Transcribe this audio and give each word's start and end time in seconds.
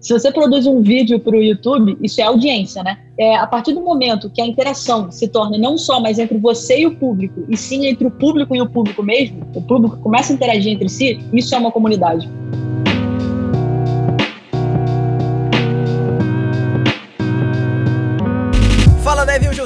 Se 0.00 0.12
você 0.12 0.30
produz 0.30 0.66
um 0.66 0.80
vídeo 0.80 1.18
para 1.18 1.36
o 1.36 1.42
YouTube, 1.42 1.98
isso 2.00 2.20
é 2.20 2.24
audiência, 2.24 2.82
né? 2.82 2.98
É, 3.18 3.36
a 3.36 3.46
partir 3.46 3.74
do 3.74 3.80
momento 3.80 4.30
que 4.30 4.40
a 4.40 4.46
interação 4.46 5.10
se 5.10 5.26
torna 5.26 5.58
não 5.58 5.76
só 5.76 6.00
mais 6.00 6.18
entre 6.20 6.38
você 6.38 6.80
e 6.80 6.86
o 6.86 6.96
público, 6.96 7.44
e 7.48 7.56
sim 7.56 7.86
entre 7.86 8.06
o 8.06 8.10
público 8.10 8.54
e 8.54 8.60
o 8.60 8.68
público 8.68 9.02
mesmo, 9.02 9.44
o 9.54 9.60
público 9.60 9.96
começa 9.98 10.32
a 10.32 10.36
interagir 10.36 10.72
entre 10.72 10.88
si, 10.88 11.20
isso 11.32 11.52
é 11.54 11.58
uma 11.58 11.72
comunidade. 11.72 12.28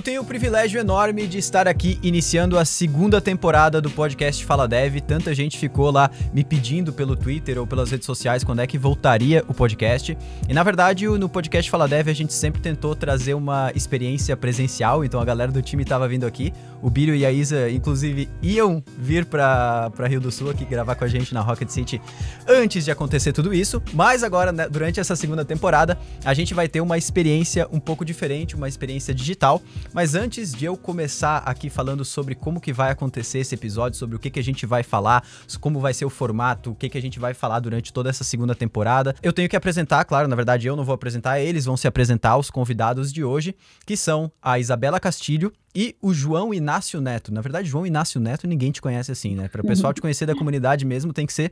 Eu 0.02 0.04
tenho 0.04 0.22
o 0.22 0.24
privilégio 0.24 0.80
enorme 0.80 1.28
de 1.28 1.38
estar 1.38 1.68
aqui 1.68 1.96
iniciando 2.02 2.58
a 2.58 2.64
segunda 2.64 3.20
temporada 3.20 3.80
do 3.80 3.88
podcast 3.88 4.44
Fala 4.44 4.66
Dev. 4.66 4.96
Tanta 5.00 5.32
gente 5.32 5.56
ficou 5.56 5.92
lá 5.92 6.10
me 6.34 6.42
pedindo 6.42 6.92
pelo 6.92 7.14
Twitter 7.14 7.56
ou 7.56 7.68
pelas 7.68 7.92
redes 7.92 8.04
sociais 8.04 8.42
quando 8.42 8.58
é 8.58 8.66
que 8.66 8.76
voltaria 8.76 9.44
o 9.46 9.54
podcast. 9.54 10.18
E 10.48 10.52
na 10.52 10.64
verdade, 10.64 11.06
no 11.06 11.28
podcast 11.28 11.70
Fala 11.70 11.86
Dev 11.86 12.08
a 12.08 12.12
gente 12.12 12.32
sempre 12.32 12.60
tentou 12.60 12.96
trazer 12.96 13.34
uma 13.34 13.70
experiência 13.76 14.36
presencial, 14.36 15.04
então 15.04 15.20
a 15.20 15.24
galera 15.24 15.52
do 15.52 15.62
time 15.62 15.84
estava 15.84 16.08
vindo 16.08 16.26
aqui. 16.26 16.52
O 16.82 16.90
Bírio 16.90 17.14
e 17.14 17.24
a 17.24 17.30
Isa, 17.30 17.70
inclusive, 17.70 18.28
iam 18.42 18.82
vir 18.98 19.24
para 19.24 19.92
Rio 20.08 20.20
do 20.20 20.32
Sul 20.32 20.50
aqui 20.50 20.64
gravar 20.64 20.96
com 20.96 21.04
a 21.04 21.08
gente 21.08 21.32
na 21.32 21.40
Rocket 21.40 21.68
City 21.68 22.02
antes 22.48 22.84
de 22.84 22.90
acontecer 22.90 23.32
tudo 23.32 23.54
isso. 23.54 23.80
Mas 23.92 24.24
agora, 24.24 24.50
né, 24.50 24.68
durante 24.68 24.98
essa 24.98 25.14
segunda 25.14 25.44
temporada, 25.44 25.96
a 26.24 26.34
gente 26.34 26.54
vai 26.54 26.66
ter 26.66 26.80
uma 26.80 26.98
experiência 26.98 27.68
um 27.70 27.78
pouco 27.78 28.04
diferente, 28.04 28.56
uma 28.56 28.68
experiência 28.68 29.14
digital. 29.14 29.62
Mas 29.92 30.14
antes 30.14 30.54
de 30.54 30.64
eu 30.64 30.74
começar 30.74 31.38
aqui 31.38 31.68
falando 31.68 32.02
sobre 32.02 32.34
como 32.34 32.60
que 32.60 32.72
vai 32.72 32.90
acontecer 32.90 33.40
esse 33.40 33.54
episódio, 33.54 33.98
sobre 33.98 34.16
o 34.16 34.18
que 34.18 34.30
que 34.30 34.40
a 34.40 34.42
gente 34.42 34.64
vai 34.64 34.82
falar, 34.82 35.22
como 35.60 35.80
vai 35.80 35.92
ser 35.92 36.06
o 36.06 36.10
formato, 36.10 36.70
o 36.70 36.74
que 36.74 36.88
que 36.88 36.96
a 36.96 37.02
gente 37.02 37.18
vai 37.18 37.34
falar 37.34 37.60
durante 37.60 37.92
toda 37.92 38.08
essa 38.08 38.24
segunda 38.24 38.54
temporada, 38.54 39.14
eu 39.22 39.34
tenho 39.34 39.50
que 39.50 39.56
apresentar, 39.56 40.02
claro, 40.06 40.26
na 40.28 40.36
verdade 40.36 40.66
eu 40.66 40.74
não 40.74 40.84
vou 40.84 40.94
apresentar, 40.94 41.40
eles 41.40 41.66
vão 41.66 41.76
se 41.76 41.86
apresentar 41.86 42.38
os 42.38 42.50
convidados 42.50 43.12
de 43.12 43.22
hoje, 43.22 43.54
que 43.84 43.94
são 43.94 44.32
a 44.40 44.58
Isabela 44.58 44.98
Castilho, 44.98 45.52
e 45.74 45.96
o 46.02 46.12
João 46.12 46.52
Inácio 46.52 47.00
Neto. 47.00 47.32
Na 47.32 47.40
verdade, 47.40 47.66
João 47.66 47.86
Inácio 47.86 48.20
Neto 48.20 48.46
ninguém 48.46 48.70
te 48.70 48.82
conhece 48.82 49.10
assim, 49.10 49.34
né? 49.34 49.48
Para 49.48 49.62
o 49.62 49.66
pessoal 49.66 49.92
te 49.94 50.02
conhecer 50.02 50.26
da 50.26 50.34
comunidade 50.34 50.84
mesmo, 50.84 51.14
tem 51.14 51.26
que 51.26 51.32
ser 51.32 51.50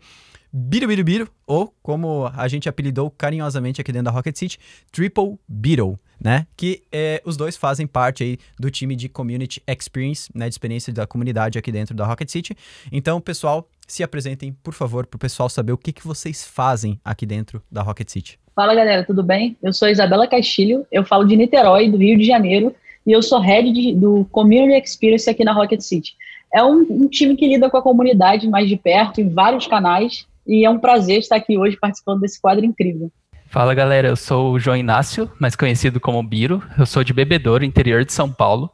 Biro 0.53 0.87
Biro 0.87 1.05
Biro, 1.05 1.29
ou 1.47 1.75
como 1.83 2.31
a 2.35 2.47
gente 2.47 2.69
apelidou 2.69 3.11
carinhosamente 3.11 3.81
aqui 3.81 3.93
dentro 3.93 4.07
da 4.07 4.11
Rocket 4.11 4.37
City, 4.37 4.59
Triple 4.93 5.39
Beetle 5.49 5.99
né? 6.23 6.47
Que 6.57 6.83
é, 6.93 7.23
os 7.25 7.37
dois 7.37 7.57
fazem 7.57 7.87
parte 7.87 8.23
aí 8.23 8.39
do 8.59 8.71
time 8.71 8.95
de 8.95 9.09
Community 9.09 9.63
Experience, 9.67 10.31
né? 10.35 10.49
De 10.49 10.55
experiência 10.55 10.93
da 10.93 11.07
comunidade 11.07 11.59
aqui 11.59 11.73
dentro 11.73 11.95
da 11.95 12.07
Rocket 12.07 12.29
City. 12.29 12.57
Então, 12.93 13.21
pessoal, 13.21 13.69
se 13.87 14.03
apresentem, 14.03 14.57
por 14.63 14.75
favor, 14.75 15.07
para 15.07 15.17
o 15.17 15.21
pessoal 15.21 15.49
saber 15.49 15.73
o 15.73 15.79
que, 15.79 15.93
que 15.93 16.07
vocês 16.07 16.47
fazem 16.47 17.01
aqui 17.05 17.27
dentro 17.27 17.63
da 17.71 17.83
Rocket 17.83 18.09
City. 18.09 18.39
Fala, 18.55 18.75
galera, 18.75 19.05
tudo 19.05 19.23
bem? 19.23 19.57
Eu 19.63 19.73
sou 19.73 19.89
Isabela 19.89 20.27
Castilho, 20.27 20.87
eu 20.93 21.05
falo 21.05 21.25
de 21.25 21.37
Niterói, 21.37 21.91
do 21.91 21.97
Rio 21.97 22.19
de 22.19 22.25
Janeiro, 22.25 22.75
e 23.07 23.13
eu 23.13 23.23
sou 23.23 23.41
head 23.41 23.73
de, 23.73 23.95
do 23.95 24.27
Community 24.31 24.87
Experience 24.87 25.29
aqui 25.29 25.45
na 25.45 25.53
Rocket 25.53 25.81
City. 25.81 26.15
É 26.53 26.63
um, 26.63 26.87
um 26.91 27.09
time 27.09 27.37
que 27.37 27.47
lida 27.47 27.71
com 27.71 27.77
a 27.77 27.83
comunidade 27.83 28.49
mais 28.49 28.69
de 28.69 28.77
perto, 28.77 29.21
em 29.21 29.29
vários 29.29 29.67
canais, 29.67 30.27
e 30.47 30.65
é 30.65 30.71
um 30.71 30.79
prazer 30.79 31.19
estar 31.19 31.37
aqui 31.37 31.57
hoje 31.57 31.77
participando 31.77 32.21
desse 32.21 32.41
quadro 32.41 32.65
incrível. 32.65 33.11
Fala 33.51 33.75
galera, 33.75 34.07
eu 34.07 34.15
sou 34.15 34.53
o 34.53 34.61
João 34.61 34.77
Inácio, 34.77 35.29
mais 35.37 35.57
conhecido 35.57 35.99
como 35.99 36.23
Biro. 36.23 36.63
Eu 36.79 36.87
sou 36.87 37.03
de 37.03 37.13
Bebedouro, 37.13 37.65
interior 37.65 38.05
de 38.05 38.13
São 38.13 38.31
Paulo, 38.33 38.71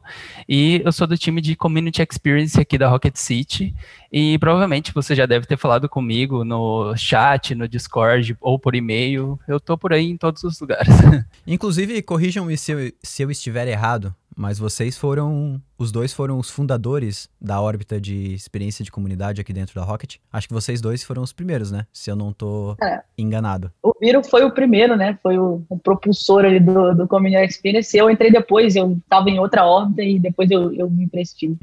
e 0.47 0.83
eu 0.85 0.91
sou 0.91 1.07
do 1.07 1.17
time 1.17 1.41
de 1.41 1.55
Community 1.55 2.03
Experience 2.07 2.61
aqui 2.61 2.77
da 2.77 2.87
Rocket 2.87 3.15
City. 3.15 3.73
E 4.11 4.37
provavelmente 4.37 4.93
você 4.93 5.15
já 5.15 5.25
deve 5.25 5.47
ter 5.47 5.57
falado 5.57 5.89
comigo 5.89 6.43
no 6.43 6.95
chat, 6.95 7.55
no 7.55 7.67
Discord 7.67 8.37
ou 8.39 8.59
por 8.59 8.75
e-mail. 8.75 9.39
Eu 9.47 9.59
tô 9.59 9.75
por 9.79 9.93
aí 9.93 10.11
em 10.11 10.15
todos 10.15 10.43
os 10.43 10.59
lugares. 10.61 10.93
Inclusive, 11.47 11.99
corrijam-me 12.03 12.55
se 12.55 12.93
se 13.01 13.23
eu 13.23 13.31
estiver 13.31 13.67
errado, 13.67 14.13
mas 14.37 14.59
vocês 14.59 14.95
foram. 14.95 15.59
Os 15.79 15.91
dois 15.91 16.13
foram 16.13 16.37
os 16.37 16.49
fundadores 16.49 17.27
da 17.41 17.59
órbita 17.59 17.99
de 17.99 18.33
experiência 18.33 18.85
de 18.85 18.91
comunidade 18.91 19.41
aqui 19.41 19.51
dentro 19.51 19.75
da 19.75 19.83
Rocket. 19.83 20.17
Acho 20.31 20.47
que 20.47 20.53
vocês 20.53 20.79
dois 20.79 21.03
foram 21.03 21.23
os 21.23 21.33
primeiros, 21.33 21.71
né? 21.71 21.85
Se 21.91 22.11
eu 22.11 22.15
não 22.15 22.31
tô 22.31 22.75
é. 22.81 23.01
enganado. 23.17 23.71
O 23.81 23.91
Viro 23.99 24.23
foi 24.23 24.43
o 24.43 24.51
primeiro, 24.51 24.95
né? 24.95 25.17
Foi 25.21 25.37
o, 25.37 25.63
o 25.67 25.77
propulsor 25.77 26.45
ali 26.45 26.59
do, 26.59 26.93
do 26.93 27.07
Community 27.07 27.43
Experience. 27.43 27.97
Eu 27.97 28.09
entrei 28.09 28.31
depois, 28.31 28.75
eu 28.75 28.97
tava 29.09 29.29
em 29.29 29.39
outra 29.39 29.65
órbita 29.65 30.03
e 30.03 30.19
depois 30.19 30.51
eu, 30.51 30.71
eu 30.73 30.87
vim 30.87 31.07
pra 31.07 31.21
esse 31.21 31.35
time. 31.35 31.57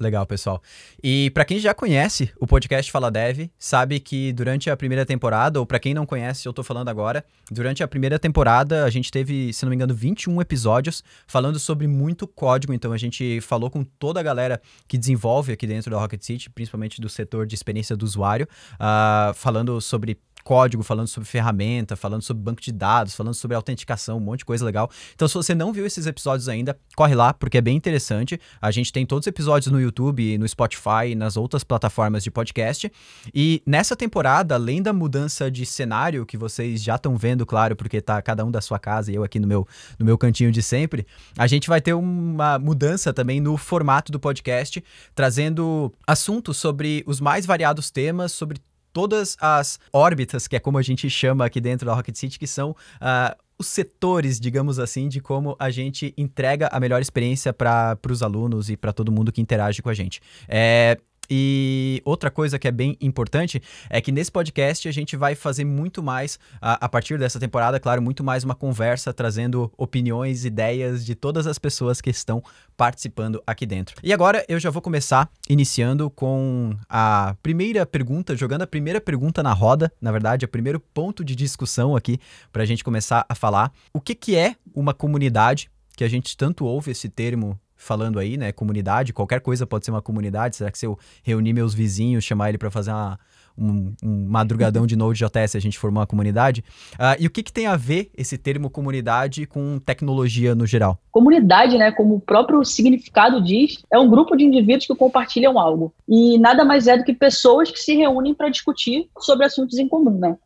Legal, 0.00 0.24
pessoal. 0.26 0.62
E 1.02 1.28
para 1.30 1.44
quem 1.44 1.58
já 1.58 1.74
conhece 1.74 2.30
o 2.38 2.46
podcast 2.46 2.90
Fala 2.92 3.10
Dev, 3.10 3.50
sabe 3.58 3.98
que 3.98 4.32
durante 4.32 4.70
a 4.70 4.76
primeira 4.76 5.04
temporada, 5.04 5.58
ou 5.58 5.66
para 5.66 5.80
quem 5.80 5.92
não 5.92 6.06
conhece, 6.06 6.46
eu 6.46 6.52
tô 6.52 6.62
falando 6.62 6.88
agora, 6.88 7.24
durante 7.50 7.82
a 7.82 7.88
primeira 7.88 8.16
temporada 8.16 8.84
a 8.84 8.90
gente 8.90 9.10
teve, 9.10 9.52
se 9.52 9.64
não 9.64 9.70
me 9.70 9.74
engano, 9.74 9.92
21 9.92 10.40
episódios 10.40 11.02
falando 11.26 11.58
sobre 11.58 11.88
muito 11.88 12.28
código, 12.28 12.72
então 12.72 12.92
a 12.92 12.98
gente 12.98 13.40
falou 13.40 13.70
com 13.70 13.82
toda 13.82 14.20
a 14.20 14.22
galera 14.22 14.62
que 14.86 14.96
desenvolve 14.96 15.52
aqui 15.52 15.66
dentro 15.66 15.90
da 15.90 15.98
Rocket 15.98 16.22
City, 16.22 16.48
principalmente 16.48 17.00
do 17.00 17.08
setor 17.08 17.44
de 17.44 17.56
experiência 17.56 17.96
do 17.96 18.04
usuário, 18.04 18.46
uh, 18.74 19.34
falando 19.34 19.80
sobre 19.80 20.16
código, 20.48 20.82
falando 20.82 21.08
sobre 21.08 21.28
ferramenta, 21.28 21.94
falando 21.94 22.22
sobre 22.22 22.42
banco 22.42 22.62
de 22.62 22.72
dados, 22.72 23.14
falando 23.14 23.34
sobre 23.34 23.54
autenticação, 23.54 24.16
um 24.16 24.20
monte 24.20 24.38
de 24.38 24.44
coisa 24.46 24.64
legal. 24.64 24.90
Então, 25.14 25.28
se 25.28 25.34
você 25.34 25.54
não 25.54 25.74
viu 25.74 25.84
esses 25.84 26.06
episódios 26.06 26.48
ainda, 26.48 26.74
corre 26.96 27.14
lá, 27.14 27.34
porque 27.34 27.58
é 27.58 27.60
bem 27.60 27.76
interessante. 27.76 28.40
A 28.58 28.70
gente 28.70 28.90
tem 28.90 29.04
todos 29.04 29.24
os 29.24 29.26
episódios 29.26 29.70
no 29.70 29.78
YouTube, 29.78 30.38
no 30.38 30.48
Spotify 30.48 31.10
e 31.10 31.14
nas 31.14 31.36
outras 31.36 31.62
plataformas 31.62 32.24
de 32.24 32.30
podcast. 32.30 32.90
E 33.34 33.62
nessa 33.66 33.94
temporada, 33.94 34.54
além 34.54 34.80
da 34.80 34.90
mudança 34.90 35.50
de 35.50 35.66
cenário 35.66 36.24
que 36.24 36.38
vocês 36.38 36.82
já 36.82 36.94
estão 36.94 37.14
vendo, 37.14 37.44
claro, 37.44 37.76
porque 37.76 38.00
tá 38.00 38.22
cada 38.22 38.42
um 38.42 38.50
da 38.50 38.62
sua 38.62 38.78
casa 38.78 39.12
e 39.12 39.16
eu 39.16 39.22
aqui 39.22 39.38
no 39.38 39.46
meu, 39.46 39.68
no 39.98 40.06
meu 40.06 40.16
cantinho 40.16 40.50
de 40.50 40.62
sempre, 40.62 41.06
a 41.36 41.46
gente 41.46 41.68
vai 41.68 41.82
ter 41.82 41.92
uma 41.92 42.58
mudança 42.58 43.12
também 43.12 43.38
no 43.38 43.58
formato 43.58 44.10
do 44.10 44.18
podcast, 44.18 44.82
trazendo 45.14 45.92
assuntos 46.06 46.56
sobre 46.56 47.04
os 47.06 47.20
mais 47.20 47.44
variados 47.44 47.90
temas, 47.90 48.32
sobre 48.32 48.58
todas 48.98 49.36
as 49.40 49.78
órbitas, 49.92 50.48
que 50.48 50.56
é 50.56 50.58
como 50.58 50.76
a 50.76 50.82
gente 50.82 51.08
chama 51.08 51.44
aqui 51.44 51.60
dentro 51.60 51.86
da 51.86 51.94
Rocket 51.94 52.16
City, 52.16 52.36
que 52.36 52.48
são 52.48 52.70
uh, 52.70 53.36
os 53.56 53.68
setores, 53.68 54.40
digamos 54.40 54.80
assim, 54.80 55.08
de 55.08 55.20
como 55.20 55.54
a 55.56 55.70
gente 55.70 56.12
entrega 56.18 56.68
a 56.72 56.80
melhor 56.80 57.00
experiência 57.00 57.52
para 57.52 57.96
os 58.10 58.24
alunos 58.24 58.68
e 58.68 58.76
para 58.76 58.92
todo 58.92 59.12
mundo 59.12 59.30
que 59.30 59.40
interage 59.40 59.80
com 59.80 59.88
a 59.88 59.94
gente. 59.94 60.20
É, 60.48 60.98
e 61.30 62.00
outra 62.04 62.30
coisa 62.30 62.58
que 62.58 62.66
é 62.66 62.70
bem 62.70 62.96
importante 63.00 63.62
é 63.90 64.00
que 64.00 64.10
nesse 64.10 64.32
podcast 64.32 64.88
a 64.88 64.92
gente 64.92 65.16
vai 65.16 65.34
fazer 65.34 65.64
muito 65.64 66.02
mais, 66.02 66.38
a, 66.60 66.86
a, 66.86 66.88
partir 66.88 67.18
dessa 67.18 67.38
temporada, 67.38 67.78
claro, 67.78 68.00
muito 68.00 68.24
mais 68.24 68.44
uma 68.44 68.54
conversa, 68.54 69.12
trazendo 69.12 69.70
opiniões, 69.76 70.44
ideias 70.44 71.04
de 71.04 71.14
todas 71.14 71.46
as 71.46 71.58
pessoas 71.58 72.00
que 72.00 72.10
estão 72.10 72.42
participando 72.76 73.42
aqui 73.46 73.66
dentro. 73.66 73.96
E 74.02 74.12
agora 74.12 74.44
eu 74.48 74.58
já 74.58 74.70
vou 74.70 74.80
começar 74.80 75.28
iniciando 75.48 76.08
com 76.08 76.74
a 76.88 77.36
primeira 77.42 77.84
pergunta, 77.84 78.36
jogando 78.36 78.62
a 78.62 78.66
primeira 78.66 79.00
pergunta 79.00 79.42
na 79.42 79.52
roda, 79.52 79.92
na 80.00 80.12
verdade, 80.12 80.44
o 80.44 80.48
primeiro 80.48 80.80
ponto 80.80 81.24
de 81.24 81.34
discussão 81.34 81.94
aqui 81.94 82.18
para 82.52 82.62
a 82.62 82.66
gente 82.66 82.82
começar 82.82 83.26
a 83.28 83.34
falar. 83.34 83.72
O 83.92 84.00
que, 84.00 84.14
que 84.14 84.36
é 84.36 84.56
uma 84.74 84.94
comunidade? 84.94 85.70
Que 85.96 86.04
a 86.04 86.08
gente 86.08 86.36
tanto 86.36 86.64
ouve 86.64 86.92
esse 86.92 87.08
termo 87.08 87.58
falando 87.78 88.18
aí, 88.18 88.36
né? 88.36 88.52
Comunidade, 88.52 89.12
qualquer 89.12 89.40
coisa 89.40 89.66
pode 89.66 89.84
ser 89.86 89.92
uma 89.92 90.02
comunidade. 90.02 90.56
Será 90.56 90.70
que 90.70 90.76
se 90.76 90.84
eu 90.84 90.98
reunir 91.22 91.52
meus 91.54 91.72
vizinhos, 91.72 92.24
chamar 92.24 92.50
ele 92.50 92.58
para 92.58 92.70
fazer 92.70 92.90
uma, 92.90 93.18
um, 93.56 93.94
um, 94.02 94.26
madrugadão 94.28 94.86
de 94.86 94.96
Node.js, 94.96 95.54
a 95.54 95.60
gente 95.60 95.78
formar 95.78 96.00
uma 96.00 96.06
comunidade? 96.06 96.62
Uh, 96.94 97.16
e 97.20 97.26
o 97.26 97.30
que, 97.30 97.42
que 97.42 97.52
tem 97.52 97.66
a 97.66 97.76
ver 97.76 98.10
esse 98.16 98.36
termo 98.36 98.68
comunidade 98.68 99.46
com 99.46 99.78
tecnologia 99.78 100.54
no 100.54 100.66
geral? 100.66 100.98
Comunidade, 101.12 101.78
né, 101.78 101.92
como 101.92 102.16
o 102.16 102.20
próprio 102.20 102.64
significado 102.64 103.42
diz, 103.42 103.82
é 103.92 103.98
um 103.98 104.10
grupo 104.10 104.36
de 104.36 104.44
indivíduos 104.44 104.86
que 104.86 104.94
compartilham 104.94 105.58
algo. 105.58 105.94
E 106.08 106.36
nada 106.38 106.64
mais 106.64 106.88
é 106.88 106.98
do 106.98 107.04
que 107.04 107.14
pessoas 107.14 107.70
que 107.70 107.78
se 107.78 107.94
reúnem 107.94 108.34
para 108.34 108.50
discutir 108.50 109.08
sobre 109.20 109.46
assuntos 109.46 109.78
em 109.78 109.88
comum, 109.88 110.18
né? 110.18 110.36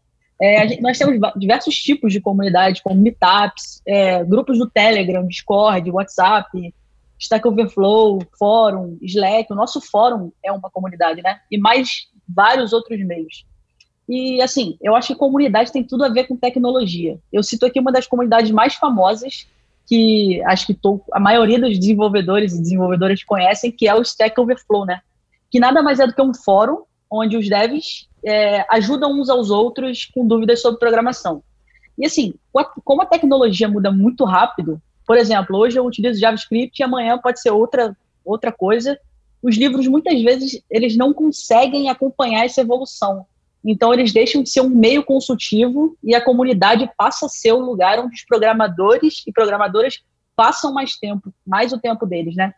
É, 0.40 0.66
gente, 0.66 0.82
nós 0.82 0.98
temos 0.98 1.20
diversos 1.36 1.76
tipos 1.76 2.12
de 2.12 2.20
comunidade, 2.20 2.82
como 2.82 3.00
meetups, 3.00 3.80
é, 3.86 4.24
grupos 4.24 4.58
do 4.58 4.68
Telegram, 4.68 5.24
Discord, 5.24 5.88
WhatsApp, 5.88 6.74
Stack 7.22 7.46
Overflow, 7.46 8.20
fórum, 8.36 8.98
Slack, 9.00 9.52
o 9.52 9.56
nosso 9.56 9.80
fórum 9.80 10.32
é 10.44 10.50
uma 10.50 10.68
comunidade, 10.68 11.22
né? 11.22 11.38
E 11.50 11.56
mais 11.56 12.08
vários 12.28 12.72
outros 12.72 12.98
meios. 13.04 13.46
E, 14.08 14.42
assim, 14.42 14.76
eu 14.82 14.96
acho 14.96 15.08
que 15.08 15.14
comunidade 15.14 15.70
tem 15.70 15.84
tudo 15.84 16.04
a 16.04 16.08
ver 16.08 16.26
com 16.26 16.36
tecnologia. 16.36 17.18
Eu 17.32 17.42
cito 17.42 17.64
aqui 17.64 17.78
uma 17.78 17.92
das 17.92 18.08
comunidades 18.08 18.50
mais 18.50 18.74
famosas, 18.74 19.46
que 19.86 20.42
acho 20.46 20.66
que 20.66 20.74
tô, 20.74 21.00
a 21.12 21.20
maioria 21.20 21.60
dos 21.60 21.78
desenvolvedores 21.78 22.54
e 22.54 22.60
desenvolvedoras 22.60 23.22
conhecem, 23.22 23.70
que 23.70 23.86
é 23.86 23.94
o 23.94 24.02
Stack 24.02 24.38
Overflow, 24.40 24.84
né? 24.84 25.00
Que 25.48 25.60
nada 25.60 25.80
mais 25.80 26.00
é 26.00 26.06
do 26.06 26.14
que 26.14 26.22
um 26.22 26.34
fórum 26.34 26.82
onde 27.08 27.36
os 27.36 27.48
devs 27.48 28.08
é, 28.24 28.64
ajudam 28.74 29.12
uns 29.12 29.30
aos 29.30 29.50
outros 29.50 30.06
com 30.06 30.26
dúvidas 30.26 30.60
sobre 30.60 30.80
programação. 30.80 31.42
E, 31.96 32.04
assim, 32.04 32.34
como 32.84 33.02
a 33.02 33.06
tecnologia 33.06 33.68
muda 33.68 33.92
muito 33.92 34.24
rápido, 34.24 34.82
por 35.06 35.16
exemplo, 35.16 35.56
hoje 35.56 35.78
eu 35.78 35.84
utilizo 35.84 36.20
JavaScript 36.20 36.80
e 36.80 36.84
amanhã 36.84 37.18
pode 37.18 37.40
ser 37.40 37.50
outra, 37.50 37.96
outra 38.24 38.52
coisa. 38.52 38.98
Os 39.42 39.56
livros, 39.56 39.86
muitas 39.88 40.20
vezes, 40.22 40.62
eles 40.70 40.96
não 40.96 41.12
conseguem 41.12 41.88
acompanhar 41.88 42.44
essa 42.44 42.60
evolução. 42.60 43.26
Então, 43.64 43.92
eles 43.92 44.12
deixam 44.12 44.42
de 44.42 44.50
ser 44.50 44.60
um 44.60 44.68
meio 44.68 45.04
consultivo 45.04 45.96
e 46.02 46.14
a 46.14 46.24
comunidade 46.24 46.90
passa 46.96 47.26
a 47.26 47.28
ser 47.28 47.52
o 47.52 47.60
lugar 47.60 47.98
onde 47.98 48.14
os 48.14 48.24
programadores 48.24 49.22
e 49.26 49.32
programadoras 49.32 50.00
passam 50.34 50.72
mais 50.72 50.96
tempo, 50.96 51.32
mais 51.46 51.72
o 51.72 51.78
tempo 51.78 52.06
deles, 52.06 52.34
né? 52.34 52.54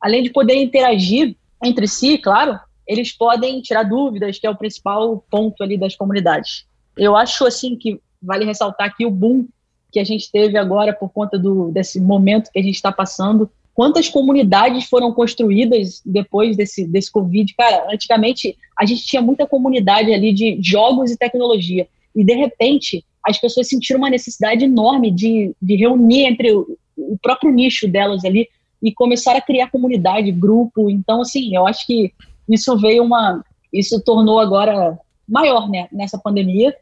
Além 0.00 0.22
de 0.22 0.30
poder 0.30 0.56
interagir 0.56 1.36
entre 1.64 1.86
si, 1.86 2.18
claro, 2.18 2.58
eles 2.86 3.12
podem 3.12 3.62
tirar 3.62 3.84
dúvidas, 3.84 4.38
que 4.38 4.46
é 4.46 4.50
o 4.50 4.56
principal 4.56 5.24
ponto 5.30 5.62
ali 5.62 5.78
das 5.78 5.94
comunidades. 5.94 6.66
Eu 6.96 7.16
acho, 7.16 7.46
assim, 7.46 7.76
que 7.76 8.00
vale 8.20 8.44
ressaltar 8.44 8.88
aqui 8.88 9.06
o 9.06 9.10
boom 9.10 9.46
que 9.92 10.00
a 10.00 10.04
gente 10.04 10.32
teve 10.32 10.56
agora 10.56 10.92
por 10.92 11.10
conta 11.10 11.38
do, 11.38 11.70
desse 11.70 12.00
momento 12.00 12.50
que 12.50 12.58
a 12.58 12.62
gente 12.62 12.74
está 12.74 12.90
passando. 12.90 13.48
Quantas 13.74 14.08
comunidades 14.08 14.84
foram 14.84 15.12
construídas 15.12 16.02
depois 16.04 16.56
desse, 16.56 16.86
desse 16.86 17.12
Covid? 17.12 17.54
Cara, 17.54 17.86
antigamente 17.92 18.56
a 18.78 18.86
gente 18.86 19.04
tinha 19.04 19.20
muita 19.20 19.46
comunidade 19.46 20.12
ali 20.12 20.32
de 20.32 20.58
jogos 20.62 21.10
e 21.10 21.16
tecnologia. 21.16 21.86
E, 22.16 22.24
de 22.24 22.34
repente, 22.34 23.04
as 23.24 23.38
pessoas 23.38 23.68
sentiram 23.68 23.98
uma 23.98 24.10
necessidade 24.10 24.64
enorme 24.64 25.10
de, 25.10 25.54
de 25.60 25.76
reunir 25.76 26.24
entre 26.24 26.52
o, 26.52 26.78
o 26.96 27.18
próprio 27.20 27.52
nicho 27.52 27.86
delas 27.86 28.24
ali 28.24 28.48
e 28.82 28.92
começar 28.92 29.36
a 29.36 29.40
criar 29.40 29.70
comunidade, 29.70 30.32
grupo. 30.32 30.90
Então, 30.90 31.20
assim, 31.20 31.54
eu 31.54 31.66
acho 31.66 31.86
que 31.86 32.12
isso 32.48 32.76
veio 32.78 33.04
uma. 33.04 33.44
Isso 33.72 34.02
tornou 34.02 34.38
agora 34.38 34.98
maior 35.28 35.68
né, 35.68 35.86
nessa 35.92 36.18
pandemia. 36.18 36.74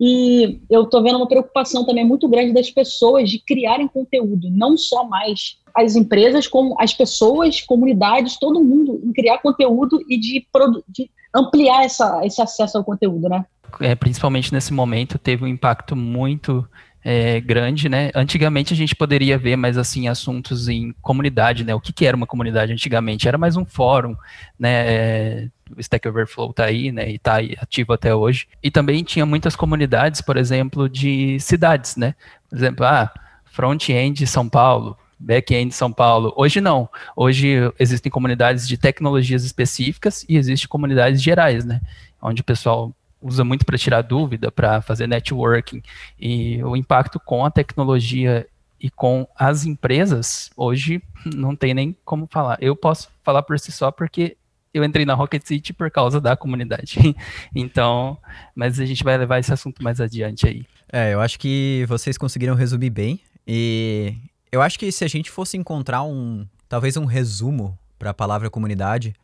E 0.00 0.60
eu 0.68 0.82
estou 0.82 1.02
vendo 1.02 1.16
uma 1.16 1.28
preocupação 1.28 1.84
também 1.84 2.04
muito 2.04 2.28
grande 2.28 2.52
das 2.52 2.70
pessoas 2.70 3.30
de 3.30 3.38
criarem 3.38 3.86
conteúdo, 3.86 4.50
não 4.50 4.76
só 4.76 5.04
mais 5.04 5.58
as 5.74 5.96
empresas, 5.96 6.46
como 6.46 6.74
as 6.80 6.92
pessoas, 6.92 7.60
comunidades, 7.60 8.38
todo 8.38 8.62
mundo 8.62 9.00
em 9.04 9.12
criar 9.12 9.38
conteúdo 9.38 10.00
e 10.08 10.18
de, 10.18 10.46
de 10.88 11.10
ampliar 11.34 11.84
essa, 11.84 12.20
esse 12.24 12.40
acesso 12.40 12.78
ao 12.78 12.84
conteúdo, 12.84 13.28
né? 13.28 13.44
É, 13.80 13.94
principalmente 13.94 14.52
nesse 14.52 14.72
momento, 14.72 15.18
teve 15.18 15.44
um 15.44 15.48
impacto 15.48 15.96
muito 15.96 16.66
é, 17.04 17.38
grande, 17.38 17.86
né? 17.86 18.10
Antigamente 18.14 18.72
a 18.72 18.76
gente 18.76 18.96
poderia 18.96 19.36
ver 19.36 19.56
mais 19.56 19.76
assim 19.76 20.08
assuntos 20.08 20.68
em 20.68 20.92
comunidade, 21.02 21.62
né? 21.62 21.74
O 21.74 21.80
que, 21.80 21.92
que 21.92 22.06
era 22.06 22.16
uma 22.16 22.26
comunidade 22.26 22.72
antigamente? 22.72 23.28
Era 23.28 23.36
mais 23.36 23.58
um 23.58 23.64
fórum, 23.64 24.16
né? 24.58 24.70
É, 24.86 25.48
o 25.76 25.80
Stack 25.80 26.08
Overflow 26.08 26.54
tá 26.54 26.64
aí, 26.64 26.90
né? 26.90 27.10
E 27.10 27.18
tá 27.18 27.36
ativo 27.60 27.92
até 27.92 28.14
hoje. 28.14 28.48
E 28.62 28.70
também 28.70 29.04
tinha 29.04 29.26
muitas 29.26 29.54
comunidades, 29.54 30.22
por 30.22 30.38
exemplo, 30.38 30.88
de 30.88 31.38
cidades, 31.40 31.96
né? 31.96 32.14
Por 32.48 32.56
exemplo, 32.56 32.86
ah, 32.86 33.12
front-end 33.44 34.26
São 34.26 34.48
Paulo, 34.48 34.96
back-end 35.18 35.74
São 35.74 35.92
Paulo. 35.92 36.32
Hoje 36.36 36.58
não. 36.58 36.88
Hoje 37.14 37.70
existem 37.78 38.10
comunidades 38.10 38.66
de 38.66 38.78
tecnologias 38.78 39.44
específicas 39.44 40.24
e 40.26 40.38
existem 40.38 40.68
comunidades 40.68 41.22
gerais, 41.22 41.66
né? 41.66 41.82
Onde 42.22 42.40
o 42.40 42.44
pessoal 42.44 42.94
usa 43.24 43.42
muito 43.42 43.64
para 43.64 43.78
tirar 43.78 44.02
dúvida, 44.02 44.52
para 44.52 44.82
fazer 44.82 45.06
networking. 45.06 45.82
E 46.20 46.62
o 46.62 46.76
impacto 46.76 47.18
com 47.18 47.44
a 47.44 47.50
tecnologia 47.50 48.46
e 48.78 48.90
com 48.90 49.26
as 49.34 49.64
empresas, 49.64 50.50
hoje 50.54 51.02
não 51.34 51.56
tem 51.56 51.72
nem 51.72 51.96
como 52.04 52.28
falar. 52.30 52.58
Eu 52.60 52.76
posso 52.76 53.08
falar 53.22 53.42
por 53.42 53.58
si 53.58 53.72
só 53.72 53.90
porque 53.90 54.36
eu 54.74 54.84
entrei 54.84 55.06
na 55.06 55.14
Rocket 55.14 55.42
City 55.42 55.72
por 55.72 55.90
causa 55.90 56.20
da 56.20 56.36
comunidade. 56.36 56.98
então, 57.56 58.18
mas 58.54 58.78
a 58.78 58.84
gente 58.84 59.02
vai 59.02 59.16
levar 59.16 59.38
esse 59.38 59.52
assunto 59.52 59.82
mais 59.82 60.02
adiante 60.02 60.46
aí. 60.46 60.66
É, 60.92 61.14
eu 61.14 61.20
acho 61.20 61.38
que 61.38 61.86
vocês 61.88 62.18
conseguiram 62.18 62.54
resumir 62.54 62.90
bem. 62.90 63.20
E 63.46 64.14
eu 64.52 64.60
acho 64.60 64.78
que 64.78 64.92
se 64.92 65.02
a 65.02 65.08
gente 65.08 65.30
fosse 65.30 65.56
encontrar 65.56 66.02
um, 66.02 66.46
talvez 66.68 66.98
um 66.98 67.06
resumo 67.06 67.78
para 67.98 68.10
a 68.10 68.14
palavra 68.14 68.50
comunidade, 68.50 69.14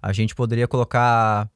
a 0.00 0.12
gente 0.12 0.32
poderia 0.32 0.68
colocar 0.68 1.50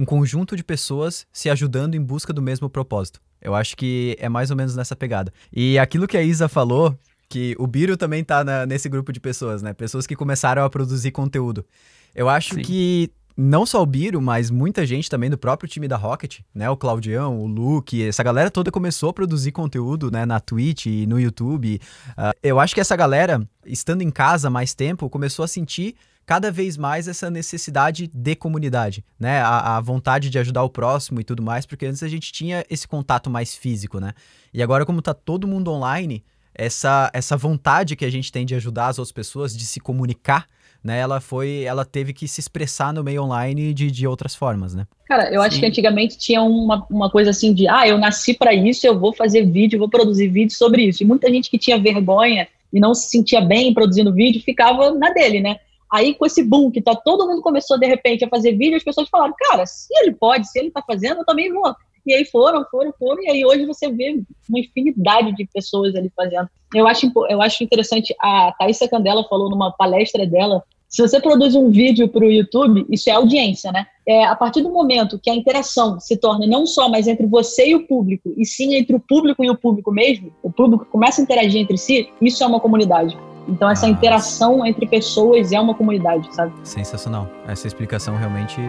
um 0.00 0.04
conjunto 0.06 0.56
de 0.56 0.64
pessoas 0.64 1.26
se 1.30 1.50
ajudando 1.50 1.94
em 1.94 2.00
busca 2.00 2.32
do 2.32 2.40
mesmo 2.40 2.70
propósito. 2.70 3.20
Eu 3.38 3.54
acho 3.54 3.76
que 3.76 4.16
é 4.18 4.30
mais 4.30 4.50
ou 4.50 4.56
menos 4.56 4.74
nessa 4.74 4.96
pegada. 4.96 5.30
E 5.52 5.78
aquilo 5.78 6.08
que 6.08 6.16
a 6.16 6.22
Isa 6.22 6.48
falou, 6.48 6.98
que 7.28 7.54
o 7.58 7.66
Biro 7.66 7.98
também 7.98 8.24
tá 8.24 8.42
na, 8.42 8.64
nesse 8.64 8.88
grupo 8.88 9.12
de 9.12 9.20
pessoas, 9.20 9.60
né? 9.60 9.74
Pessoas 9.74 10.06
que 10.06 10.16
começaram 10.16 10.64
a 10.64 10.70
produzir 10.70 11.10
conteúdo. 11.10 11.66
Eu 12.14 12.30
acho 12.30 12.54
Sim. 12.54 12.62
que 12.62 13.10
não 13.36 13.66
só 13.66 13.82
o 13.82 13.86
Biro, 13.86 14.22
mas 14.22 14.50
muita 14.50 14.86
gente 14.86 15.10
também 15.10 15.28
do 15.28 15.36
próprio 15.36 15.68
time 15.68 15.86
da 15.86 15.98
Rocket, 15.98 16.40
né? 16.54 16.70
O 16.70 16.78
Claudião, 16.78 17.38
o 17.38 17.46
Luke, 17.46 18.02
essa 18.02 18.22
galera 18.22 18.50
toda 18.50 18.70
começou 18.70 19.10
a 19.10 19.12
produzir 19.12 19.52
conteúdo, 19.52 20.10
né? 20.10 20.24
Na 20.24 20.40
Twitch 20.40 20.86
e 20.86 21.06
no 21.06 21.20
YouTube. 21.20 21.78
Uh, 22.12 22.32
eu 22.42 22.58
acho 22.58 22.74
que 22.74 22.80
essa 22.80 22.96
galera, 22.96 23.46
estando 23.66 24.00
em 24.00 24.10
casa 24.10 24.48
mais 24.48 24.72
tempo, 24.72 25.10
começou 25.10 25.44
a 25.44 25.48
sentir 25.48 25.94
cada 26.30 26.52
vez 26.52 26.76
mais 26.76 27.08
essa 27.08 27.28
necessidade 27.28 28.08
de 28.14 28.36
comunidade, 28.36 29.04
né? 29.18 29.40
A, 29.40 29.78
a, 29.78 29.80
vontade 29.80 30.30
de 30.30 30.38
ajudar 30.38 30.62
o 30.62 30.70
próximo 30.70 31.20
e 31.20 31.24
tudo 31.24 31.42
mais, 31.42 31.66
porque 31.66 31.84
antes 31.84 32.04
a 32.04 32.08
gente 32.08 32.30
tinha 32.30 32.64
esse 32.70 32.86
contato 32.86 33.28
mais 33.28 33.56
físico, 33.56 33.98
né? 33.98 34.12
E 34.54 34.62
agora, 34.62 34.86
como 34.86 35.02
tá 35.02 35.12
todo 35.12 35.48
mundo 35.48 35.72
online, 35.72 36.22
essa, 36.54 37.10
essa 37.12 37.36
vontade 37.36 37.96
que 37.96 38.04
a 38.04 38.10
gente 38.10 38.30
tem 38.30 38.46
de 38.46 38.54
ajudar 38.54 38.86
as 38.86 39.00
outras 39.00 39.10
pessoas, 39.10 39.56
de 39.56 39.64
se 39.64 39.80
comunicar, 39.80 40.46
né? 40.84 41.00
Ela 41.00 41.20
foi, 41.20 41.64
ela 41.64 41.84
teve 41.84 42.12
que 42.12 42.28
se 42.28 42.38
expressar 42.38 42.92
no 42.92 43.02
meio 43.02 43.24
online 43.24 43.74
de, 43.74 43.90
de 43.90 44.06
outras 44.06 44.32
formas, 44.32 44.72
né? 44.72 44.86
Cara, 45.08 45.34
eu 45.34 45.40
Sim. 45.40 45.48
acho 45.48 45.58
que 45.58 45.66
antigamente 45.66 46.16
tinha 46.16 46.44
uma, 46.44 46.86
uma 46.88 47.10
coisa 47.10 47.30
assim 47.30 47.52
de, 47.52 47.66
ah, 47.66 47.88
eu 47.88 47.98
nasci 47.98 48.34
para 48.34 48.54
isso, 48.54 48.86
eu 48.86 48.96
vou 48.96 49.12
fazer 49.12 49.46
vídeo, 49.46 49.80
vou 49.80 49.88
produzir 49.88 50.28
vídeo 50.28 50.56
sobre 50.56 50.84
isso. 50.84 51.02
E 51.02 51.06
muita 51.06 51.28
gente 51.28 51.50
que 51.50 51.58
tinha 51.58 51.76
vergonha 51.76 52.46
e 52.72 52.78
não 52.78 52.94
se 52.94 53.08
sentia 53.08 53.40
bem 53.40 53.74
produzindo 53.74 54.14
vídeo 54.14 54.40
ficava 54.40 54.92
na 54.92 55.10
dele, 55.10 55.40
né? 55.40 55.58
Aí, 55.92 56.14
com 56.14 56.24
esse 56.24 56.42
boom 56.42 56.70
que 56.70 56.80
tá, 56.80 56.94
todo 56.94 57.26
mundo 57.26 57.42
começou, 57.42 57.78
de 57.78 57.86
repente, 57.86 58.24
a 58.24 58.28
fazer 58.28 58.52
vídeo, 58.52 58.76
as 58.76 58.84
pessoas 58.84 59.08
falaram, 59.08 59.34
cara, 59.36 59.66
se 59.66 59.88
ele 60.00 60.12
pode, 60.12 60.48
se 60.48 60.58
ele 60.58 60.70
tá 60.70 60.82
fazendo, 60.86 61.18
eu 61.18 61.24
também 61.24 61.52
vou. 61.52 61.74
E 62.06 62.14
aí 62.14 62.24
foram, 62.24 62.64
foram, 62.70 62.92
foram, 62.98 63.22
e 63.22 63.28
aí 63.28 63.44
hoje 63.44 63.66
você 63.66 63.90
vê 63.90 64.22
uma 64.48 64.58
infinidade 64.58 65.34
de 65.34 65.46
pessoas 65.52 65.94
ali 65.94 66.10
fazendo. 66.16 66.48
Eu 66.74 66.86
acho, 66.86 67.10
eu 67.28 67.42
acho 67.42 67.62
interessante, 67.62 68.14
a 68.20 68.54
Thaisa 68.58 68.88
Candela 68.88 69.24
falou 69.28 69.50
numa 69.50 69.72
palestra 69.72 70.26
dela, 70.26 70.62
se 70.88 71.00
você 71.00 71.20
produz 71.20 71.54
um 71.54 71.70
vídeo 71.70 72.08
para 72.08 72.24
o 72.24 72.30
YouTube, 72.30 72.84
isso 72.90 73.08
é 73.08 73.12
audiência, 73.12 73.70
né? 73.70 73.86
É, 74.06 74.24
a 74.24 74.34
partir 74.34 74.60
do 74.60 74.70
momento 74.70 75.20
que 75.22 75.30
a 75.30 75.34
interação 75.34 76.00
se 76.00 76.16
torna 76.16 76.48
não 76.48 76.66
só 76.66 76.88
mais 76.88 77.06
entre 77.06 77.26
você 77.26 77.68
e 77.68 77.76
o 77.76 77.86
público, 77.86 78.34
e 78.36 78.44
sim 78.44 78.74
entre 78.74 78.96
o 78.96 79.00
público 79.00 79.44
e 79.44 79.48
o 79.48 79.56
público 79.56 79.92
mesmo, 79.92 80.32
o 80.42 80.50
público 80.50 80.84
começa 80.86 81.20
a 81.20 81.24
interagir 81.24 81.60
entre 81.60 81.78
si, 81.78 82.08
isso 82.20 82.42
é 82.42 82.46
uma 82.46 82.58
comunidade. 82.58 83.16
Então 83.48 83.68
essa 83.68 83.86
ah, 83.86 83.88
interação 83.88 84.64
entre 84.64 84.86
pessoas 84.86 85.52
é 85.52 85.60
uma 85.60 85.74
comunidade, 85.74 86.34
sabe? 86.34 86.52
Sensacional. 86.62 87.28
Essa 87.46 87.66
explicação 87.66 88.16
realmente 88.16 88.60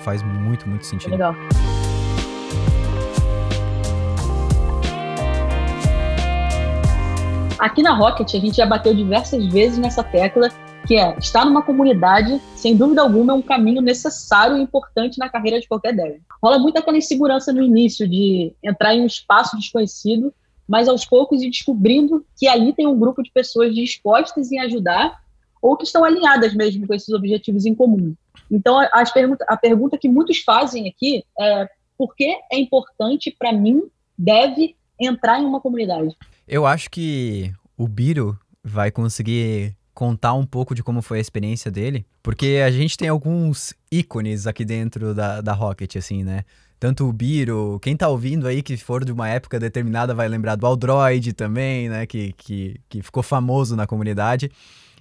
faz 0.00 0.22
muito, 0.22 0.68
muito 0.68 0.84
sentido. 0.86 1.12
Legal. 1.12 1.34
Aqui 7.58 7.82
na 7.82 7.94
Rocket 7.94 8.34
a 8.34 8.38
gente 8.38 8.56
já 8.56 8.66
bateu 8.66 8.94
diversas 8.94 9.46
vezes 9.46 9.78
nessa 9.78 10.02
tecla 10.02 10.50
que 10.86 10.96
é 10.96 11.16
estar 11.18 11.46
numa 11.46 11.62
comunidade, 11.62 12.38
sem 12.54 12.76
dúvida 12.76 13.00
alguma, 13.00 13.32
é 13.32 13.36
um 13.36 13.40
caminho 13.40 13.80
necessário 13.80 14.58
e 14.58 14.60
importante 14.60 15.18
na 15.18 15.30
carreira 15.30 15.58
de 15.58 15.66
qualquer 15.66 15.94
dev. 15.94 16.18
Rola 16.42 16.58
muito 16.58 16.76
aquela 16.76 16.98
insegurança 16.98 17.52
no 17.54 17.62
início 17.62 18.06
de 18.06 18.52
entrar 18.62 18.94
em 18.94 19.00
um 19.00 19.06
espaço 19.06 19.56
desconhecido 19.56 20.32
mas 20.68 20.88
aos 20.88 21.04
poucos 21.04 21.42
e 21.42 21.50
descobrindo 21.50 22.24
que 22.36 22.48
ali 22.48 22.72
tem 22.72 22.86
um 22.86 22.98
grupo 22.98 23.22
de 23.22 23.30
pessoas 23.30 23.74
dispostas 23.74 24.50
em 24.50 24.58
ajudar 24.60 25.22
ou 25.60 25.76
que 25.76 25.84
estão 25.84 26.04
alinhadas 26.04 26.54
mesmo 26.54 26.86
com 26.86 26.94
esses 26.94 27.08
objetivos 27.08 27.64
em 27.64 27.74
comum. 27.74 28.14
Então, 28.50 28.78
as 28.92 29.12
pergunta, 29.12 29.44
a 29.48 29.56
pergunta 29.56 29.98
que 29.98 30.08
muitos 30.08 30.38
fazem 30.38 30.88
aqui 30.88 31.24
é 31.38 31.68
por 31.96 32.14
que 32.14 32.36
é 32.52 32.58
importante 32.58 33.34
para 33.38 33.52
mim, 33.52 33.82
deve 34.18 34.74
entrar 35.00 35.40
em 35.40 35.46
uma 35.46 35.60
comunidade? 35.60 36.14
Eu 36.46 36.66
acho 36.66 36.90
que 36.90 37.52
o 37.76 37.88
Biro 37.88 38.38
vai 38.62 38.90
conseguir 38.90 39.74
contar 39.94 40.34
um 40.34 40.44
pouco 40.44 40.74
de 40.74 40.82
como 40.82 41.00
foi 41.00 41.18
a 41.18 41.20
experiência 41.20 41.70
dele, 41.70 42.04
porque 42.22 42.60
a 42.64 42.70
gente 42.70 42.96
tem 42.96 43.08
alguns 43.08 43.72
ícones 43.90 44.46
aqui 44.46 44.64
dentro 44.64 45.14
da, 45.14 45.40
da 45.40 45.52
Rocket, 45.52 45.96
assim, 45.96 46.24
né? 46.24 46.44
Tanto 46.84 47.08
o 47.08 47.12
Biro, 47.14 47.78
quem 47.80 47.96
tá 47.96 48.06
ouvindo 48.10 48.46
aí 48.46 48.62
que 48.62 48.76
for 48.76 49.06
de 49.06 49.10
uma 49.10 49.26
época 49.26 49.58
determinada 49.58 50.14
vai 50.14 50.28
lembrar 50.28 50.54
do 50.54 50.66
Aldroid 50.66 51.32
também, 51.32 51.88
né, 51.88 52.04
que, 52.04 52.34
que, 52.36 52.78
que 52.90 53.00
ficou 53.00 53.22
famoso 53.22 53.74
na 53.74 53.86
comunidade. 53.86 54.50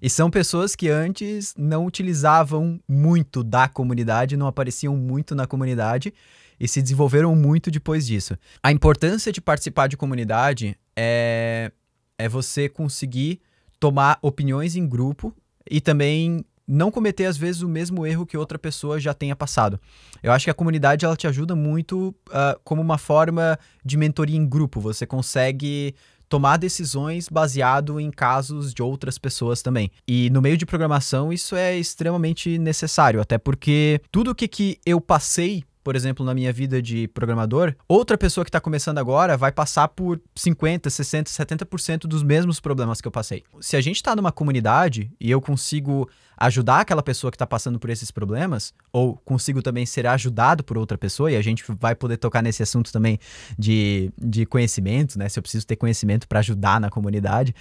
E 0.02 0.10
são 0.10 0.32
pessoas 0.32 0.78
que 0.78 0.88
antes 0.88 1.54
não 1.58 1.86
utilizavam 1.86 2.80
muito 2.88 3.44
da 3.44 3.68
comunidade, 3.68 4.38
não 4.38 4.48
apareciam 4.48 4.96
muito 4.96 5.36
na 5.36 5.46
comunidade 5.46 6.14
e 6.58 6.70
se 6.70 6.82
desenvolveram 6.82 7.36
muito 7.36 7.70
depois 7.70 8.08
disso. 8.08 8.38
A 8.64 8.72
importância 8.72 9.30
de 9.30 9.42
participar 9.42 9.88
de 9.88 9.98
comunidade 9.98 10.78
é, 10.96 11.70
é 12.18 12.30
você 12.30 12.70
conseguir 12.70 13.42
tomar 13.78 14.20
opiniões 14.22 14.78
em 14.78 14.88
grupo 14.88 15.36
e 15.70 15.82
também 15.82 16.46
não 16.68 16.90
cometer 16.92 17.26
às 17.26 17.38
vezes 17.38 17.62
o 17.62 17.68
mesmo 17.68 18.06
erro 18.06 18.26
que 18.26 18.38
outra 18.38 18.58
pessoa 18.58 19.00
já 19.00 19.14
tenha 19.14 19.36
passado. 19.36 19.80
Eu 20.22 20.32
acho 20.32 20.46
que 20.46 20.52
a 20.52 20.54
comunidade 20.54 21.06
ela 21.06 21.16
te 21.16 21.28
ajuda 21.28 21.56
muito 21.56 22.16
uh, 22.30 22.60
como 22.64 22.82
uma 22.82 22.98
forma 22.98 23.58
de 23.84 23.98
mentoria 23.98 24.38
em 24.38 24.48
grupo. 24.48 24.80
Você 24.80 25.06
consegue 25.06 25.94
tomar 26.30 26.58
decisões 26.58 27.30
baseado 27.30 28.00
em 28.00 28.10
casos 28.10 28.74
de 28.74 28.82
outras 28.82 29.18
pessoas 29.18 29.62
também. 29.62 29.92
E 30.08 30.30
no 30.32 30.42
meio 30.42 30.58
de 30.58 30.66
programação 30.66 31.32
isso 31.32 31.56
é 31.56 31.78
extremamente 31.78 32.58
necessário, 32.58 33.22
até 33.22 33.38
porque 33.38 34.02
tudo 34.12 34.32
o 34.32 34.36
que, 34.36 34.48
que 34.48 34.80
eu 34.86 35.00
passei 35.00 35.64
por 35.84 35.96
exemplo, 35.96 36.26
na 36.26 36.34
minha 36.34 36.54
vida 36.54 36.82
de 36.82 37.08
programador, 37.10 37.76
outra 37.88 38.18
pessoa 38.18 38.46
que 38.46 38.50
está 38.50 38.60
começando 38.60 38.98
agora 38.98 39.36
vai 39.36 39.52
passar 39.52 39.88
por 39.90 40.22
50, 40.36 40.90
60, 40.90 41.30
70% 41.30 42.00
dos 42.02 42.24
mesmos 42.24 42.60
problemas 42.60 43.02
que 43.02 43.08
eu 43.08 43.12
passei. 43.12 43.44
Se 43.60 43.76
a 43.76 43.82
gente 43.82 43.98
está 43.98 44.16
numa 44.16 44.32
comunidade 44.32 45.12
e 45.20 45.30
eu 45.30 45.42
consigo 45.42 46.10
ajudar 46.38 46.82
aquela 46.82 47.04
pessoa 47.04 47.32
que 47.32 47.36
está 47.36 47.46
passando 47.46 47.80
por 47.80 47.90
esses 47.90 48.12
problemas, 48.12 48.74
ou 48.92 49.16
consigo 49.18 49.62
também 49.62 49.86
ser 49.86 50.08
ajudado 50.08 50.64
por 50.64 50.78
outra 50.78 50.98
pessoa, 50.98 51.32
e 51.32 51.36
a 51.36 51.42
gente 51.42 51.64
vai 51.80 51.96
poder 51.96 52.18
tocar 52.18 52.42
nesse 52.42 52.64
assunto 52.64 52.92
também 52.92 53.20
de, 53.58 54.12
de 54.18 54.46
conhecimento, 54.46 55.18
né? 55.18 55.30
Se 55.30 55.38
eu 55.40 55.44
preciso 55.44 55.66
ter 55.66 55.76
conhecimento 55.76 56.28
para 56.28 56.40
ajudar 56.40 56.82
na 56.82 56.90
comunidade, 56.90 57.54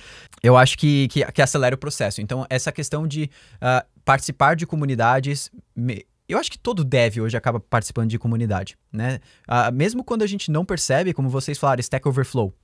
eu 0.43 0.57
acho 0.57 0.79
que, 0.79 1.07
que, 1.09 1.25
que, 1.33 1.43
acelera 1.43 1.75
o 1.75 1.79
processo. 1.79 2.21
Então, 2.21 2.47
essa 2.49 2.73
questão 2.73 3.07
de 3.07 3.31
uh, 3.57 3.87
participar 4.05 4.57
de 4.57 4.67
comunidades. 4.67 5.51
Me, 5.75 6.05
eu 6.29 6.39
acho 6.39 6.51
que 6.51 6.59
todo 6.59 6.85
dev 6.85 7.19
hoje 7.19 7.37
acaba 7.37 7.61
participando 7.61 8.11
de 8.11 8.19
comunidade, 8.19 8.77
né? 8.93 9.21
Uh, 9.49 9.73
mesmo 9.73 10.05
quando 10.05 10.23
a 10.23 10.27
gente 10.27 10.51
não 10.51 10.65
percebe, 10.65 11.13
como 11.13 11.29
vocês 11.29 11.59
falaram, 11.59 11.81
Stack 11.81 12.07
Overflow. 12.09 12.55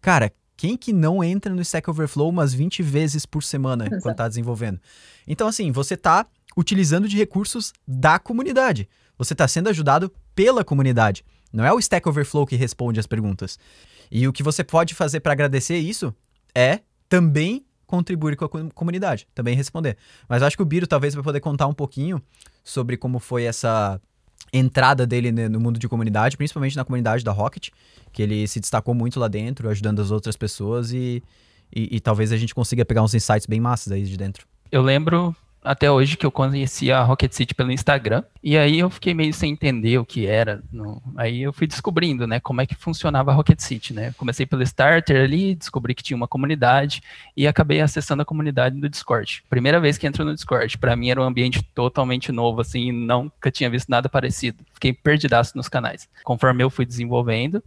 Cara, 0.00 0.32
quem 0.56 0.76
que 0.76 0.92
não 0.92 1.22
entra 1.22 1.54
no 1.54 1.62
Stack 1.62 1.88
Overflow 1.88 2.28
umas 2.28 2.52
20 2.52 2.82
vezes 2.82 3.24
por 3.24 3.42
semana 3.42 3.86
Exato. 3.86 4.02
quando 4.02 4.12
está 4.12 4.28
desenvolvendo? 4.28 4.80
Então, 5.26 5.46
assim, 5.46 5.70
você 5.70 5.94
está 5.94 6.26
utilizando 6.56 7.08
de 7.08 7.16
recursos 7.16 7.72
da 7.86 8.18
comunidade. 8.18 8.88
Você 9.16 9.34
está 9.34 9.46
sendo 9.46 9.68
ajudado 9.68 10.12
pela 10.34 10.64
comunidade. 10.64 11.24
Não 11.52 11.64
é 11.64 11.72
o 11.72 11.78
Stack 11.78 12.08
Overflow 12.08 12.46
que 12.46 12.56
responde 12.56 12.98
as 12.98 13.06
perguntas. 13.06 13.58
E 14.10 14.26
o 14.26 14.32
que 14.32 14.42
você 14.42 14.64
pode 14.64 14.94
fazer 14.94 15.20
para 15.20 15.32
agradecer 15.32 15.78
isso 15.78 16.14
é 16.54 16.80
também 17.08 17.64
contribuir 17.88 18.36
com 18.36 18.44
a 18.44 18.48
comunidade, 18.74 19.26
também 19.34 19.56
responder. 19.56 19.96
Mas 20.28 20.42
acho 20.42 20.56
que 20.56 20.62
o 20.62 20.66
Biro 20.66 20.86
talvez 20.86 21.14
vai 21.14 21.24
poder 21.24 21.40
contar 21.40 21.66
um 21.66 21.72
pouquinho 21.72 22.22
sobre 22.62 22.96
como 22.96 23.18
foi 23.18 23.44
essa 23.44 24.00
entrada 24.52 25.06
dele 25.06 25.32
no 25.32 25.58
mundo 25.58 25.78
de 25.78 25.88
comunidade, 25.88 26.36
principalmente 26.36 26.76
na 26.76 26.84
comunidade 26.84 27.24
da 27.24 27.32
Rocket, 27.32 27.70
que 28.12 28.22
ele 28.22 28.46
se 28.46 28.60
destacou 28.60 28.94
muito 28.94 29.18
lá 29.18 29.26
dentro, 29.26 29.68
ajudando 29.68 30.00
as 30.00 30.10
outras 30.10 30.36
pessoas 30.36 30.92
e, 30.92 31.22
e, 31.74 31.96
e 31.96 32.00
talvez 32.00 32.30
a 32.30 32.36
gente 32.36 32.54
consiga 32.54 32.84
pegar 32.84 33.02
uns 33.02 33.14
insights 33.14 33.46
bem 33.46 33.60
massas 33.60 33.90
aí 33.90 34.04
de 34.04 34.16
dentro. 34.16 34.46
Eu 34.70 34.82
lembro 34.82 35.34
até 35.62 35.90
hoje 35.90 36.16
que 36.16 36.24
eu 36.24 36.30
conhecia 36.30 36.98
a 36.98 37.02
Rocket 37.02 37.32
City 37.32 37.54
pelo 37.54 37.72
Instagram. 37.72 38.22
E 38.42 38.56
aí 38.56 38.78
eu 38.78 38.88
fiquei 38.88 39.12
meio 39.12 39.32
sem 39.34 39.52
entender 39.52 39.98
o 39.98 40.04
que 40.04 40.26
era. 40.26 40.62
No... 40.72 41.02
Aí 41.16 41.42
eu 41.42 41.52
fui 41.52 41.66
descobrindo, 41.66 42.26
né, 42.26 42.40
como 42.40 42.60
é 42.60 42.66
que 42.66 42.74
funcionava 42.74 43.30
a 43.30 43.34
Rocket 43.34 43.60
City, 43.60 43.92
né? 43.92 44.12
Comecei 44.16 44.46
pelo 44.46 44.62
starter 44.62 45.22
ali, 45.22 45.54
descobri 45.54 45.94
que 45.94 46.02
tinha 46.02 46.16
uma 46.16 46.28
comunidade 46.28 47.02
e 47.36 47.46
acabei 47.46 47.80
acessando 47.80 48.22
a 48.22 48.24
comunidade 48.24 48.80
do 48.80 48.88
Discord. 48.88 49.44
Primeira 49.50 49.80
vez 49.80 49.98
que 49.98 50.06
entro 50.06 50.24
no 50.24 50.34
Discord, 50.34 50.78
para 50.78 50.96
mim 50.96 51.10
era 51.10 51.20
um 51.20 51.24
ambiente 51.24 51.62
totalmente 51.74 52.32
novo, 52.32 52.60
assim, 52.60 52.92
nunca 52.92 53.50
tinha 53.50 53.68
visto 53.68 53.88
nada 53.88 54.08
parecido. 54.08 54.64
Fiquei 54.72 54.92
perdidaço 54.92 55.56
nos 55.56 55.68
canais. 55.68 56.08
Conforme 56.24 56.62
eu 56.62 56.70
fui 56.70 56.86
desenvolvendo, 56.86 57.62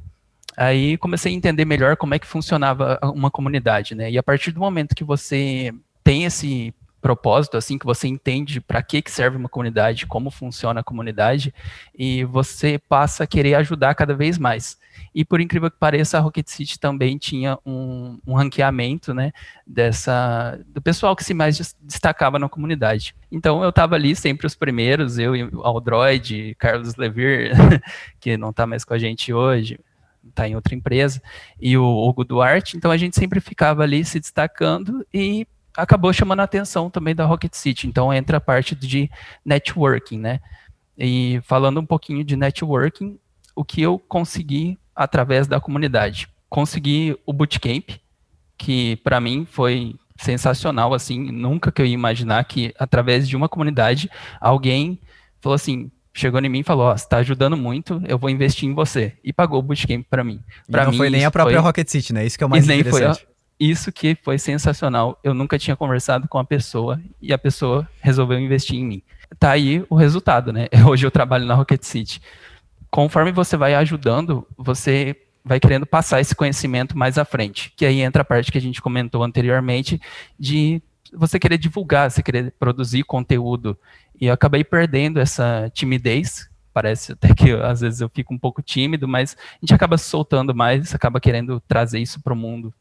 aí 0.58 0.98
comecei 0.98 1.34
a 1.34 1.36
entender 1.36 1.66
melhor 1.66 1.98
como 1.98 2.14
é 2.14 2.20
que 2.20 2.28
funcionava 2.28 3.00
uma 3.04 3.30
comunidade, 3.30 3.96
né? 3.96 4.10
E 4.10 4.18
a 4.18 4.24
partir 4.24 4.52
do 4.52 4.60
momento 4.60 4.96
que 4.96 5.04
você 5.04 5.74
tem 6.04 6.26
esse 6.26 6.74
propósito, 7.02 7.58
assim, 7.58 7.78
que 7.78 7.86
você 7.86 8.08
entende 8.08 8.62
para 8.62 8.82
que, 8.82 9.02
que 9.02 9.12
serve 9.12 9.36
uma 9.36 9.50
comunidade, 9.50 10.06
como 10.06 10.30
funciona 10.30 10.82
a 10.82 10.84
comunidade, 10.84 11.54
e 11.98 12.24
você 12.26 12.78
passa 12.78 13.24
a 13.24 13.28
querer 13.28 13.56
ajudar 13.56 13.96
cada 13.96 14.14
vez 14.14 14.38
mais. 14.38 14.80
E 15.14 15.26
por 15.26 15.42
incrível 15.42 15.70
que 15.70 15.78
pareça, 15.78 16.18
a 16.18 16.22
Rocket 16.22 16.48
City 16.48 16.80
também 16.80 17.18
tinha 17.18 17.58
um, 17.66 18.20
um 18.26 18.34
ranqueamento, 18.34 19.14
né, 19.14 19.32
dessa, 19.66 20.60
do 20.68 20.82
pessoal 20.82 21.16
que 21.16 21.24
se 21.24 21.34
mais 21.34 21.76
destacava 21.82 22.38
na 22.38 22.48
comunidade. 22.48 23.16
Então 23.32 23.64
eu 23.64 23.70
estava 23.70 23.96
ali 23.96 24.16
sempre 24.16 24.48
os 24.48 24.56
primeiros, 24.56 25.18
eu 25.18 25.36
e 25.36 25.50
Aldroid, 25.64 26.56
Carlos 26.58 26.96
Levir, 26.96 27.52
que 28.20 28.38
não 28.38 28.52
está 28.52 28.66
mais 28.66 28.86
com 28.86 28.94
a 28.94 28.98
gente 28.98 29.34
hoje, 29.34 29.80
está 30.30 30.48
em 30.48 30.56
outra 30.56 30.76
empresa, 30.76 31.22
e 31.60 31.78
o 31.78 31.84
Hugo 31.84 32.24
Duarte, 32.24 32.78
então 32.78 32.92
a 32.92 32.98
gente 32.98 33.16
sempre 33.16 33.40
ficava 33.40 33.84
ali 33.84 34.06
se 34.06 34.20
destacando 34.20 35.06
e 35.14 35.48
acabou 35.76 36.12
chamando 36.14 36.42
a 36.42 36.44
atenção 36.44 36.90
também 36.90 37.16
da 37.16 37.26
Rocket 37.26 37.54
City. 37.54 37.88
Então 37.88 38.14
entra 38.14 38.38
a 38.38 38.42
parte 38.42 38.76
de 38.76 39.10
networking, 39.46 40.20
né? 40.20 40.40
E 40.98 41.42
falando 41.44 41.80
um 41.80 41.86
pouquinho 41.86 42.24
de 42.24 42.36
networking, 42.36 43.18
o 43.56 43.64
que 43.64 43.82
eu 43.82 43.98
consegui 43.98 44.78
através 44.96 45.48
da 45.48 45.60
comunidade? 45.60 46.28
Consegui 46.50 47.18
o 47.26 47.34
bootcamp, 47.34 47.92
que 48.58 48.98
para 48.98 49.20
mim 49.20 49.48
foi 49.50 49.96
sensacional, 50.18 50.94
assim, 50.94 51.32
nunca 51.32 51.72
que 51.72 51.82
eu 51.82 51.86
ia 51.86 51.94
imaginar 51.94 52.44
que 52.44 52.74
através 52.78 53.28
de 53.28 53.36
uma 53.36 53.50
comunidade 53.50 54.10
alguém 54.40 55.00
falou 55.40 55.56
assim, 55.56 55.90
chegou 56.14 56.40
em 56.40 56.50
mim 56.50 56.60
e 56.60 56.64
falou, 56.64 56.86
ó, 56.86 56.94
oh, 56.94 56.98
você 56.98 57.08
tá 57.08 57.18
ajudando 57.18 57.58
muito, 57.58 58.02
eu 58.08 58.20
vou 58.20 58.30
investir 58.30 58.70
em 58.70 58.74
você. 58.74 59.14
E 59.24 59.34
pagou 59.34 59.60
o 59.60 59.64
bootcamp 59.64 60.06
para 60.10 60.24
mim. 60.24 60.40
Pra 60.70 60.84
não 60.84 60.92
mim, 60.92 60.98
foi 60.98 61.10
nem 61.10 61.26
a 61.26 61.32
própria 61.32 61.58
foi... 61.58 61.66
Rocket 61.66 61.88
City, 61.88 62.14
né? 62.14 62.26
Isso 62.26 62.38
que 62.38 62.44
é 62.44 62.48
o 62.48 62.50
mais 62.50 62.68
e 62.68 62.74
interessante. 62.74 63.22
Foi 63.22 63.32
isso 63.62 63.92
que 63.92 64.18
foi 64.24 64.40
sensacional. 64.40 65.20
Eu 65.24 65.36
nunca 65.36 65.60
tinha 65.60 65.76
conversado 65.76 66.28
com 66.28 66.40
a 66.40 66.44
pessoa 66.44 67.00
e 67.22 67.32
a 67.32 67.38
pessoa 67.38 67.88
resolveu 68.02 68.40
investir 68.40 68.80
em 68.80 68.86
mim. 68.86 69.04
Tá 69.38 69.52
aí 69.52 69.86
o 69.88 69.96
resultado, 69.96 70.52
né? 70.52 70.68
Hoje 70.90 71.06
eu 71.06 71.12
trabalho 71.12 71.46
na 71.46 71.54
Rocket 71.54 71.84
City. 71.84 72.20
Conforme 72.90 73.32
você 73.32 73.56
vai 73.56 73.76
ajudando, 73.76 74.48
você 74.58 75.16
vai 75.46 75.60
querendo 75.60 75.86
passar 75.86 76.20
esse 76.20 76.34
conhecimento 76.34 76.98
mais 76.98 77.20
à 77.20 77.24
frente. 77.24 77.72
Que 77.76 77.86
aí 77.86 78.02
entra 78.02 78.24
a 78.24 78.26
parte 78.26 78.52
que 78.52 78.58
a 78.58 78.62
gente 78.62 78.82
comentou 78.82 79.24
anteriormente 79.24 80.02
de 80.40 80.82
você 81.14 81.38
querer 81.38 81.60
divulgar, 81.60 82.10
você 82.10 82.24
querer 82.24 82.52
produzir 82.60 83.04
conteúdo. 83.04 83.78
E 84.20 84.26
eu 84.26 84.34
acabei 84.34 84.64
perdendo 84.64 85.20
essa 85.20 85.70
timidez. 85.72 86.50
Parece 86.74 87.12
até 87.12 87.36
que 87.36 87.52
às 87.52 87.82
vezes 87.82 88.02
eu 88.02 88.10
fico 88.10 88.34
um 88.34 88.40
pouco 88.40 88.62
tímido, 88.64 89.08
mas 89.08 89.38
a 89.38 89.58
gente 89.62 89.74
acaba 89.74 90.00
soltando 90.00 90.56
mais, 90.56 90.96
acaba 90.96 91.20
querendo 91.20 91.60
trazer 91.68 92.00
isso 92.00 92.20
para 92.22 92.34
o 92.34 92.36
mundo 92.36 92.74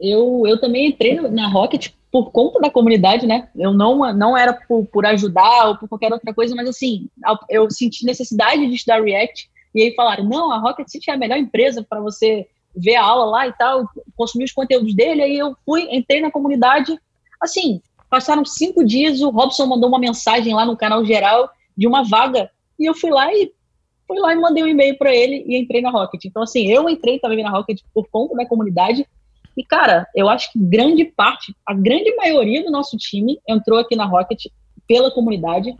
eu, 0.00 0.44
eu 0.46 0.60
também 0.60 0.88
entrei 0.88 1.20
na 1.20 1.48
Rocket 1.48 1.90
por 2.10 2.30
conta 2.30 2.60
da 2.60 2.70
comunidade, 2.70 3.26
né? 3.26 3.48
Eu 3.54 3.72
não, 3.72 4.12
não 4.14 4.36
era 4.36 4.52
por, 4.52 4.86
por 4.86 5.04
ajudar 5.06 5.68
ou 5.68 5.76
por 5.76 5.88
qualquer 5.88 6.12
outra 6.12 6.32
coisa, 6.32 6.54
mas 6.54 6.68
assim, 6.68 7.08
eu 7.50 7.70
senti 7.70 8.04
necessidade 8.04 8.66
de 8.66 8.74
estudar 8.74 9.02
React. 9.02 9.50
E 9.74 9.82
aí 9.82 9.94
falaram: 9.94 10.24
não, 10.24 10.50
a 10.50 10.58
Rocket 10.58 10.88
City 10.88 11.10
é 11.10 11.14
a 11.14 11.18
melhor 11.18 11.38
empresa 11.38 11.84
para 11.88 12.00
você 12.00 12.46
ver 12.74 12.96
a 12.96 13.04
aula 13.04 13.24
lá 13.26 13.48
e 13.48 13.52
tal, 13.52 13.88
consumir 14.16 14.44
os 14.44 14.52
conteúdos 14.52 14.94
dele. 14.94 15.22
Aí 15.22 15.36
eu 15.36 15.56
fui, 15.66 15.88
entrei 15.90 16.20
na 16.20 16.30
comunidade. 16.30 16.98
Assim, 17.40 17.80
passaram 18.08 18.44
cinco 18.44 18.84
dias, 18.84 19.20
o 19.20 19.30
Robson 19.30 19.66
mandou 19.66 19.88
uma 19.88 19.98
mensagem 19.98 20.54
lá 20.54 20.64
no 20.64 20.76
canal 20.76 21.04
geral 21.04 21.50
de 21.76 21.86
uma 21.86 22.04
vaga. 22.04 22.50
E 22.78 22.86
eu 22.86 22.94
fui 22.94 23.10
lá 23.10 23.32
e 23.32 23.52
fui 24.06 24.18
lá 24.18 24.32
e 24.32 24.36
mandei 24.36 24.64
um 24.64 24.68
e-mail 24.68 24.96
para 24.96 25.14
ele 25.14 25.44
e 25.46 25.58
entrei 25.58 25.82
na 25.82 25.90
Rocket. 25.90 26.24
Então, 26.24 26.42
assim, 26.42 26.66
eu 26.68 26.88
entrei 26.88 27.18
também 27.18 27.44
na 27.44 27.50
Rocket 27.50 27.80
por 27.92 28.08
conta 28.08 28.34
da 28.34 28.46
comunidade 28.46 29.06
e, 29.58 29.64
cara, 29.64 30.06
eu 30.14 30.28
acho 30.28 30.52
que 30.52 30.58
grande 30.60 31.04
parte, 31.04 31.52
a 31.66 31.74
grande 31.74 32.14
maioria 32.14 32.62
do 32.64 32.70
nosso 32.70 32.96
time 32.96 33.40
entrou 33.46 33.80
aqui 33.80 33.96
na 33.96 34.04
Rocket 34.04 34.46
pela 34.86 35.10
comunidade. 35.10 35.76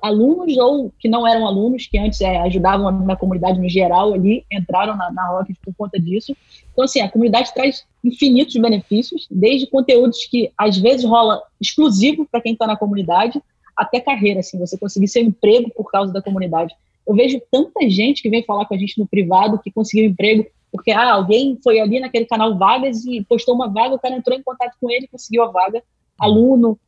Alunos 0.00 0.56
ou 0.56 0.92
que 1.00 1.08
não 1.08 1.26
eram 1.26 1.44
alunos, 1.44 1.88
que 1.88 1.98
antes 1.98 2.20
é, 2.20 2.36
ajudavam 2.38 2.92
na 3.04 3.16
comunidade 3.16 3.60
no 3.60 3.68
geral 3.68 4.14
ali, 4.14 4.44
entraram 4.52 4.96
na, 4.96 5.10
na 5.10 5.26
Rocket 5.30 5.56
por 5.64 5.74
conta 5.74 5.98
disso. 5.98 6.32
Então, 6.72 6.84
assim, 6.84 7.00
a 7.00 7.10
comunidade 7.10 7.52
traz 7.52 7.84
infinitos 8.04 8.54
benefícios, 8.54 9.26
desde 9.28 9.66
conteúdos 9.66 10.24
que 10.26 10.52
às 10.56 10.78
vezes 10.78 11.04
rola 11.04 11.42
exclusivo 11.60 12.24
para 12.30 12.40
quem 12.40 12.52
está 12.52 12.68
na 12.68 12.76
comunidade, 12.76 13.42
até 13.76 13.98
carreira, 13.98 14.40
assim, 14.40 14.60
você 14.60 14.78
conseguir 14.78 15.08
seu 15.08 15.22
emprego 15.22 15.72
por 15.74 15.90
causa 15.90 16.12
da 16.12 16.22
comunidade. 16.22 16.72
Eu 17.04 17.16
vejo 17.16 17.40
tanta 17.50 17.88
gente 17.90 18.22
que 18.22 18.30
vem 18.30 18.44
falar 18.44 18.64
com 18.66 18.74
a 18.74 18.78
gente 18.78 18.96
no 18.96 19.08
privado 19.08 19.58
que 19.58 19.72
conseguiu 19.72 20.08
emprego 20.08 20.46
porque 20.70 20.90
ah, 20.90 21.12
alguém 21.12 21.58
foi 21.62 21.80
ali 21.80 22.00
naquele 22.00 22.26
canal 22.26 22.56
Vagas 22.58 23.04
e 23.04 23.24
postou 23.24 23.54
uma 23.54 23.68
vaga, 23.68 23.94
o 23.94 23.98
cara 23.98 24.16
entrou 24.16 24.36
em 24.36 24.42
contato 24.42 24.76
com 24.80 24.90
ele, 24.90 25.08
conseguiu 25.08 25.42
a 25.42 25.48
vaga. 25.48 25.82
Aluno, 26.18 26.78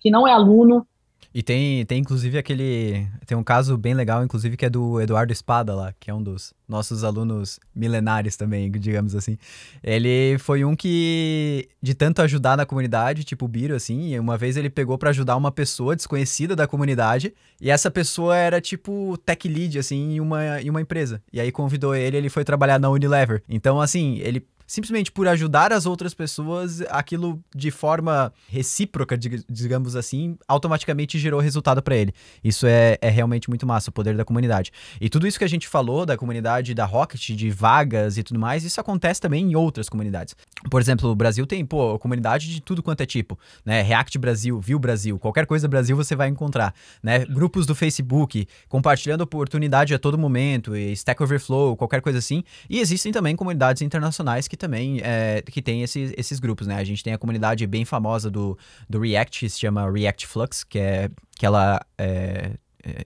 que 0.00 0.10
não 0.10 0.28
é 0.28 0.32
aluno, 0.32 0.86
e 1.34 1.42
tem, 1.42 1.84
tem 1.84 1.98
inclusive 1.98 2.38
aquele. 2.38 3.08
Tem 3.26 3.36
um 3.36 3.42
caso 3.42 3.76
bem 3.76 3.92
legal, 3.92 4.22
inclusive, 4.22 4.56
que 4.56 4.64
é 4.64 4.70
do 4.70 5.00
Eduardo 5.00 5.32
Espada 5.32 5.74
lá, 5.74 5.92
que 5.98 6.08
é 6.08 6.14
um 6.14 6.22
dos 6.22 6.54
nossos 6.68 7.02
alunos 7.02 7.58
milenares 7.74 8.36
também, 8.36 8.70
digamos 8.70 9.16
assim. 9.16 9.36
Ele 9.82 10.38
foi 10.38 10.64
um 10.64 10.76
que, 10.76 11.68
de 11.82 11.92
tanto 11.92 12.22
ajudar 12.22 12.56
na 12.56 12.64
comunidade, 12.64 13.24
tipo 13.24 13.46
o 13.46 13.48
Biro, 13.48 13.74
assim, 13.74 14.16
uma 14.16 14.38
vez 14.38 14.56
ele 14.56 14.70
pegou 14.70 14.96
para 14.96 15.10
ajudar 15.10 15.36
uma 15.36 15.50
pessoa 15.50 15.96
desconhecida 15.96 16.54
da 16.54 16.68
comunidade, 16.68 17.34
e 17.60 17.68
essa 17.68 17.90
pessoa 17.90 18.36
era 18.36 18.60
tipo 18.60 19.18
tech 19.26 19.48
lead, 19.48 19.76
assim, 19.76 20.14
em 20.14 20.20
uma, 20.20 20.62
em 20.62 20.70
uma 20.70 20.80
empresa. 20.80 21.20
E 21.32 21.40
aí 21.40 21.50
convidou 21.50 21.96
ele, 21.96 22.16
ele 22.16 22.30
foi 22.30 22.44
trabalhar 22.44 22.78
na 22.78 22.88
Unilever. 22.88 23.42
Então, 23.48 23.80
assim, 23.80 24.18
ele 24.20 24.46
simplesmente 24.66 25.12
por 25.12 25.28
ajudar 25.28 25.72
as 25.72 25.86
outras 25.86 26.14
pessoas, 26.14 26.80
aquilo 26.82 27.42
de 27.54 27.70
forma 27.70 28.32
recíproca, 28.48 29.16
digamos 29.16 29.96
assim, 29.96 30.36
automaticamente 30.46 31.18
gerou 31.18 31.40
resultado 31.40 31.82
para 31.82 31.96
ele. 31.96 32.12
Isso 32.42 32.66
é, 32.66 32.98
é 33.00 33.08
realmente 33.08 33.48
muito 33.48 33.66
massa, 33.66 33.90
o 33.90 33.92
poder 33.92 34.16
da 34.16 34.24
comunidade. 34.24 34.72
E 35.00 35.08
tudo 35.08 35.26
isso 35.26 35.38
que 35.38 35.44
a 35.44 35.48
gente 35.48 35.68
falou 35.68 36.06
da 36.06 36.16
comunidade 36.16 36.74
da 36.74 36.84
Rocket, 36.84 37.30
de 37.30 37.50
vagas 37.50 38.18
e 38.18 38.22
tudo 38.22 38.38
mais, 38.40 38.64
isso 38.64 38.80
acontece 38.80 39.20
também 39.20 39.50
em 39.50 39.56
outras 39.56 39.88
comunidades. 39.88 40.34
Por 40.70 40.80
exemplo, 40.80 41.10
o 41.10 41.14
Brasil 41.14 41.46
tem, 41.46 41.64
pô, 41.64 41.98
comunidade 41.98 42.48
de 42.48 42.60
tudo 42.60 42.82
quanto 42.82 43.02
é 43.02 43.06
tipo, 43.06 43.38
né? 43.64 43.82
React 43.82 44.18
Brasil, 44.18 44.60
View 44.60 44.78
Brasil, 44.78 45.18
qualquer 45.18 45.46
coisa 45.46 45.68
Brasil 45.68 45.96
você 45.96 46.16
vai 46.16 46.28
encontrar, 46.28 46.74
né? 47.02 47.24
Grupos 47.26 47.66
do 47.66 47.74
Facebook, 47.74 48.46
compartilhando 48.68 49.20
oportunidade 49.22 49.94
a 49.94 49.98
todo 49.98 50.18
momento, 50.18 50.76
Stack 50.76 51.22
Overflow, 51.22 51.76
qualquer 51.76 52.00
coisa 52.00 52.18
assim. 52.18 52.42
E 52.68 52.80
existem 52.80 53.12
também 53.12 53.36
comunidades 53.36 53.82
internacionais 53.82 54.48
que 54.48 54.53
também 54.56 55.00
é, 55.02 55.42
que 55.42 55.62
tem 55.62 55.82
esses, 55.82 56.12
esses 56.16 56.38
grupos, 56.40 56.66
né? 56.66 56.76
A 56.76 56.84
gente 56.84 57.02
tem 57.02 57.12
a 57.12 57.18
comunidade 57.18 57.66
bem 57.66 57.84
famosa 57.84 58.30
do, 58.30 58.58
do 58.88 59.00
React, 59.00 59.40
que 59.40 59.48
se 59.48 59.58
chama 59.58 59.90
React 59.90 60.26
Flux, 60.26 60.64
que 60.64 60.78
é 60.78 61.10
que 61.36 61.44
ela 61.44 61.84
é, 61.98 62.52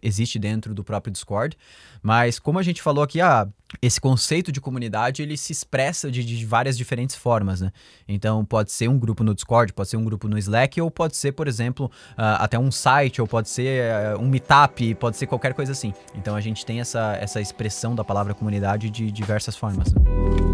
existe 0.02 0.38
dentro 0.38 0.75
do 0.75 0.83
próprio 0.83 1.12
Discord. 1.12 1.57
Mas 2.02 2.38
como 2.38 2.59
a 2.59 2.62
gente 2.62 2.83
falou 2.83 3.02
aqui, 3.02 3.21
ah, 3.21 3.49
esse 3.83 4.00
conceito 4.00 4.50
de 4.50 4.61
comunidade 4.61 5.23
ele 5.23 5.37
se 5.37 5.52
expressa 5.52 6.11
de, 6.11 6.25
de, 6.25 6.47
várias 6.47 6.76
diferentes 6.76 7.17
formas, 7.17 7.61
né? 7.61 7.73
Então 8.07 8.45
pode 8.45 8.73
ser 8.73 8.88
um 8.88 8.99
grupo 8.99 9.23
no 9.25 9.35
Discord, 9.35 9.73
pode 9.73 9.88
ser 9.88 9.97
um 9.97 10.05
grupo 10.05 10.28
no 10.28 10.38
Slack, 10.38 10.81
ou 10.81 10.90
pode 10.90 11.17
ser, 11.17 11.33
por 11.33 11.49
exemplo, 11.49 11.87
uh, 12.12 12.38
até 12.38 12.59
um 12.59 12.71
site, 12.71 13.21
ou 13.21 13.26
pode 13.26 13.49
ser 13.49 13.83
uh, 14.17 14.21
um 14.21 14.28
meetup, 14.28 14.95
pode 14.95 15.17
ser 15.17 15.26
qualquer 15.26 15.55
coisa 15.55 15.73
assim. 15.73 15.93
Então 16.14 16.35
a 16.35 16.40
gente 16.40 16.64
tem 16.64 16.81
essa, 16.81 17.17
essa 17.21 17.40
expressão 17.40 17.95
da 17.95 18.05
palavra 18.05 18.35
comunidade 18.35 18.90
de 18.90 19.11
diversas 19.11 19.57
formas. 19.57 19.93
Né? 19.93 20.48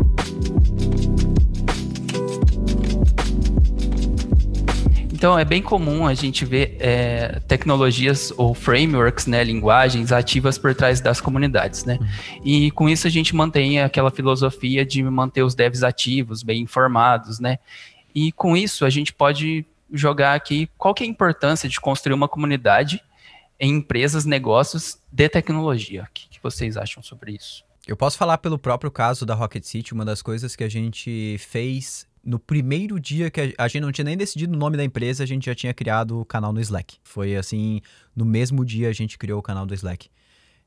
Então, 5.25 5.39
é 5.39 5.45
bem 5.45 5.63
comum 5.63 6.07
a 6.07 6.13
gente 6.13 6.45
ver 6.45 6.77
é, 6.79 7.41
tecnologias 7.49 8.31
ou 8.37 8.53
frameworks, 8.53 9.27
né, 9.27 9.43
linguagens 9.43 10.13
ativas 10.13 10.59
por 10.59 10.75
trás 10.75 11.01
das 11.01 11.19
comunidades, 11.19 11.87
né? 11.87 11.97
Uhum. 11.99 12.41
E 12.45 12.71
com 12.73 12.91
isso 12.91 13.07
a 13.07 13.11
gente 13.11 13.35
mantém 13.35 13.81
aquela 13.81 14.11
filosofia 14.11 14.85
de 14.85 15.03
manter 15.03 15.43
os 15.43 15.55
devs 15.55 15.83
ativos, 15.83 16.43
bem 16.43 16.61
informados, 16.61 17.41
né? 17.41 17.59
E 18.15 18.33
com 18.33 18.55
isso 18.55 18.85
a 18.85 18.91
gente 18.91 19.15
pode 19.15 19.65
jogar 19.91 20.35
aqui 20.35 20.69
qual 20.77 20.93
que 20.93 21.03
é 21.03 21.07
a 21.07 21.11
importância 21.11 21.71
de 21.71 21.81
construir 21.81 22.13
uma 22.13 22.29
comunidade 22.29 23.03
em 23.59 23.77
empresas, 23.77 24.27
negócios 24.27 24.99
de 25.11 25.27
tecnologia. 25.31 26.03
O 26.03 26.13
que, 26.13 26.29
que 26.29 26.43
vocês 26.43 26.77
acham 26.77 27.03
sobre 27.03 27.33
isso? 27.33 27.64
Eu 27.87 27.97
posso 27.97 28.17
falar 28.17 28.39
pelo 28.39 28.59
próprio 28.59 28.91
caso 28.91 29.27
da 29.27 29.35
Rocket 29.35 29.63
City, 29.63 29.93
uma 29.93 30.05
das 30.05 30.23
coisas 30.23 30.57
que 30.57 30.65
a 30.65 30.69
gente 30.69 31.37
fez 31.39 32.07
no 32.25 32.39
primeiro 32.39 32.99
dia 32.99 33.31
que 33.31 33.55
a, 33.59 33.69
gente 33.69 33.83
não 33.83 33.93
tinha 33.93 34.07
nem 34.07 34.17
decidido 34.17 34.55
o 34.55 34.59
nome 34.59 34.79
da 34.79 34.85
empresa, 34.85 35.23
a 35.23 35.27
gente 35.27 35.45
já 35.45 35.55
tinha 35.55 35.75
criado 35.75 36.21
o 36.21 36.25
canal 36.25 36.53
no 36.53 36.61
Slack. 36.61 36.97
Foi 37.03 37.37
assim, 37.37 37.83
no 38.17 38.25
mesmo 38.25 38.65
dia 38.65 38.89
a 38.89 38.93
gente 38.93 39.19
criou 39.19 39.39
o 39.39 39.43
canal 39.43 39.67
do 39.67 39.75
Slack. 39.75 40.09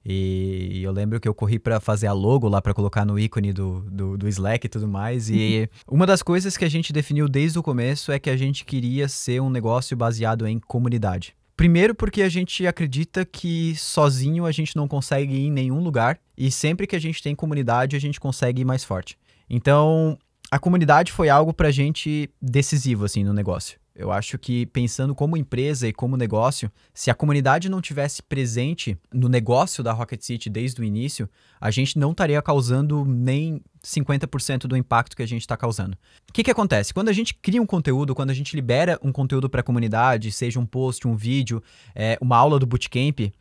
E 0.06 0.82
eu 0.84 0.92
lembro 0.92 1.20
que 1.20 1.28
eu 1.28 1.34
corri 1.34 1.60
para 1.60 1.80
fazer 1.80 2.08
a 2.08 2.14
logo 2.14 2.48
lá 2.48 2.62
para 2.62 2.74
colocar 2.74 3.04
no 3.04 3.20
ícone 3.20 3.52
do, 3.52 3.82
do, 3.92 4.18
do, 4.18 4.28
Slack 4.30 4.66
e 4.66 4.70
tudo 4.70 4.88
mais. 4.88 5.30
E 5.30 5.70
uma 5.88 6.06
das 6.06 6.22
coisas 6.22 6.56
que 6.56 6.64
a 6.64 6.70
gente 6.70 6.94
definiu 6.94 7.28
desde 7.28 7.60
o 7.60 7.64
começo 7.64 8.12
é 8.12 8.20
que 8.20 8.30
a 8.30 8.38
gente 8.38 8.64
queria 8.64 9.10
ser 9.10 9.42
um 9.42 9.50
negócio 9.50 9.98
baseado 9.98 10.48
em 10.48 10.60
comunidade. 10.60 11.36
Primeiro, 11.58 11.96
porque 11.96 12.22
a 12.22 12.30
gente 12.30 12.68
acredita 12.68 13.26
que 13.26 13.76
sozinho 13.76 14.46
a 14.46 14.52
gente 14.52 14.76
não 14.76 14.88
consegue 14.88 15.34
ir 15.34 15.48
em 15.48 15.52
nenhum 15.52 15.82
lugar 15.82 16.20
e 16.38 16.52
sempre 16.52 16.86
que 16.86 16.96
a 16.96 17.00
gente 17.00 17.22
tem 17.22 17.34
comunidade 17.34 17.96
a 17.96 18.00
gente 18.00 18.20
consegue 18.20 18.62
ir 18.62 18.66
mais 18.66 18.84
forte. 18.84 19.18
Então, 19.50 20.20
a 20.52 20.60
comunidade 20.60 21.12
foi 21.12 21.30
algo 21.30 21.52
pra 21.52 21.72
gente 21.72 22.30
decisivo, 22.40 23.06
assim, 23.06 23.24
no 23.24 23.34
negócio. 23.34 23.80
Eu 23.98 24.12
acho 24.12 24.38
que 24.38 24.68
pensando 24.68 25.16
como 25.16 25.36
empresa 25.36 25.88
e 25.88 25.92
como 25.92 26.16
negócio, 26.16 26.72
se 26.94 27.10
a 27.10 27.16
comunidade 27.16 27.68
não 27.68 27.82
tivesse 27.82 28.22
presente 28.22 28.96
no 29.12 29.28
negócio 29.28 29.84
da 29.84 29.92
Rocket 29.92 30.22
City 30.22 30.52
desde 30.52 30.80
o 30.80 30.84
início, 30.84 31.28
a 31.60 31.72
gente 31.72 31.98
não 31.98 32.12
estaria 32.12 32.40
causando 32.40 33.04
nem 33.04 33.60
50% 33.84 34.68
do 34.68 34.78
impacto 34.78 35.18
que 35.18 35.24
a 35.24 35.26
gente 35.26 35.42
está 35.42 35.58
causando. 35.58 35.98
O 36.30 36.34
que, 36.34 36.44
que 36.44 36.52
acontece? 36.52 36.94
Quando 36.94 37.10
a 37.10 37.14
gente 37.14 37.34
cria 37.34 37.60
um 37.60 37.66
conteúdo, 37.66 38.14
quando 38.14 38.30
a 38.30 38.36
gente 38.36 38.56
libera 38.56 39.00
um 39.02 39.12
conteúdo 39.12 39.50
para 39.50 39.62
a 39.62 39.64
comunidade, 39.64 40.32
seja 40.32 40.60
um 40.60 40.66
post, 40.66 41.08
um 41.08 41.16
vídeo, 41.16 41.64
é, 41.96 42.20
uma 42.22 42.38
aula 42.38 42.60
do 42.60 42.68
bootcamp, 42.68 43.34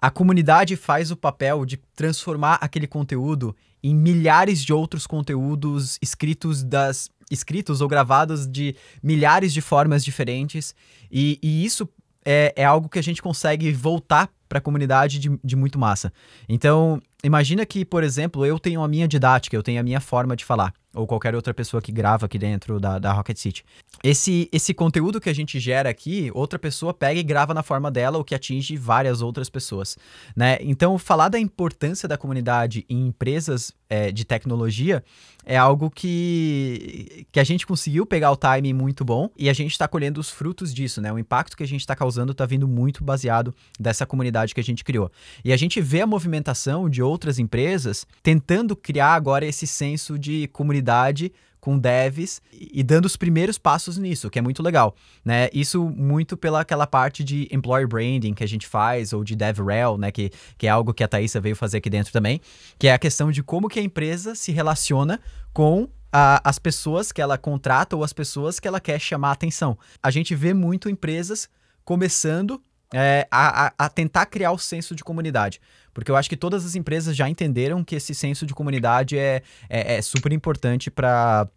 a 0.00 0.10
comunidade 0.10 0.76
faz 0.76 1.10
o 1.10 1.16
papel 1.16 1.64
de 1.64 1.78
transformar 1.94 2.58
aquele 2.60 2.86
conteúdo 2.86 3.56
em 3.82 3.94
milhares 3.94 4.62
de 4.62 4.72
outros 4.72 5.06
conteúdos 5.06 5.98
escritos 6.02 6.62
das 6.62 7.10
escritos 7.30 7.80
ou 7.80 7.88
gravados 7.88 8.46
de 8.46 8.76
milhares 9.02 9.52
de 9.52 9.60
formas 9.60 10.04
diferentes 10.04 10.74
e, 11.10 11.38
e 11.42 11.64
isso 11.64 11.88
é, 12.24 12.52
é, 12.56 12.64
algo 12.64 12.88
que 12.88 12.98
a 12.98 13.02
gente 13.02 13.22
consegue 13.22 13.72
voltar 13.72 14.28
para 14.48 14.58
a 14.58 14.60
comunidade 14.60 15.18
de, 15.18 15.38
de 15.42 15.56
muito 15.56 15.78
massa. 15.78 16.12
Então, 16.48 17.00
imagina 17.22 17.64
que, 17.64 17.84
por 17.84 18.02
exemplo, 18.02 18.44
eu 18.44 18.58
tenho 18.58 18.82
a 18.82 18.88
minha 18.88 19.06
didática, 19.06 19.56
eu 19.56 19.62
tenho 19.62 19.80
a 19.80 19.82
minha 19.82 20.00
forma 20.00 20.36
de 20.36 20.44
falar 20.44 20.72
ou 20.96 21.06
qualquer 21.06 21.34
outra 21.34 21.54
pessoa 21.54 21.80
que 21.80 21.92
grava 21.92 22.26
aqui 22.26 22.38
dentro 22.38 22.80
da, 22.80 22.98
da 22.98 23.12
Rocket 23.12 23.36
City. 23.36 23.64
Esse, 24.02 24.48
esse 24.52 24.74
conteúdo 24.74 25.20
que 25.20 25.28
a 25.28 25.34
gente 25.34 25.60
gera 25.60 25.88
aqui, 25.88 26.30
outra 26.34 26.58
pessoa 26.58 26.92
pega 26.92 27.20
e 27.20 27.22
grava 27.22 27.54
na 27.54 27.62
forma 27.62 27.90
dela, 27.90 28.18
o 28.18 28.24
que 28.24 28.34
atinge 28.34 28.76
várias 28.76 29.22
outras 29.22 29.48
pessoas. 29.48 29.96
Né? 30.34 30.58
Então, 30.60 30.98
falar 30.98 31.28
da 31.28 31.38
importância 31.38 32.08
da 32.08 32.16
comunidade 32.16 32.84
em 32.88 33.06
empresas 33.06 33.72
é, 33.88 34.10
de 34.10 34.24
tecnologia 34.24 35.02
é 35.48 35.56
algo 35.56 35.88
que, 35.88 37.24
que 37.30 37.38
a 37.38 37.44
gente 37.44 37.64
conseguiu 37.64 38.04
pegar 38.04 38.32
o 38.32 38.36
timing 38.36 38.72
muito 38.72 39.04
bom 39.04 39.30
e 39.38 39.48
a 39.48 39.52
gente 39.52 39.70
está 39.70 39.86
colhendo 39.86 40.20
os 40.20 40.28
frutos 40.28 40.74
disso. 40.74 41.00
Né? 41.00 41.12
O 41.12 41.18
impacto 41.18 41.56
que 41.56 41.62
a 41.62 41.66
gente 41.66 41.82
está 41.82 41.94
causando 41.94 42.32
está 42.32 42.44
vindo 42.44 42.66
muito 42.66 43.04
baseado 43.04 43.54
dessa 43.78 44.04
comunidade 44.04 44.52
que 44.52 44.60
a 44.60 44.64
gente 44.64 44.82
criou. 44.82 45.10
E 45.44 45.52
a 45.52 45.56
gente 45.56 45.80
vê 45.80 46.00
a 46.00 46.06
movimentação 46.06 46.90
de 46.90 47.00
outras 47.00 47.38
empresas 47.38 48.04
tentando 48.24 48.74
criar 48.74 49.14
agora 49.14 49.46
esse 49.46 49.68
senso 49.68 50.18
de 50.18 50.48
comunidade 50.48 51.32
com 51.66 51.76
devs 51.76 52.40
e 52.52 52.80
dando 52.84 53.06
os 53.06 53.16
primeiros 53.16 53.58
passos 53.58 53.98
nisso, 53.98 54.30
que 54.30 54.38
é 54.38 54.42
muito 54.42 54.62
legal, 54.62 54.94
né? 55.24 55.48
Isso 55.52 55.90
muito 55.90 56.36
pela 56.36 56.60
aquela 56.60 56.86
parte 56.86 57.24
de 57.24 57.48
employer 57.50 57.88
branding 57.88 58.34
que 58.34 58.44
a 58.44 58.46
gente 58.46 58.68
faz 58.68 59.12
ou 59.12 59.24
de 59.24 59.34
DevRel, 59.34 59.98
né, 59.98 60.12
que, 60.12 60.30
que 60.56 60.68
é 60.68 60.70
algo 60.70 60.94
que 60.94 61.02
a 61.02 61.08
Thaisa 61.08 61.40
veio 61.40 61.56
fazer 61.56 61.78
aqui 61.78 61.90
dentro 61.90 62.12
também, 62.12 62.40
que 62.78 62.86
é 62.86 62.92
a 62.92 62.98
questão 63.00 63.32
de 63.32 63.42
como 63.42 63.68
que 63.68 63.80
a 63.80 63.82
empresa 63.82 64.36
se 64.36 64.52
relaciona 64.52 65.18
com 65.52 65.88
as 66.12 66.56
pessoas 66.56 67.10
que 67.10 67.20
ela 67.20 67.36
contrata 67.36 67.96
ou 67.96 68.04
as 68.04 68.12
pessoas 68.12 68.60
que 68.60 68.68
ela 68.68 68.78
quer 68.78 69.00
chamar 69.00 69.32
atenção. 69.32 69.76
A 70.00 70.12
gente 70.12 70.36
vê 70.36 70.54
muito 70.54 70.88
empresas 70.88 71.48
começando 71.84 72.62
é, 72.94 73.26
a, 73.30 73.72
a, 73.76 73.88
tentar 73.88 74.26
criar 74.26 74.52
o 74.52 74.58
senso 74.58 74.94
de 74.94 75.02
comunidade. 75.02 75.60
Porque 75.92 76.10
eu 76.10 76.16
acho 76.16 76.28
que 76.28 76.36
todas 76.36 76.64
as 76.64 76.74
empresas 76.74 77.16
já 77.16 77.28
entenderam 77.28 77.82
que 77.82 77.94
esse 77.94 78.14
senso 78.14 78.44
de 78.44 78.54
comunidade 78.54 79.18
é, 79.18 79.42
é, 79.68 79.96
é 79.96 80.02
super 80.02 80.32
importante 80.32 80.90
para 80.90 81.48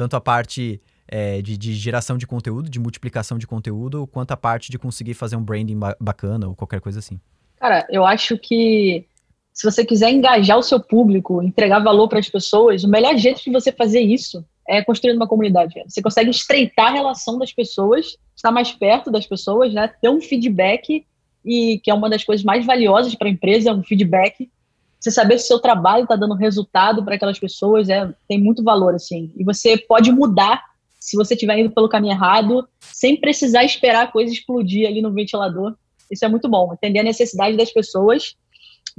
tanto 0.00 0.16
a 0.16 0.20
parte 0.20 0.80
é, 1.06 1.42
de, 1.42 1.58
de, 1.58 1.74
geração 1.74 2.16
de 2.16 2.26
conteúdo, 2.26 2.70
de 2.70 2.80
multiplicação 2.80 3.36
de 3.36 3.46
conteúdo, 3.46 4.06
quanto 4.06 4.30
a 4.30 4.36
parte 4.36 4.70
de 4.70 4.78
conseguir 4.78 5.12
fazer 5.12 5.36
um 5.36 5.42
branding 5.42 5.78
ba 5.78 5.94
bacana 6.00 6.48
ou 6.48 6.54
qualquer 6.54 6.80
coisa 6.80 7.00
assim. 7.00 7.20
Cara, 7.58 7.86
eu 7.90 8.06
acho 8.06 8.38
que 8.38 9.04
se 9.52 9.70
você 9.70 9.84
quiser 9.84 10.10
engajar 10.10 10.56
o 10.56 10.62
seu 10.62 10.80
público, 10.80 11.42
entregar 11.42 11.80
valor 11.80 12.08
para 12.08 12.18
as 12.18 12.30
pessoas, 12.30 12.82
o 12.82 12.88
melhor 12.88 13.14
jeito 13.18 13.44
de 13.44 13.50
você 13.50 13.70
fazer 13.70 14.00
isso 14.00 14.42
é 14.66 14.82
construindo 14.82 15.16
uma 15.16 15.28
comunidade. 15.28 15.74
Você 15.86 16.00
consegue 16.00 16.30
estreitar 16.30 16.86
a 16.86 16.94
relação 16.94 17.38
das 17.38 17.52
pessoas, 17.52 18.16
estar 18.34 18.50
mais 18.50 18.72
perto 18.72 19.10
das 19.10 19.26
pessoas, 19.26 19.74
né? 19.74 19.86
Ter 20.00 20.08
um 20.08 20.22
feedback 20.22 21.04
e 21.44 21.78
que 21.84 21.90
é 21.90 21.94
uma 21.94 22.08
das 22.08 22.24
coisas 22.24 22.42
mais 22.42 22.64
valiosas 22.64 23.14
para 23.14 23.28
a 23.28 23.30
empresa, 23.30 23.74
um 23.74 23.82
feedback. 23.82 24.50
Você 25.00 25.10
saber 25.10 25.38
se 25.38 25.44
o 25.44 25.48
seu 25.48 25.58
trabalho 25.58 26.02
está 26.02 26.14
dando 26.14 26.34
resultado 26.34 27.02
para 27.02 27.14
aquelas 27.14 27.38
pessoas 27.38 27.88
é, 27.88 28.12
tem 28.28 28.38
muito 28.38 28.62
valor, 28.62 28.94
assim. 28.94 29.32
E 29.34 29.42
você 29.42 29.78
pode 29.78 30.12
mudar 30.12 30.62
se 30.98 31.16
você 31.16 31.32
estiver 31.32 31.58
indo 31.58 31.70
pelo 31.70 31.88
caminho 31.88 32.12
errado, 32.12 32.68
sem 32.78 33.18
precisar 33.18 33.64
esperar 33.64 34.04
a 34.04 34.12
coisa 34.12 34.30
explodir 34.30 34.86
ali 34.86 35.00
no 35.00 35.10
ventilador. 35.10 35.74
Isso 36.10 36.24
é 36.24 36.28
muito 36.28 36.46
bom, 36.46 36.72
entender 36.74 36.98
a 36.98 37.04
necessidade 37.04 37.56
das 37.56 37.72
pessoas. 37.72 38.36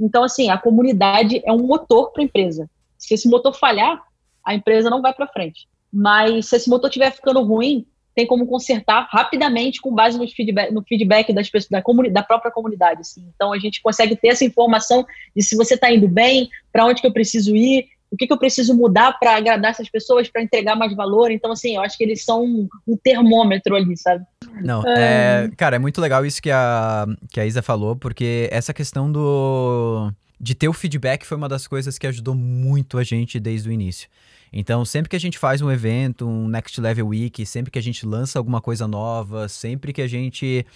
Então, 0.00 0.24
assim, 0.24 0.50
a 0.50 0.58
comunidade 0.58 1.40
é 1.44 1.52
um 1.52 1.64
motor 1.64 2.10
para 2.10 2.22
a 2.22 2.24
empresa. 2.24 2.68
Se 2.98 3.14
esse 3.14 3.28
motor 3.28 3.54
falhar, 3.54 4.02
a 4.44 4.54
empresa 4.54 4.90
não 4.90 5.00
vai 5.00 5.14
para 5.14 5.28
frente. 5.28 5.68
Mas 5.92 6.46
se 6.46 6.56
esse 6.56 6.68
motor 6.68 6.88
estiver 6.88 7.12
ficando 7.12 7.42
ruim, 7.44 7.86
tem 8.14 8.26
como 8.26 8.46
consertar 8.46 9.08
rapidamente 9.10 9.80
com 9.80 9.94
base 9.94 10.18
no 10.18 10.28
feedback, 10.28 10.72
no 10.72 10.82
feedback 10.82 11.32
das 11.32 11.48
pessoas, 11.48 11.70
da, 11.70 11.82
da 12.10 12.22
própria 12.22 12.52
comunidade. 12.52 13.00
Assim. 13.00 13.24
Então 13.34 13.52
a 13.52 13.58
gente 13.58 13.80
consegue 13.82 14.16
ter 14.16 14.28
essa 14.28 14.44
informação 14.44 15.06
de 15.34 15.42
se 15.42 15.56
você 15.56 15.74
está 15.74 15.90
indo 15.92 16.08
bem, 16.08 16.48
para 16.72 16.86
onde 16.86 17.00
que 17.00 17.06
eu 17.06 17.12
preciso 17.12 17.54
ir, 17.56 17.86
o 18.10 18.16
que, 18.16 18.26
que 18.26 18.32
eu 18.32 18.38
preciso 18.38 18.76
mudar 18.76 19.18
para 19.18 19.36
agradar 19.36 19.70
essas 19.70 19.88
pessoas, 19.88 20.28
para 20.28 20.42
entregar 20.42 20.76
mais 20.76 20.94
valor. 20.94 21.30
Então, 21.30 21.50
assim, 21.50 21.76
eu 21.76 21.82
acho 21.82 21.96
que 21.96 22.04
eles 22.04 22.22
são 22.22 22.44
um, 22.44 22.68
um 22.86 22.94
termômetro 22.94 23.74
ali, 23.74 23.96
sabe? 23.96 24.22
Não, 24.62 24.86
é... 24.86 25.46
É, 25.46 25.50
cara, 25.56 25.76
é 25.76 25.78
muito 25.78 25.98
legal 25.98 26.24
isso 26.26 26.42
que 26.42 26.50
a, 26.50 27.06
que 27.30 27.40
a 27.40 27.46
Isa 27.46 27.62
falou, 27.62 27.96
porque 27.96 28.50
essa 28.52 28.74
questão 28.74 29.10
do 29.10 30.12
de 30.38 30.56
ter 30.56 30.68
o 30.68 30.72
feedback 30.72 31.24
foi 31.24 31.36
uma 31.36 31.48
das 31.48 31.68
coisas 31.68 31.96
que 31.96 32.06
ajudou 32.06 32.34
muito 32.34 32.98
a 32.98 33.04
gente 33.04 33.38
desde 33.38 33.68
o 33.68 33.72
início. 33.72 34.08
Então, 34.52 34.84
sempre 34.84 35.08
que 35.08 35.16
a 35.16 35.20
gente 35.20 35.38
faz 35.38 35.62
um 35.62 35.70
evento, 35.70 36.28
um 36.28 36.46
Next 36.46 36.78
Level 36.80 37.08
Week, 37.08 37.46
sempre 37.46 37.70
que 37.70 37.78
a 37.78 37.82
gente 37.82 38.04
lança 38.04 38.38
alguma 38.38 38.60
coisa 38.60 38.86
nova, 38.86 39.48
sempre 39.48 39.92
que 39.92 40.02
a 40.02 40.06
gente 40.06 40.66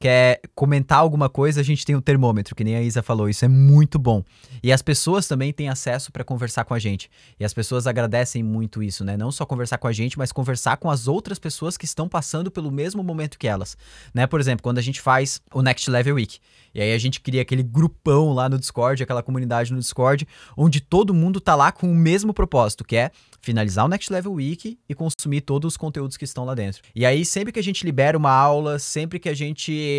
quer 0.00 0.40
comentar 0.54 0.98
alguma 0.98 1.28
coisa, 1.28 1.60
a 1.60 1.62
gente 1.62 1.84
tem 1.84 1.94
o 1.94 1.98
um 1.98 2.00
termômetro, 2.00 2.54
que 2.54 2.64
nem 2.64 2.74
a 2.74 2.82
Isa 2.82 3.02
falou, 3.02 3.28
isso 3.28 3.44
é 3.44 3.48
muito 3.48 3.98
bom. 3.98 4.24
E 4.62 4.72
as 4.72 4.80
pessoas 4.80 5.28
também 5.28 5.52
têm 5.52 5.68
acesso 5.68 6.10
para 6.10 6.24
conversar 6.24 6.64
com 6.64 6.72
a 6.72 6.78
gente. 6.78 7.10
E 7.38 7.44
as 7.44 7.52
pessoas 7.52 7.86
agradecem 7.86 8.42
muito 8.42 8.82
isso, 8.82 9.04
né? 9.04 9.14
Não 9.14 9.30
só 9.30 9.44
conversar 9.44 9.76
com 9.76 9.86
a 9.86 9.92
gente, 9.92 10.18
mas 10.18 10.32
conversar 10.32 10.78
com 10.78 10.90
as 10.90 11.06
outras 11.06 11.38
pessoas 11.38 11.76
que 11.76 11.84
estão 11.84 12.08
passando 12.08 12.50
pelo 12.50 12.70
mesmo 12.70 13.02
momento 13.02 13.38
que 13.38 13.46
elas, 13.46 13.76
né? 14.14 14.26
Por 14.26 14.40
exemplo, 14.40 14.62
quando 14.62 14.78
a 14.78 14.82
gente 14.82 15.02
faz 15.02 15.42
o 15.52 15.60
Next 15.60 15.90
Level 15.90 16.14
Week, 16.14 16.38
e 16.74 16.80
aí 16.80 16.94
a 16.94 16.98
gente 16.98 17.20
cria 17.20 17.42
aquele 17.42 17.62
grupão 17.62 18.32
lá 18.32 18.48
no 18.48 18.58
Discord, 18.58 19.02
aquela 19.02 19.22
comunidade 19.22 19.70
no 19.70 19.78
Discord, 19.78 20.26
onde 20.56 20.80
todo 20.80 21.12
mundo 21.12 21.40
tá 21.40 21.54
lá 21.54 21.70
com 21.70 21.90
o 21.90 21.94
mesmo 21.94 22.32
propósito, 22.32 22.84
que 22.84 22.96
é 22.96 23.10
finalizar 23.42 23.84
o 23.84 23.88
Next 23.88 24.10
Level 24.10 24.32
Week 24.32 24.78
e 24.88 24.94
consumir 24.94 25.42
todos 25.42 25.74
os 25.74 25.76
conteúdos 25.76 26.16
que 26.16 26.24
estão 26.24 26.44
lá 26.44 26.54
dentro. 26.54 26.82
E 26.94 27.04
aí, 27.04 27.24
sempre 27.24 27.52
que 27.52 27.58
a 27.58 27.62
gente 27.62 27.84
libera 27.84 28.16
uma 28.16 28.30
aula, 28.30 28.78
sempre 28.78 29.18
que 29.18 29.28
a 29.28 29.34
gente 29.34 29.89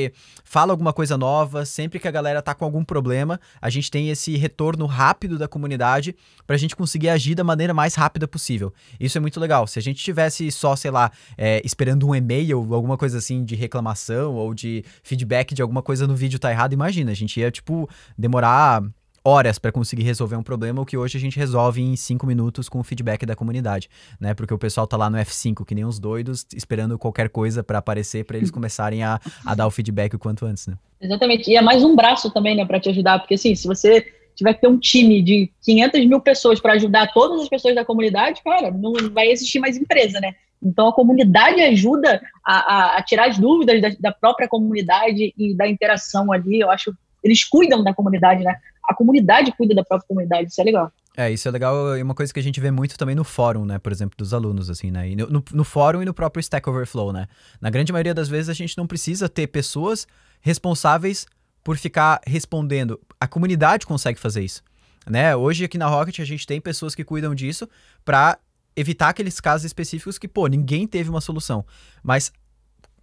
fala 0.43 0.73
alguma 0.73 0.93
coisa 0.93 1.17
nova, 1.17 1.65
sempre 1.65 1.99
que 1.99 2.07
a 2.07 2.11
galera 2.11 2.41
tá 2.41 2.53
com 2.53 2.65
algum 2.65 2.83
problema, 2.83 3.39
a 3.61 3.69
gente 3.69 3.89
tem 3.89 4.09
esse 4.09 4.35
retorno 4.37 4.85
rápido 4.85 5.37
da 5.37 5.47
comunidade 5.47 6.15
pra 6.45 6.57
gente 6.57 6.75
conseguir 6.75 7.09
agir 7.09 7.35
da 7.35 7.43
maneira 7.43 7.73
mais 7.73 7.95
rápida 7.95 8.27
possível. 8.27 8.73
Isso 8.99 9.17
é 9.17 9.21
muito 9.21 9.39
legal. 9.39 9.67
Se 9.67 9.79
a 9.79 9.81
gente 9.81 10.03
tivesse 10.03 10.51
só, 10.51 10.75
sei 10.75 10.91
lá, 10.91 11.11
é, 11.37 11.61
esperando 11.63 12.07
um 12.07 12.15
e-mail, 12.15 12.73
alguma 12.73 12.97
coisa 12.97 13.17
assim 13.17 13.43
de 13.43 13.55
reclamação 13.55 14.35
ou 14.35 14.53
de 14.53 14.83
feedback 15.03 15.53
de 15.53 15.61
alguma 15.61 15.81
coisa 15.81 16.07
no 16.07 16.15
vídeo 16.15 16.39
tá 16.39 16.51
errado, 16.51 16.73
imagina, 16.73 17.11
a 17.11 17.15
gente 17.15 17.39
ia, 17.39 17.51
tipo, 17.51 17.89
demorar 18.17 18.83
horas 19.23 19.59
para 19.59 19.71
conseguir 19.71 20.03
resolver 20.03 20.35
um 20.35 20.43
problema, 20.43 20.81
o 20.81 20.85
que 20.85 20.97
hoje 20.97 21.17
a 21.17 21.21
gente 21.21 21.37
resolve 21.37 21.81
em 21.81 21.95
cinco 21.95 22.25
minutos 22.25 22.67
com 22.67 22.79
o 22.79 22.83
feedback 22.83 23.25
da 23.25 23.35
comunidade, 23.35 23.89
né? 24.19 24.33
Porque 24.33 24.53
o 24.53 24.57
pessoal 24.57 24.87
tá 24.87 24.97
lá 24.97 25.09
no 25.09 25.17
F5, 25.17 25.65
que 25.65 25.75
nem 25.75 25.85
uns 25.85 25.99
doidos, 25.99 26.45
esperando 26.55 26.97
qualquer 26.97 27.29
coisa 27.29 27.63
para 27.63 27.77
aparecer 27.77 28.25
para 28.25 28.37
eles 28.37 28.49
começarem 28.51 29.03
a, 29.03 29.19
a 29.45 29.55
dar 29.55 29.67
o 29.67 29.71
feedback 29.71 30.15
o 30.15 30.19
quanto 30.19 30.45
antes, 30.45 30.67
né? 30.67 30.75
Exatamente. 30.99 31.49
E 31.49 31.55
é 31.55 31.61
mais 31.61 31.83
um 31.83 31.95
braço 31.95 32.31
também, 32.31 32.55
né, 32.55 32.65
para 32.65 32.79
te 32.79 32.89
ajudar, 32.89 33.19
porque 33.19 33.35
assim, 33.35 33.55
se 33.55 33.67
você 33.67 34.05
tiver 34.35 34.53
que 34.53 34.61
ter 34.61 34.67
um 34.67 34.77
time 34.77 35.21
de 35.21 35.51
500 35.63 36.05
mil 36.05 36.21
pessoas 36.21 36.59
para 36.59 36.73
ajudar 36.73 37.11
todas 37.13 37.41
as 37.41 37.49
pessoas 37.49 37.75
da 37.75 37.85
comunidade, 37.85 38.41
cara, 38.43 38.71
não 38.71 38.93
vai 39.11 39.27
existir 39.27 39.59
mais 39.59 39.77
empresa, 39.77 40.19
né? 40.19 40.33
Então 40.63 40.87
a 40.87 40.93
comunidade 40.93 41.59
ajuda 41.61 42.21
a, 42.45 42.53
a, 42.53 42.97
a 42.97 43.03
tirar 43.03 43.29
as 43.29 43.37
dúvidas 43.37 43.81
da, 43.81 43.89
da 43.99 44.11
própria 44.11 44.47
comunidade 44.47 45.33
e 45.37 45.55
da 45.55 45.67
interação 45.67 46.31
ali. 46.31 46.59
Eu 46.59 46.69
acho 46.69 46.93
eles 47.23 47.43
cuidam 47.43 47.83
da 47.83 47.93
comunidade, 47.93 48.43
né? 48.43 48.55
a 48.91 48.93
comunidade 48.93 49.51
cuida 49.53 49.73
da 49.73 49.83
própria 49.83 50.07
comunidade, 50.07 50.49
isso 50.49 50.59
é 50.59 50.63
legal. 50.63 50.91
É, 51.15 51.29
isso 51.29 51.47
é 51.47 51.51
legal 51.51 51.97
e 51.97 52.01
uma 52.01 52.15
coisa 52.15 52.33
que 52.33 52.39
a 52.39 52.43
gente 52.43 52.59
vê 52.59 52.71
muito 52.71 52.97
também 52.97 53.15
no 53.15 53.23
fórum, 53.23 53.65
né? 53.65 53.79
Por 53.79 53.91
exemplo, 53.91 54.15
dos 54.17 54.33
alunos, 54.33 54.69
assim, 54.69 54.91
né? 54.91 55.13
No, 55.15 55.27
no, 55.27 55.43
no, 55.51 55.63
fórum 55.63 56.01
e 56.01 56.05
no 56.05 56.13
próprio 56.13 56.39
Stack 56.39 56.69
Overflow, 56.69 57.11
né? 57.11 57.27
Na 57.59 57.69
grande 57.69 57.91
maioria 57.91 58.13
das 58.13 58.29
vezes 58.29 58.49
a 58.49 58.53
gente 58.53 58.77
não 58.77 58.87
precisa 58.87 59.27
ter 59.27 59.47
pessoas 59.47 60.07
responsáveis 60.39 61.25
por 61.63 61.77
ficar 61.77 62.21
respondendo. 62.25 62.99
A 63.19 63.27
comunidade 63.27 63.85
consegue 63.85 64.19
fazer 64.19 64.41
isso, 64.41 64.63
né? 65.05 65.35
Hoje 65.35 65.65
aqui 65.65 65.77
na 65.77 65.87
Rocket 65.87 66.19
a 66.19 66.25
gente 66.25 66.47
tem 66.47 66.61
pessoas 66.61 66.95
que 66.95 67.03
cuidam 67.03 67.35
disso 67.35 67.67
para 68.05 68.37
evitar 68.75 69.09
aqueles 69.09 69.39
casos 69.41 69.65
específicos 69.65 70.17
que, 70.17 70.29
pô, 70.29 70.47
ninguém 70.47 70.87
teve 70.87 71.09
uma 71.09 71.19
solução. 71.19 71.65
Mas 72.01 72.31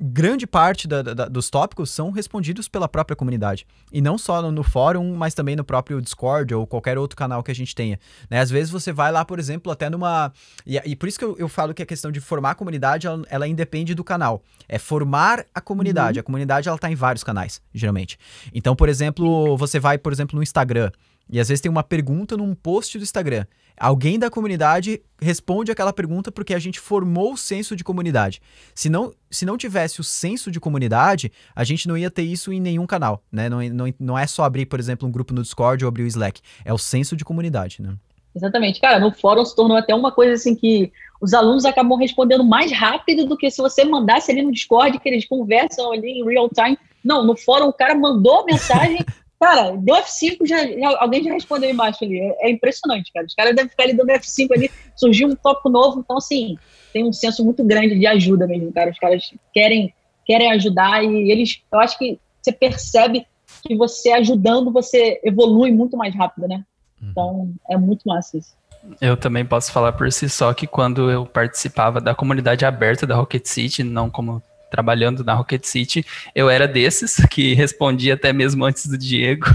grande 0.01 0.47
parte 0.47 0.87
da, 0.87 1.03
da, 1.03 1.27
dos 1.27 1.51
tópicos 1.51 1.91
são 1.91 2.11
respondidos 2.11 2.69
pela 2.69 2.89
própria 2.89 3.17
comunidade. 3.17 3.67
E 3.93 4.01
não 4.01 4.17
só 4.17 4.41
no, 4.41 4.53
no, 4.53 4.63
fórum, 4.63 5.15
mas 5.17 5.35
também 5.35 5.57
no 5.57 5.65
próprio 5.65 6.01
Discord 6.01 6.55
ou 6.55 6.67
qualquer 6.67 6.97
outro 6.97 7.17
canal 7.17 7.43
que 7.43 7.51
a 7.51 7.55
gente 7.55 7.75
tenha. 7.75 7.99
Né? 8.31 8.41
Às 8.41 8.51
vezes 8.51 8.71
você 8.71 8.93
vai 8.93 9.11
lá, 9.11 9.25
por 9.25 9.39
exemplo, 9.39 9.73
até 9.73 9.91
numa. 9.91 10.33
E, 10.65 10.77
e 10.85 10.95
por 10.95 11.09
isso 11.09 11.19
que 11.19 11.25
eu, 11.25 11.37
eu, 11.39 11.49
falo 11.49 11.75
que 11.75 11.83
a 11.83 11.87
questão 11.87 12.13
de 12.13 12.21
formar 12.21 12.53
a 12.53 12.55
comunidade, 12.55 13.07
ela, 13.07 13.23
ela 13.29 13.49
independe 13.49 13.95
do 13.95 14.05
canal. 14.05 14.43
É 14.69 14.79
formar 14.79 15.45
a 15.55 15.61
comunidade. 15.61 16.19
Uhum. 16.19 16.21
A 16.21 16.25
comunidade, 16.25 16.69
ela 16.69 16.79
tá 16.79 16.91
em 16.91 16.95
vários 16.95 17.25
canais, 17.25 17.61
geralmente. 17.75 18.19
Então, 18.55 18.77
por 18.77 18.89
exemplo, 18.89 19.57
você 19.57 19.81
vai, 19.81 19.99
por 19.99 20.13
exemplo, 20.13 20.37
no 20.37 20.43
Instagram. 20.43 20.91
E 21.31 21.39
às 21.39 21.49
vezes 21.49 21.61
tem 21.61 21.71
uma 21.71 21.83
pergunta 21.83 22.37
num 22.37 22.55
post 22.55 22.97
do 22.99 23.03
Instagram. 23.03 23.45
Alguém 23.79 24.19
da 24.19 24.29
comunidade 24.29 25.01
responde 25.21 25.71
aquela 25.71 25.93
pergunta 25.93 26.33
porque 26.33 26.53
a 26.53 26.59
gente 26.59 26.81
formou 26.81 27.35
o 27.35 27.37
senso 27.37 27.77
de 27.77 27.85
comunidade. 27.85 28.41
Se 28.75 28.89
não, 28.89 29.13
se 29.31 29.47
não 29.47 29.57
tivesse 29.57 30.01
o 30.01 30.05
senso 30.05 30.51
de 30.51 30.59
comunidade, 30.59 31.31
a 31.55 31.63
gente 31.63 31.87
não 31.87 31.97
ia 31.97 32.11
ter 32.11 32.23
isso 32.23 32.53
em 32.53 32.61
nenhum 32.61 32.87
canal, 32.87 33.23
né? 33.31 33.49
Não, 33.49 33.63
não, 33.69 33.95
não 34.01 34.19
é 34.19 34.27
só 34.27 34.43
abrir, 34.43 34.67
por 34.67 34.81
exemplo, 34.81 35.07
um 35.07 35.13
grupo 35.13 35.33
no 35.33 35.43
Discord 35.43 35.85
ou 35.85 35.89
abrir 35.89 36.03
o 36.03 36.07
Slack. 36.07 36.41
É 36.65 36.73
o 36.73 36.79
senso 36.79 37.17
de 37.17 37.25
comunidade, 37.25 37.81
né? 37.81 37.95
Exatamente. 38.35 38.81
Cara, 38.81 38.99
no 38.99 39.13
fórum 39.13 39.45
se 39.45 39.55
tornou 39.55 39.77
até 39.77 39.95
uma 39.95 40.13
coisa 40.13 40.35
assim 40.35 40.55
que 40.55 40.93
os 41.21 41.35
alunos 41.35 41.65
acabam 41.65 41.99
respondendo 41.99 42.45
mais 42.45 42.73
rápido 42.73 43.27
do 43.27 43.37
que 43.37 43.51
se 43.51 43.59
você 43.59 43.85
mandasse 43.85 44.31
ali 44.31 44.43
no 44.43 44.53
Discord, 44.53 44.99
que 44.99 45.09
eles 45.09 45.27
conversam 45.27 45.93
ali 45.93 46.21
em 46.21 46.25
real 46.25 46.49
time. 46.49 46.79
Não, 47.05 47.25
no 47.25 47.37
fórum 47.37 47.67
o 47.67 47.73
cara 47.73 47.95
mandou 47.95 48.41
a 48.41 48.45
mensagem, 48.45 49.05
Cara, 49.41 49.77
deu 49.77 49.95
F5, 49.97 50.39
já, 50.45 50.67
já, 50.67 51.01
alguém 51.01 51.23
já 51.23 51.33
respondeu 51.33 51.71
embaixo 51.71 52.05
ali. 52.05 52.19
É, 52.19 52.49
é, 52.49 52.51
impressionante, 52.51 53.13
cara. 53.13 53.27
Os 53.27 53.35
caras 53.35 53.55
devem 53.55 53.71
ficar 53.71 53.85
ali 53.85 53.95
dando 53.95 54.09
F5 54.09 54.49
ali, 54.53 54.71
surgiu 54.97 55.29
um 55.29 55.37
tópico 55.37 55.69
novo, 55.69 56.01
então, 56.01 56.17
assim, 56.17 56.59
tem 56.93 57.05
um 57.05 57.13
senso 57.13 57.45
muito 57.45 57.63
grande 57.65 57.99
de 57.99 58.07
ajuda 58.07 58.47
mesmo, 58.47 58.73
cara. 58.73 58.91
Os 58.91 58.99
caras 58.99 59.33
querem, 59.55 59.95
querem 60.27 60.51
ajudar 60.53 61.05
e 61.05 61.31
eles, 61.31 61.63
eu 61.71 61.79
acho 61.79 61.97
que 61.99 62.19
você 62.43 62.53
percebe 62.53 63.27
que 63.65 63.77
você 63.77 64.11
ajudando, 64.13 64.73
você 64.73 65.21
evolui 65.25 65.71
muito 65.71 65.97
mais 65.97 66.15
rápido, 66.15 66.49
né? 66.49 66.65
Uhum. 67.01 67.09
Então, 67.11 67.55
é 67.71 67.77
muito 67.77 68.03
massa 68.09 68.37
isso. 68.39 68.57
Eu 69.01 69.17
também 69.17 69.45
posso 69.45 69.71
falar 69.73 69.93
por 69.93 70.11
si 70.13 70.29
só 70.29 70.53
que 70.55 70.67
quando 70.67 71.11
eu 71.11 71.27
participava 71.27 72.01
da 72.01 72.15
comunidade 72.15 72.65
aberta 72.65 73.07
da 73.07 73.15
Rocket 73.15 73.45
City, 73.47 73.83
não 73.83 74.09
como 74.09 74.43
trabalhando 74.71 75.25
na 75.25 75.35
Rocket 75.35 75.65
City, 75.65 76.05
eu 76.35 76.49
era 76.49 76.67
desses 76.69 77.17
que 77.27 77.55
respondia 77.55 78.15
até 78.15 78.33
mesmo 78.33 78.65
antes 78.65 78.87
do 78.87 78.99
Diego. 78.99 79.47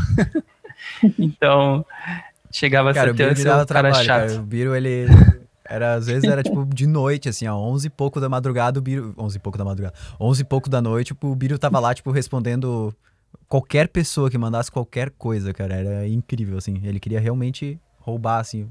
então, 1.18 1.86
chegava 2.52 2.94
cara, 2.94 3.12
a 3.12 3.16
ser, 3.16 3.38
ser 3.38 3.54
um 3.54 3.66
cara 3.66 3.94
chato. 3.94 4.28
Cara. 4.30 4.40
O 4.40 4.44
Biro, 4.44 4.76
ele... 4.76 5.06
Era, 5.66 5.94
às 5.94 6.08
vezes 6.08 6.26
era 6.30 6.44
tipo 6.44 6.66
de 6.66 6.86
noite, 6.86 7.30
assim, 7.30 7.48
ó, 7.48 7.56
11 7.56 7.88
e 7.88 7.90
pouco 7.90 8.20
da 8.20 8.28
madrugada, 8.28 8.78
o 8.78 8.82
Biro. 8.82 9.14
11 9.18 9.38
e 9.38 9.40
pouco 9.40 9.58
da 9.58 9.64
madrugada. 9.64 9.96
11 10.20 10.42
e 10.42 10.46
pouco 10.46 10.70
da 10.70 10.82
noite, 10.82 11.08
tipo, 11.08 11.28
o 11.28 11.36
Biro 11.36 11.58
tava 11.58 11.80
lá, 11.80 11.94
tipo, 11.94 12.12
respondendo 12.12 12.94
qualquer 13.48 13.88
pessoa 13.88 14.30
que 14.30 14.38
mandasse 14.38 14.72
qualquer 14.72 15.10
coisa, 15.12 15.54
cara. 15.54 15.74
Era 15.74 16.08
incrível, 16.08 16.58
assim. 16.58 16.82
Ele 16.84 17.00
queria 17.00 17.20
realmente 17.20 17.80
roubar, 18.00 18.40
assim, 18.40 18.70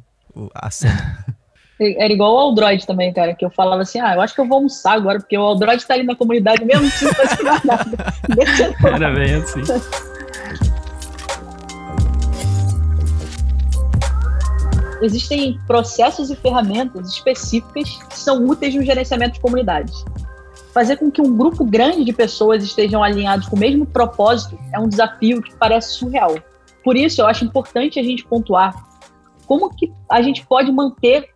a 0.54 0.70
cena. 0.70 1.24
Era 1.98 2.12
igual 2.12 2.38
ao 2.38 2.50
Android 2.50 2.86
também, 2.86 3.12
cara, 3.12 3.34
que 3.34 3.44
eu 3.44 3.50
falava 3.50 3.82
assim, 3.82 3.98
ah, 3.98 4.14
eu 4.14 4.20
acho 4.20 4.34
que 4.34 4.40
eu 4.40 4.46
vou 4.46 4.56
almoçar 4.56 4.92
agora, 4.92 5.18
porque 5.18 5.36
o 5.36 5.50
Android 5.50 5.84
tá 5.84 5.94
ali 5.94 6.04
na 6.04 6.14
comunidade 6.14 6.64
mesmo, 6.64 6.82
não 6.82 6.90
precisa 6.90 7.14
fazer 7.14 7.42
nada. 7.42 8.14
Era 8.94 9.10
bem 9.10 9.34
assim. 9.34 9.62
Existem 15.02 15.58
processos 15.66 16.30
e 16.30 16.36
ferramentas 16.36 17.08
específicas 17.08 17.90
que 18.08 18.16
são 18.16 18.46
úteis 18.46 18.74
no 18.74 18.82
gerenciamento 18.84 19.34
de 19.34 19.40
comunidades. 19.40 20.04
Fazer 20.72 20.96
com 20.96 21.10
que 21.10 21.20
um 21.20 21.36
grupo 21.36 21.64
grande 21.64 22.04
de 22.04 22.12
pessoas 22.12 22.62
estejam 22.62 23.02
alinhados 23.02 23.48
com 23.48 23.56
o 23.56 23.58
mesmo 23.58 23.84
propósito 23.84 24.56
é 24.72 24.78
um 24.78 24.88
desafio 24.88 25.42
que 25.42 25.52
parece 25.56 25.94
surreal. 25.94 26.36
Por 26.84 26.96
isso, 26.96 27.20
eu 27.20 27.26
acho 27.26 27.44
importante 27.44 27.98
a 27.98 28.02
gente 28.02 28.24
pontuar 28.24 28.72
como 29.46 29.68
que 29.74 29.92
a 30.08 30.22
gente 30.22 30.46
pode 30.46 30.70
manter 30.70 31.31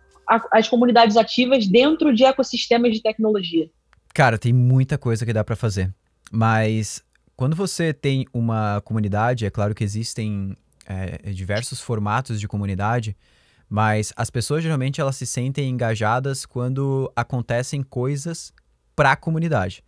as 0.53 0.69
comunidades 0.69 1.17
ativas 1.17 1.67
dentro 1.67 2.15
de 2.15 2.25
ecossistemas 2.25 2.93
de 2.93 3.03
tecnologia? 3.03 3.71
Cara, 4.15 4.39
tem 4.39 4.53
muita 4.53 4.97
coisa 4.97 5.25
que 5.25 5.33
dá 5.33 5.45
para 5.45 5.57
fazer. 5.57 5.93
Mas 6.31 7.03
quando 7.37 7.55
você 7.55 7.93
tem 7.93 8.27
uma 8.33 8.81
comunidade, 8.85 9.45
é 9.45 9.51
claro 9.51 9.75
que 9.75 9.85
existem 9.85 10.57
é, 10.87 11.31
diversos 11.33 11.81
formatos 11.81 12.41
de 12.41 12.49
comunidade, 12.49 13.17
mas 13.69 14.13
as 14.17 14.31
pessoas 14.31 14.63
geralmente 14.63 15.01
elas 15.01 15.17
se 15.17 15.27
sentem 15.27 15.69
engajadas 15.69 16.47
quando 16.47 17.13
acontecem 17.15 17.83
coisas 17.83 18.53
para 18.95 19.13
a 19.13 19.17
comunidade. 19.17 19.85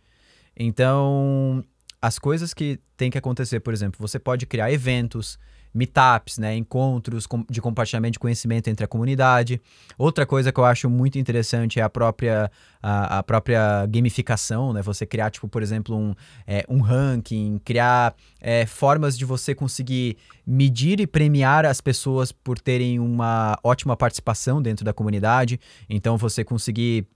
Então, 0.55 1.63
as 2.01 2.19
coisas 2.19 2.53
que 2.53 2.79
tem 2.95 3.09
que 3.09 3.17
acontecer, 3.17 3.59
por 3.61 3.73
exemplo, 3.73 3.97
você 3.99 4.19
pode 4.19 4.45
criar 4.45 4.71
eventos, 4.71 5.39
meetups, 5.73 6.37
né, 6.37 6.55
encontros 6.55 7.27
de 7.49 7.61
compartilhamento 7.61 8.13
de 8.13 8.19
conhecimento 8.19 8.67
entre 8.67 8.83
a 8.83 8.87
comunidade. 8.87 9.61
Outra 9.97 10.25
coisa 10.25 10.51
que 10.51 10.59
eu 10.59 10.65
acho 10.65 10.89
muito 10.89 11.19
interessante 11.19 11.79
é 11.79 11.83
a 11.83 11.89
própria, 11.89 12.51
a, 12.81 13.19
a 13.19 13.23
própria 13.23 13.85
gamificação, 13.85 14.73
né, 14.73 14.81
você 14.81 15.05
criar, 15.05 15.29
tipo, 15.29 15.47
por 15.47 15.61
exemplo, 15.61 15.95
um, 15.95 16.15
é, 16.47 16.65
um 16.67 16.81
ranking, 16.81 17.59
criar 17.63 18.15
é, 18.41 18.65
formas 18.65 19.17
de 19.17 19.25
você 19.25 19.53
conseguir 19.53 20.17
medir 20.45 20.99
e 20.99 21.07
premiar 21.07 21.65
as 21.65 21.79
pessoas 21.79 22.31
por 22.31 22.59
terem 22.59 22.99
uma 22.99 23.57
ótima 23.63 23.95
participação 23.95 24.61
dentro 24.61 24.83
da 24.83 24.93
comunidade. 24.93 25.59
Então, 25.87 26.17
você 26.17 26.43
conseguir 26.43 27.07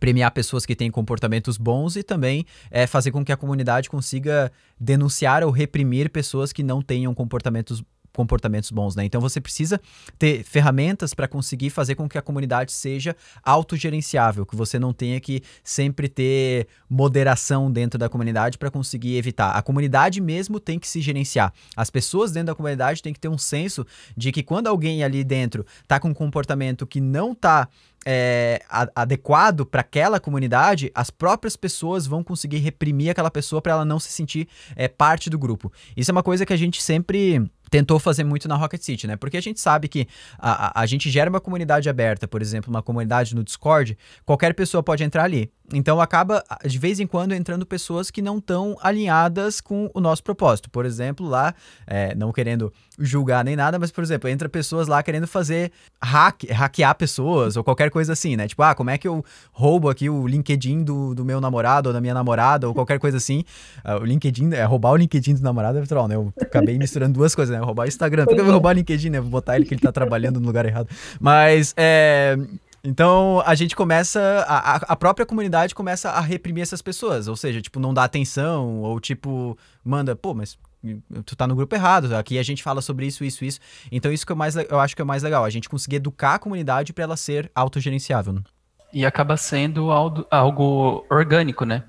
premiar 0.00 0.32
pessoas 0.32 0.66
que 0.66 0.74
têm 0.74 0.90
comportamentos 0.90 1.56
bons 1.56 1.96
e 1.96 2.02
também 2.02 2.44
é, 2.70 2.86
fazer 2.86 3.12
com 3.12 3.24
que 3.24 3.30
a 3.30 3.36
comunidade 3.36 3.88
consiga 3.88 4.50
denunciar 4.78 5.44
ou 5.44 5.50
reprimir 5.50 6.10
pessoas 6.10 6.52
que 6.52 6.62
não 6.62 6.82
tenham 6.82 7.14
comportamentos 7.14 7.82
comportamentos 8.16 8.70
bons, 8.70 8.96
né? 8.96 9.04
Então 9.04 9.20
você 9.20 9.42
precisa 9.42 9.78
ter 10.18 10.42
ferramentas 10.42 11.12
para 11.12 11.28
conseguir 11.28 11.68
fazer 11.68 11.94
com 11.94 12.08
que 12.08 12.16
a 12.16 12.22
comunidade 12.22 12.72
seja 12.72 13.14
autogerenciável, 13.44 14.46
que 14.46 14.56
você 14.56 14.78
não 14.78 14.90
tenha 14.94 15.20
que 15.20 15.42
sempre 15.62 16.08
ter 16.08 16.66
moderação 16.88 17.70
dentro 17.70 17.98
da 17.98 18.08
comunidade 18.08 18.56
para 18.56 18.70
conseguir 18.70 19.16
evitar. 19.16 19.50
A 19.50 19.60
comunidade 19.60 20.18
mesmo 20.22 20.58
tem 20.58 20.78
que 20.78 20.88
se 20.88 21.02
gerenciar. 21.02 21.52
As 21.76 21.90
pessoas 21.90 22.32
dentro 22.32 22.46
da 22.46 22.54
comunidade 22.54 23.02
têm 23.02 23.12
que 23.12 23.20
ter 23.20 23.28
um 23.28 23.36
senso 23.36 23.86
de 24.16 24.32
que 24.32 24.42
quando 24.42 24.68
alguém 24.68 25.04
ali 25.04 25.22
dentro 25.22 25.66
tá 25.86 26.00
com 26.00 26.08
um 26.08 26.14
comportamento 26.14 26.86
que 26.86 27.00
não 27.02 27.34
tá 27.34 27.68
é, 28.08 28.62
adequado 28.94 29.66
para 29.66 29.80
aquela 29.80 30.20
comunidade, 30.20 30.92
as 30.94 31.10
próprias 31.10 31.56
pessoas 31.56 32.06
vão 32.06 32.22
conseguir 32.22 32.58
reprimir 32.58 33.10
aquela 33.10 33.32
pessoa 33.32 33.60
para 33.60 33.72
ela 33.72 33.84
não 33.84 33.98
se 33.98 34.10
sentir 34.10 34.46
é, 34.76 34.86
parte 34.86 35.28
do 35.28 35.36
grupo. 35.36 35.72
Isso 35.96 36.10
é 36.10 36.12
uma 36.12 36.22
coisa 36.22 36.46
que 36.46 36.52
a 36.52 36.56
gente 36.56 36.80
sempre 36.80 37.50
tentou 37.70 37.98
fazer 37.98 38.24
muito 38.24 38.48
na 38.48 38.56
Rocket 38.56 38.80
City, 38.80 39.06
né? 39.06 39.16
Porque 39.16 39.36
a 39.36 39.40
gente 39.40 39.60
sabe 39.60 39.88
que 39.88 40.06
a, 40.38 40.80
a, 40.80 40.82
a, 40.82 40.86
gente 40.86 41.10
gera 41.10 41.28
uma 41.28 41.40
comunidade 41.40 41.88
aberta, 41.88 42.28
por 42.28 42.40
exemplo, 42.40 42.70
uma 42.70 42.82
comunidade 42.82 43.34
no 43.34 43.42
Discord, 43.42 43.96
qualquer 44.24 44.54
pessoa 44.54 44.82
pode 44.82 45.02
entrar 45.02 45.24
ali. 45.24 45.50
Então 45.72 46.00
acaba, 46.00 46.44
de 46.64 46.78
vez 46.78 47.00
em 47.00 47.06
quando, 47.06 47.32
entrando 47.32 47.66
pessoas 47.66 48.10
que 48.10 48.22
não 48.22 48.38
estão 48.38 48.76
alinhadas 48.80 49.60
com 49.60 49.90
o 49.92 50.00
nosso 50.00 50.22
propósito. 50.22 50.70
Por 50.70 50.86
exemplo, 50.86 51.26
lá, 51.26 51.54
é, 51.86 52.14
não 52.14 52.32
querendo 52.32 52.72
julgar 52.98 53.44
nem 53.44 53.56
nada, 53.56 53.78
mas, 53.78 53.90
por 53.90 54.02
exemplo, 54.02 54.28
entra 54.28 54.48
pessoas 54.48 54.86
lá 54.86 55.02
querendo 55.02 55.26
fazer 55.26 55.72
hack, 56.00 56.44
hackear 56.50 56.94
pessoas 56.94 57.56
ou 57.56 57.64
qualquer 57.64 57.90
coisa 57.90 58.12
assim, 58.12 58.36
né? 58.36 58.46
Tipo, 58.46 58.62
ah, 58.62 58.74
como 58.74 58.90
é 58.90 58.98
que 58.98 59.08
eu 59.08 59.24
roubo 59.50 59.90
aqui 59.90 60.08
o 60.08 60.26
LinkedIn 60.26 60.84
do, 60.84 61.14
do 61.14 61.24
meu 61.24 61.40
namorado 61.40 61.88
ou 61.88 61.92
da 61.92 62.00
minha 62.00 62.14
namorada 62.14 62.68
ou 62.68 62.74
qualquer 62.74 62.98
coisa 62.98 63.16
assim. 63.16 63.44
Uh, 63.84 64.02
o 64.02 64.04
LinkedIn, 64.04 64.52
é 64.54 64.64
roubar 64.64 64.92
o 64.92 64.96
LinkedIn 64.96 65.34
do 65.34 65.42
namorado 65.42 65.78
é 65.78 65.82
troll, 65.82 66.08
né? 66.08 66.14
Eu 66.14 66.32
acabei 66.40 66.78
misturando 66.78 67.14
duas 67.14 67.34
coisas, 67.34 67.55
né? 67.58 67.64
Roubar 67.64 67.84
o 67.84 67.88
Instagram. 67.88 68.24
Por 68.24 68.34
que 68.34 68.40
eu 68.40 68.44
vou 68.44 68.54
roubar 68.54 68.70
o 68.70 68.78
LinkedIn, 68.78 69.10
né? 69.10 69.20
Vou 69.20 69.30
botar 69.30 69.56
ele 69.56 69.64
que 69.64 69.74
ele 69.74 69.80
tá 69.80 69.92
trabalhando 69.92 70.40
no 70.40 70.46
lugar 70.46 70.64
errado. 70.64 70.88
Mas, 71.20 71.74
é 71.76 72.36
então 72.88 73.42
a 73.44 73.56
gente 73.56 73.74
começa, 73.74 74.44
a, 74.46 74.76
a 74.76 74.96
própria 74.96 75.26
comunidade 75.26 75.74
começa 75.74 76.08
a 76.10 76.20
reprimir 76.20 76.62
essas 76.62 76.80
pessoas, 76.80 77.26
ou 77.26 77.34
seja, 77.34 77.60
tipo, 77.60 77.80
não 77.80 77.92
dá 77.92 78.04
atenção, 78.04 78.80
ou 78.80 79.00
tipo, 79.00 79.58
manda, 79.84 80.14
pô, 80.14 80.32
mas 80.32 80.56
tu 81.24 81.34
tá 81.34 81.48
no 81.48 81.56
grupo 81.56 81.74
errado, 81.74 82.14
aqui 82.14 82.38
a 82.38 82.44
gente 82.44 82.62
fala 82.62 82.80
sobre 82.80 83.04
isso, 83.04 83.24
isso, 83.24 83.44
isso. 83.44 83.58
Então 83.90 84.12
isso 84.12 84.24
que 84.24 84.30
eu, 84.30 84.36
mais, 84.36 84.54
eu 84.54 84.78
acho 84.78 84.94
que 84.94 85.02
é 85.02 85.04
o 85.04 85.08
mais 85.08 85.24
legal, 85.24 85.44
a 85.44 85.50
gente 85.50 85.68
conseguir 85.68 85.96
educar 85.96 86.34
a 86.34 86.38
comunidade 86.38 86.92
para 86.92 87.02
ela 87.02 87.16
ser 87.16 87.50
autogerenciável. 87.56 88.34
Né? 88.34 88.40
E 88.92 89.04
acaba 89.04 89.36
sendo 89.36 89.90
algo, 89.90 90.24
algo 90.30 91.04
orgânico, 91.10 91.64
né? 91.64 91.82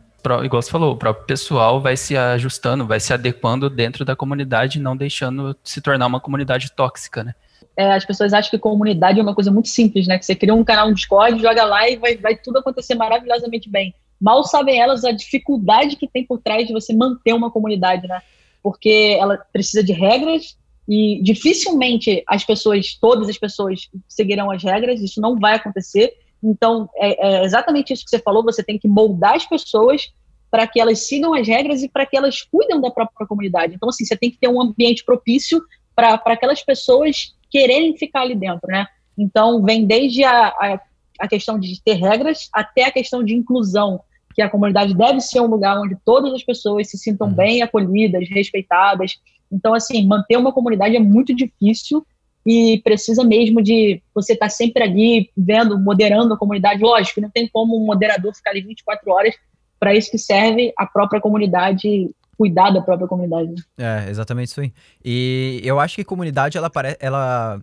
Igual 0.44 0.62
você 0.62 0.72
falou, 0.72 0.94
o 0.94 0.98
próprio 0.98 1.26
pessoal 1.26 1.82
vai 1.82 1.98
se 1.98 2.16
ajustando, 2.16 2.86
vai 2.86 3.00
se 3.00 3.14
adequando 3.14 3.70
dentro 3.70 4.06
da 4.06 4.16
comunidade, 4.16 4.80
não 4.80 4.96
deixando 4.96 5.56
se 5.64 5.82
tornar 5.82 6.08
uma 6.08 6.20
comunidade 6.20 6.72
tóxica, 6.72 7.24
né? 7.24 7.34
é, 7.78 7.94
as 7.94 8.04
pessoas 8.04 8.34
acham 8.34 8.50
que 8.50 8.58
comunidade 8.58 9.20
é 9.20 9.24
uma 9.24 9.36
coisa 9.36 9.52
muito 9.52 9.70
simples, 9.70 10.08
né? 10.08 10.18
Que 10.18 10.26
você 10.26 10.36
cria 10.36 10.54
um 10.54 10.64
canal 10.64 10.90
no 10.90 10.96
Discord, 10.96 11.40
joga 11.40 11.64
lá 11.64 11.88
e 11.88 11.96
vai, 11.96 12.18
vai 12.18 12.36
tudo 12.36 12.58
acontecer 12.58 12.96
maravilhosamente 12.96 13.70
bem. 13.70 13.94
Mal 14.20 14.44
sabem 14.44 14.82
elas 14.82 15.06
a 15.06 15.12
dificuldade 15.12 15.96
que 15.96 16.08
tem 16.08 16.26
por 16.26 16.40
trás 16.40 16.66
de 16.66 16.74
você 16.74 16.92
manter 16.92 17.34
uma 17.34 17.52
comunidade, 17.52 18.08
né? 18.08 18.20
Porque 18.64 19.16
ela 19.20 19.38
precisa 19.54 19.84
de 19.84 19.94
regras 19.94 20.58
e 20.90 21.22
dificilmente 21.22 22.24
as 22.28 22.44
pessoas, 22.44 22.98
todas 23.00 23.30
as 23.30 23.38
pessoas, 23.38 23.88
seguirão 24.08 24.50
as 24.50 24.64
regras, 24.64 25.00
isso 25.00 25.22
não 25.22 25.38
vai 25.38 25.54
acontecer. 25.54 26.14
Então, 26.44 26.90
é, 26.96 27.40
é 27.40 27.44
exatamente 27.44 27.94
isso 27.94 28.04
que 28.04 28.10
você 28.10 28.20
falou, 28.20 28.44
você 28.44 28.64
tem 28.64 28.78
que 28.78 28.88
moldar 28.88 29.36
as 29.36 29.46
pessoas 29.46 30.12
para 30.50 30.66
que 30.68 30.80
elas 30.80 31.00
sigam 31.08 31.34
as 31.34 31.48
regras 31.48 31.84
e 31.84 31.90
para 31.90 32.06
que 32.06 32.16
elas 32.16 32.42
cuidem 32.42 32.80
da 32.80 32.92
própria 32.92 33.28
comunidade. 33.28 33.76
Então, 33.76 33.90
assim, 33.90 34.06
você 34.06 34.16
tem 34.16 34.32
que 34.32 34.38
ter 34.38 34.48
um 34.48 34.62
ambiente 34.62 35.04
propício 35.04 35.62
para 35.96 36.22
aquelas 36.26 36.64
pessoas 36.64 37.36
quererem 37.50 37.98
ficar 37.98 38.22
ali 38.22 38.36
dentro, 38.36 38.68
né? 38.68 38.86
Então, 39.18 39.64
vem 39.64 39.86
desde 39.86 40.24
a, 40.24 40.48
a, 40.48 40.80
a 41.20 41.28
questão 41.28 41.60
de 41.60 41.82
ter 41.84 41.94
regras 41.94 42.50
até 42.54 42.86
a 42.86 42.92
questão 42.92 43.24
de 43.24 43.34
inclusão, 43.34 44.00
que 44.36 44.42
a 44.42 44.50
comunidade 44.50 44.94
deve 44.94 45.20
ser 45.20 45.42
um 45.42 45.48
lugar 45.48 45.80
onde 45.80 45.98
todas 46.06 46.32
as 46.34 46.44
pessoas 46.44 46.90
se 46.90 46.98
sintam 46.98 47.28
uhum. 47.28 47.34
bem 47.34 47.64
acolhidas, 47.64 48.30
respeitadas. 48.30 49.20
Então, 49.52 49.74
assim, 49.74 50.06
manter 50.06 50.38
uma 50.38 50.54
comunidade 50.54 50.96
é 50.96 51.00
muito 51.00 51.34
difícil 51.34 52.06
e 52.48 52.80
precisa 52.82 53.26
mesmo 53.26 53.62
de 53.62 54.02
você 54.16 54.32
estar 54.32 54.46
tá 54.46 54.50
sempre 54.50 54.82
ali 54.82 55.30
vendo, 55.36 55.78
moderando 55.78 56.34
a 56.34 56.38
comunidade. 56.38 56.82
Lógico, 56.82 57.20
não 57.20 57.30
tem 57.30 57.46
como 57.46 57.78
um 57.78 57.86
moderador 57.86 58.34
ficar 58.34 58.52
ali 58.52 58.62
24 58.62 59.12
horas, 59.12 59.36
para 59.78 59.94
isso 59.94 60.10
que 60.10 60.18
serve 60.18 60.74
a 60.78 60.86
própria 60.86 61.20
comunidade 61.20 62.10
cuidar 62.38 62.72
da 62.72 62.82
própria 62.82 63.08
comunidade. 63.08 63.54
É, 63.78 64.10
exatamente 64.10 64.48
isso 64.48 64.62
aí. 64.62 64.72
E 65.04 65.60
eu 65.62 65.78
acho 65.78 65.98
que 65.98 66.06
comunidade, 66.06 66.58
ela, 66.58 66.72
ela 67.02 67.62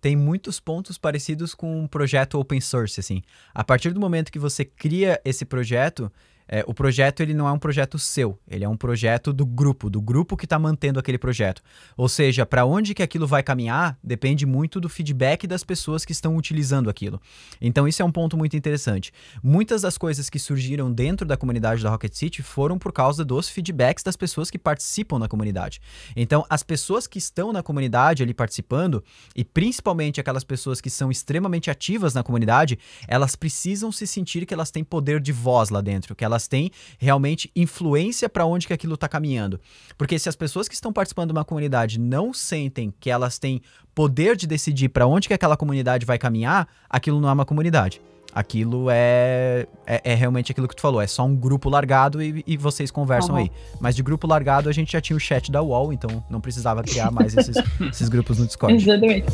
tem 0.00 0.14
muitos 0.14 0.60
pontos 0.60 0.96
parecidos 0.96 1.52
com 1.52 1.80
um 1.80 1.88
projeto 1.88 2.38
open 2.38 2.60
source, 2.60 3.00
assim. 3.00 3.22
A 3.52 3.64
partir 3.64 3.90
do 3.90 3.98
momento 3.98 4.30
que 4.30 4.38
você 4.38 4.64
cria 4.64 5.20
esse 5.24 5.44
projeto, 5.44 6.12
é, 6.52 6.64
o 6.66 6.74
projeto 6.74 7.20
ele 7.20 7.32
não 7.32 7.46
é 7.46 7.52
um 7.52 7.58
projeto 7.60 7.96
seu, 7.96 8.36
ele 8.48 8.64
é 8.64 8.68
um 8.68 8.76
projeto 8.76 9.32
do 9.32 9.46
grupo, 9.46 9.88
do 9.88 10.02
grupo 10.02 10.36
que 10.36 10.46
está 10.46 10.58
mantendo 10.58 10.98
aquele 10.98 11.16
projeto. 11.16 11.62
Ou 11.96 12.08
seja, 12.08 12.44
para 12.44 12.64
onde 12.64 12.92
que 12.92 13.04
aquilo 13.04 13.24
vai 13.24 13.40
caminhar 13.40 13.96
depende 14.02 14.44
muito 14.44 14.80
do 14.80 14.88
feedback 14.88 15.46
das 15.46 15.62
pessoas 15.62 16.04
que 16.04 16.10
estão 16.10 16.36
utilizando 16.36 16.90
aquilo. 16.90 17.22
Então 17.60 17.86
isso 17.86 18.02
é 18.02 18.04
um 18.04 18.10
ponto 18.10 18.36
muito 18.36 18.56
interessante. 18.56 19.12
Muitas 19.40 19.82
das 19.82 19.96
coisas 19.96 20.28
que 20.28 20.40
surgiram 20.40 20.92
dentro 20.92 21.24
da 21.24 21.36
comunidade 21.36 21.84
da 21.84 21.90
Rocket 21.90 22.14
City 22.14 22.42
foram 22.42 22.78
por 22.78 22.92
causa 22.92 23.24
dos 23.24 23.48
feedbacks 23.48 24.02
das 24.02 24.16
pessoas 24.16 24.50
que 24.50 24.58
participam 24.58 25.20
na 25.20 25.28
comunidade. 25.28 25.80
Então 26.16 26.44
as 26.50 26.64
pessoas 26.64 27.06
que 27.06 27.18
estão 27.18 27.52
na 27.52 27.62
comunidade 27.62 28.24
ali 28.24 28.34
participando 28.34 29.04
e 29.36 29.44
principalmente 29.44 30.20
aquelas 30.20 30.42
pessoas 30.42 30.80
que 30.80 30.90
são 30.90 31.12
extremamente 31.12 31.70
ativas 31.70 32.12
na 32.12 32.24
comunidade, 32.24 32.76
elas 33.06 33.36
precisam 33.36 33.92
se 33.92 34.04
sentir 34.04 34.44
que 34.44 34.52
elas 34.52 34.72
têm 34.72 34.82
poder 34.82 35.20
de 35.20 35.30
voz 35.30 35.70
lá 35.70 35.80
dentro, 35.80 36.16
que 36.16 36.24
elas 36.24 36.39
elas 36.40 36.48
têm 36.48 36.70
realmente 36.98 37.50
influência 37.54 38.28
para 38.28 38.46
onde 38.46 38.66
que 38.66 38.72
aquilo 38.72 38.94
está 38.94 39.08
caminhando. 39.08 39.60
Porque 39.98 40.18
se 40.18 40.28
as 40.28 40.36
pessoas 40.36 40.68
que 40.68 40.74
estão 40.74 40.92
participando 40.92 41.28
de 41.28 41.32
uma 41.32 41.44
comunidade 41.44 42.00
não 42.00 42.32
sentem 42.32 42.92
que 42.98 43.10
elas 43.10 43.38
têm 43.38 43.60
poder 43.94 44.36
de 44.36 44.46
decidir 44.46 44.88
para 44.88 45.06
onde 45.06 45.28
que 45.28 45.34
aquela 45.34 45.56
comunidade 45.56 46.06
vai 46.06 46.18
caminhar, 46.18 46.66
aquilo 46.88 47.20
não 47.20 47.28
é 47.28 47.32
uma 47.32 47.44
comunidade. 47.44 48.00
Aquilo 48.32 48.86
é, 48.88 49.66
é, 49.84 50.00
é, 50.04 50.14
realmente 50.14 50.52
aquilo 50.52 50.68
que 50.68 50.76
tu 50.76 50.80
falou, 50.80 51.00
é 51.00 51.06
só 51.06 51.24
um 51.24 51.34
grupo 51.34 51.68
largado 51.68 52.22
e, 52.22 52.44
e 52.46 52.56
vocês 52.56 52.88
conversam 52.88 53.34
uhum. 53.34 53.42
aí. 53.42 53.50
Mas 53.80 53.96
de 53.96 54.04
grupo 54.04 54.26
largado 54.26 54.68
a 54.68 54.72
gente 54.72 54.92
já 54.92 55.00
tinha 55.00 55.16
o 55.16 55.20
chat 55.20 55.50
da 55.50 55.60
UOL, 55.60 55.92
então 55.92 56.24
não 56.30 56.40
precisava 56.40 56.80
criar 56.82 57.10
mais 57.10 57.34
esses, 57.36 57.56
esses 57.80 58.08
grupos 58.08 58.38
no 58.38 58.46
Discord. 58.46 58.76
Exatamente. 58.76 59.26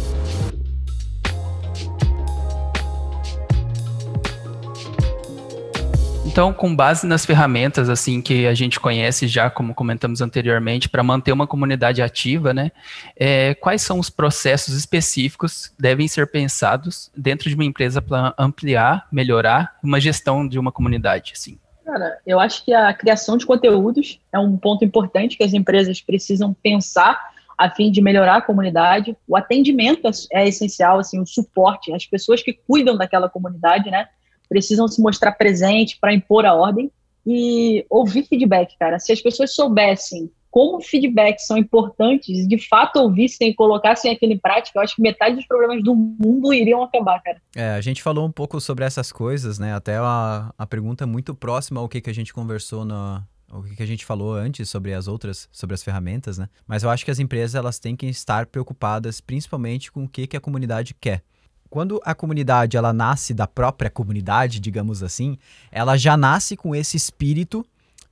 Então, 6.36 6.52
com 6.52 6.76
base 6.76 7.06
nas 7.06 7.24
ferramentas 7.24 7.88
assim 7.88 8.20
que 8.20 8.46
a 8.46 8.52
gente 8.52 8.78
conhece 8.78 9.26
já, 9.26 9.48
como 9.48 9.74
comentamos 9.74 10.20
anteriormente, 10.20 10.86
para 10.86 11.02
manter 11.02 11.32
uma 11.32 11.46
comunidade 11.46 12.02
ativa, 12.02 12.52
né? 12.52 12.72
É, 13.18 13.54
quais 13.54 13.80
são 13.80 13.98
os 13.98 14.10
processos 14.10 14.76
específicos 14.76 15.72
devem 15.78 16.06
ser 16.06 16.30
pensados 16.30 17.10
dentro 17.16 17.48
de 17.48 17.54
uma 17.54 17.64
empresa 17.64 18.02
para 18.02 18.34
ampliar, 18.38 19.08
melhorar 19.10 19.78
uma 19.82 19.98
gestão 19.98 20.46
de 20.46 20.58
uma 20.58 20.70
comunidade, 20.70 21.32
assim? 21.34 21.58
Cara, 21.86 22.18
eu 22.26 22.38
acho 22.38 22.66
que 22.66 22.74
a 22.74 22.92
criação 22.92 23.38
de 23.38 23.46
conteúdos 23.46 24.20
é 24.30 24.38
um 24.38 24.58
ponto 24.58 24.84
importante 24.84 25.38
que 25.38 25.42
as 25.42 25.54
empresas 25.54 26.02
precisam 26.02 26.52
pensar 26.52 27.18
a 27.56 27.70
fim 27.70 27.90
de 27.90 28.02
melhorar 28.02 28.36
a 28.36 28.42
comunidade. 28.42 29.16
O 29.26 29.38
atendimento 29.38 30.06
é 30.30 30.46
essencial, 30.46 30.98
assim, 30.98 31.18
o 31.18 31.24
suporte, 31.24 31.94
as 31.94 32.04
pessoas 32.04 32.42
que 32.42 32.52
cuidam 32.52 32.94
daquela 32.94 33.30
comunidade, 33.30 33.90
né? 33.90 34.08
Precisam 34.48 34.88
se 34.88 35.00
mostrar 35.00 35.32
presente 35.32 35.98
para 36.00 36.14
impor 36.14 36.44
a 36.46 36.54
ordem 36.54 36.90
e 37.26 37.84
ouvir 37.90 38.24
feedback, 38.24 38.76
cara. 38.78 38.98
Se 38.98 39.12
as 39.12 39.20
pessoas 39.20 39.54
soubessem 39.54 40.30
como 40.56 40.80
feedbacks 40.80 41.46
são 41.46 41.58
importantes, 41.58 42.48
de 42.48 42.56
fato 42.56 42.98
ouvissem 42.98 43.50
e 43.50 43.54
colocassem 43.54 44.10
aquilo 44.10 44.32
em 44.32 44.38
prática, 44.38 44.78
eu 44.78 44.82
acho 44.82 44.96
que 44.96 45.02
metade 45.02 45.36
dos 45.36 45.46
problemas 45.46 45.84
do 45.84 45.94
mundo 45.94 46.50
iriam 46.54 46.82
acabar, 46.82 47.22
cara. 47.22 47.42
É, 47.54 47.72
a 47.72 47.80
gente 47.82 48.02
falou 48.02 48.26
um 48.26 48.32
pouco 48.32 48.58
sobre 48.58 48.82
essas 48.82 49.12
coisas, 49.12 49.58
né? 49.58 49.74
Até 49.74 49.96
a, 49.96 50.50
a 50.56 50.66
pergunta 50.66 51.06
muito 51.06 51.34
próxima 51.34 51.78
ao 51.78 51.88
que, 51.88 52.00
que 52.00 52.08
a 52.08 52.14
gente 52.14 52.32
conversou 52.32 52.86
na, 52.86 53.22
o 53.52 53.62
que 53.62 53.82
a 53.82 53.86
gente 53.86 54.06
falou 54.06 54.32
antes 54.32 54.70
sobre 54.70 54.94
as 54.94 55.06
outras, 55.06 55.46
sobre 55.52 55.74
as 55.74 55.82
ferramentas, 55.82 56.38
né? 56.38 56.48
Mas 56.66 56.82
eu 56.82 56.88
acho 56.88 57.04
que 57.04 57.10
as 57.10 57.18
empresas 57.18 57.54
elas 57.54 57.78
têm 57.78 57.94
que 57.94 58.06
estar 58.06 58.46
preocupadas 58.46 59.20
principalmente 59.20 59.92
com 59.92 60.04
o 60.04 60.08
que, 60.08 60.26
que 60.26 60.36
a 60.38 60.40
comunidade 60.40 60.94
quer 60.94 61.22
quando 61.68 62.00
a 62.04 62.14
comunidade 62.14 62.76
ela 62.76 62.92
nasce 62.92 63.34
da 63.34 63.46
própria 63.46 63.90
comunidade, 63.90 64.60
digamos 64.60 65.02
assim, 65.02 65.38
ela 65.70 65.96
já 65.96 66.16
nasce 66.16 66.56
com 66.56 66.74
esse 66.74 66.96
espírito 66.96 67.64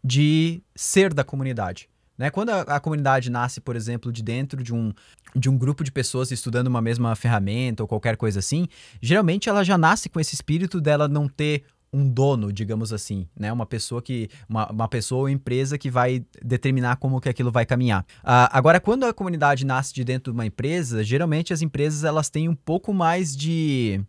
de 0.02 0.62
ser 0.74 1.14
da 1.14 1.24
comunidade. 1.24 1.88
Né? 2.16 2.30
Quando 2.30 2.50
a, 2.50 2.60
a, 2.62 2.80
comunidade 2.80 3.30
nasce, 3.30 3.60
por 3.60 3.74
exemplo, 3.74 4.12
de 4.12 4.22
dentro 4.22 4.62
de 4.62 4.72
um, 4.72 4.92
de 5.34 5.48
um 5.48 5.58
grupo 5.58 5.82
de 5.82 5.90
pessoas 5.90 6.30
estudando 6.30 6.68
uma 6.68 6.80
mesma 6.80 7.14
ferramenta 7.16 7.82
ou 7.82 7.88
qualquer 7.88 8.16
coisa 8.16 8.38
assim, 8.38 8.68
geralmente 9.00 9.48
ela 9.48 9.64
já 9.64 9.76
nasce 9.76 10.08
com 10.08 10.20
esse 10.20 10.34
espírito 10.34 10.80
dela 10.80 11.08
não 11.08 11.28
ter 11.28 11.64
um 11.94 12.08
dono, 12.08 12.52
digamos 12.52 12.92
assim, 12.92 13.28
né? 13.38 13.52
Uma 13.52 13.64
pessoa 13.64 14.02
que. 14.02 14.28
Uma, 14.48 14.68
uma 14.70 14.88
pessoa 14.88 15.22
ou 15.22 15.28
empresa 15.28 15.78
que 15.78 15.88
vai 15.88 16.26
determinar 16.42 16.96
como 16.96 17.20
que 17.20 17.28
aquilo 17.28 17.52
vai 17.52 17.64
caminhar. 17.64 18.02
Uh, 18.24 18.50
agora, 18.50 18.80
quando 18.80 19.04
a 19.04 19.14
comunidade 19.14 19.64
nasce 19.64 19.94
de 19.94 20.02
dentro 20.02 20.32
de 20.32 20.36
uma 20.36 20.44
empresa, 20.44 21.04
geralmente 21.04 21.52
as 21.52 21.62
empresas 21.62 22.02
elas 22.02 22.28
têm 22.28 22.48
um 22.48 22.54
pouco 22.54 22.92
mais 22.92 23.36
de 23.36 24.00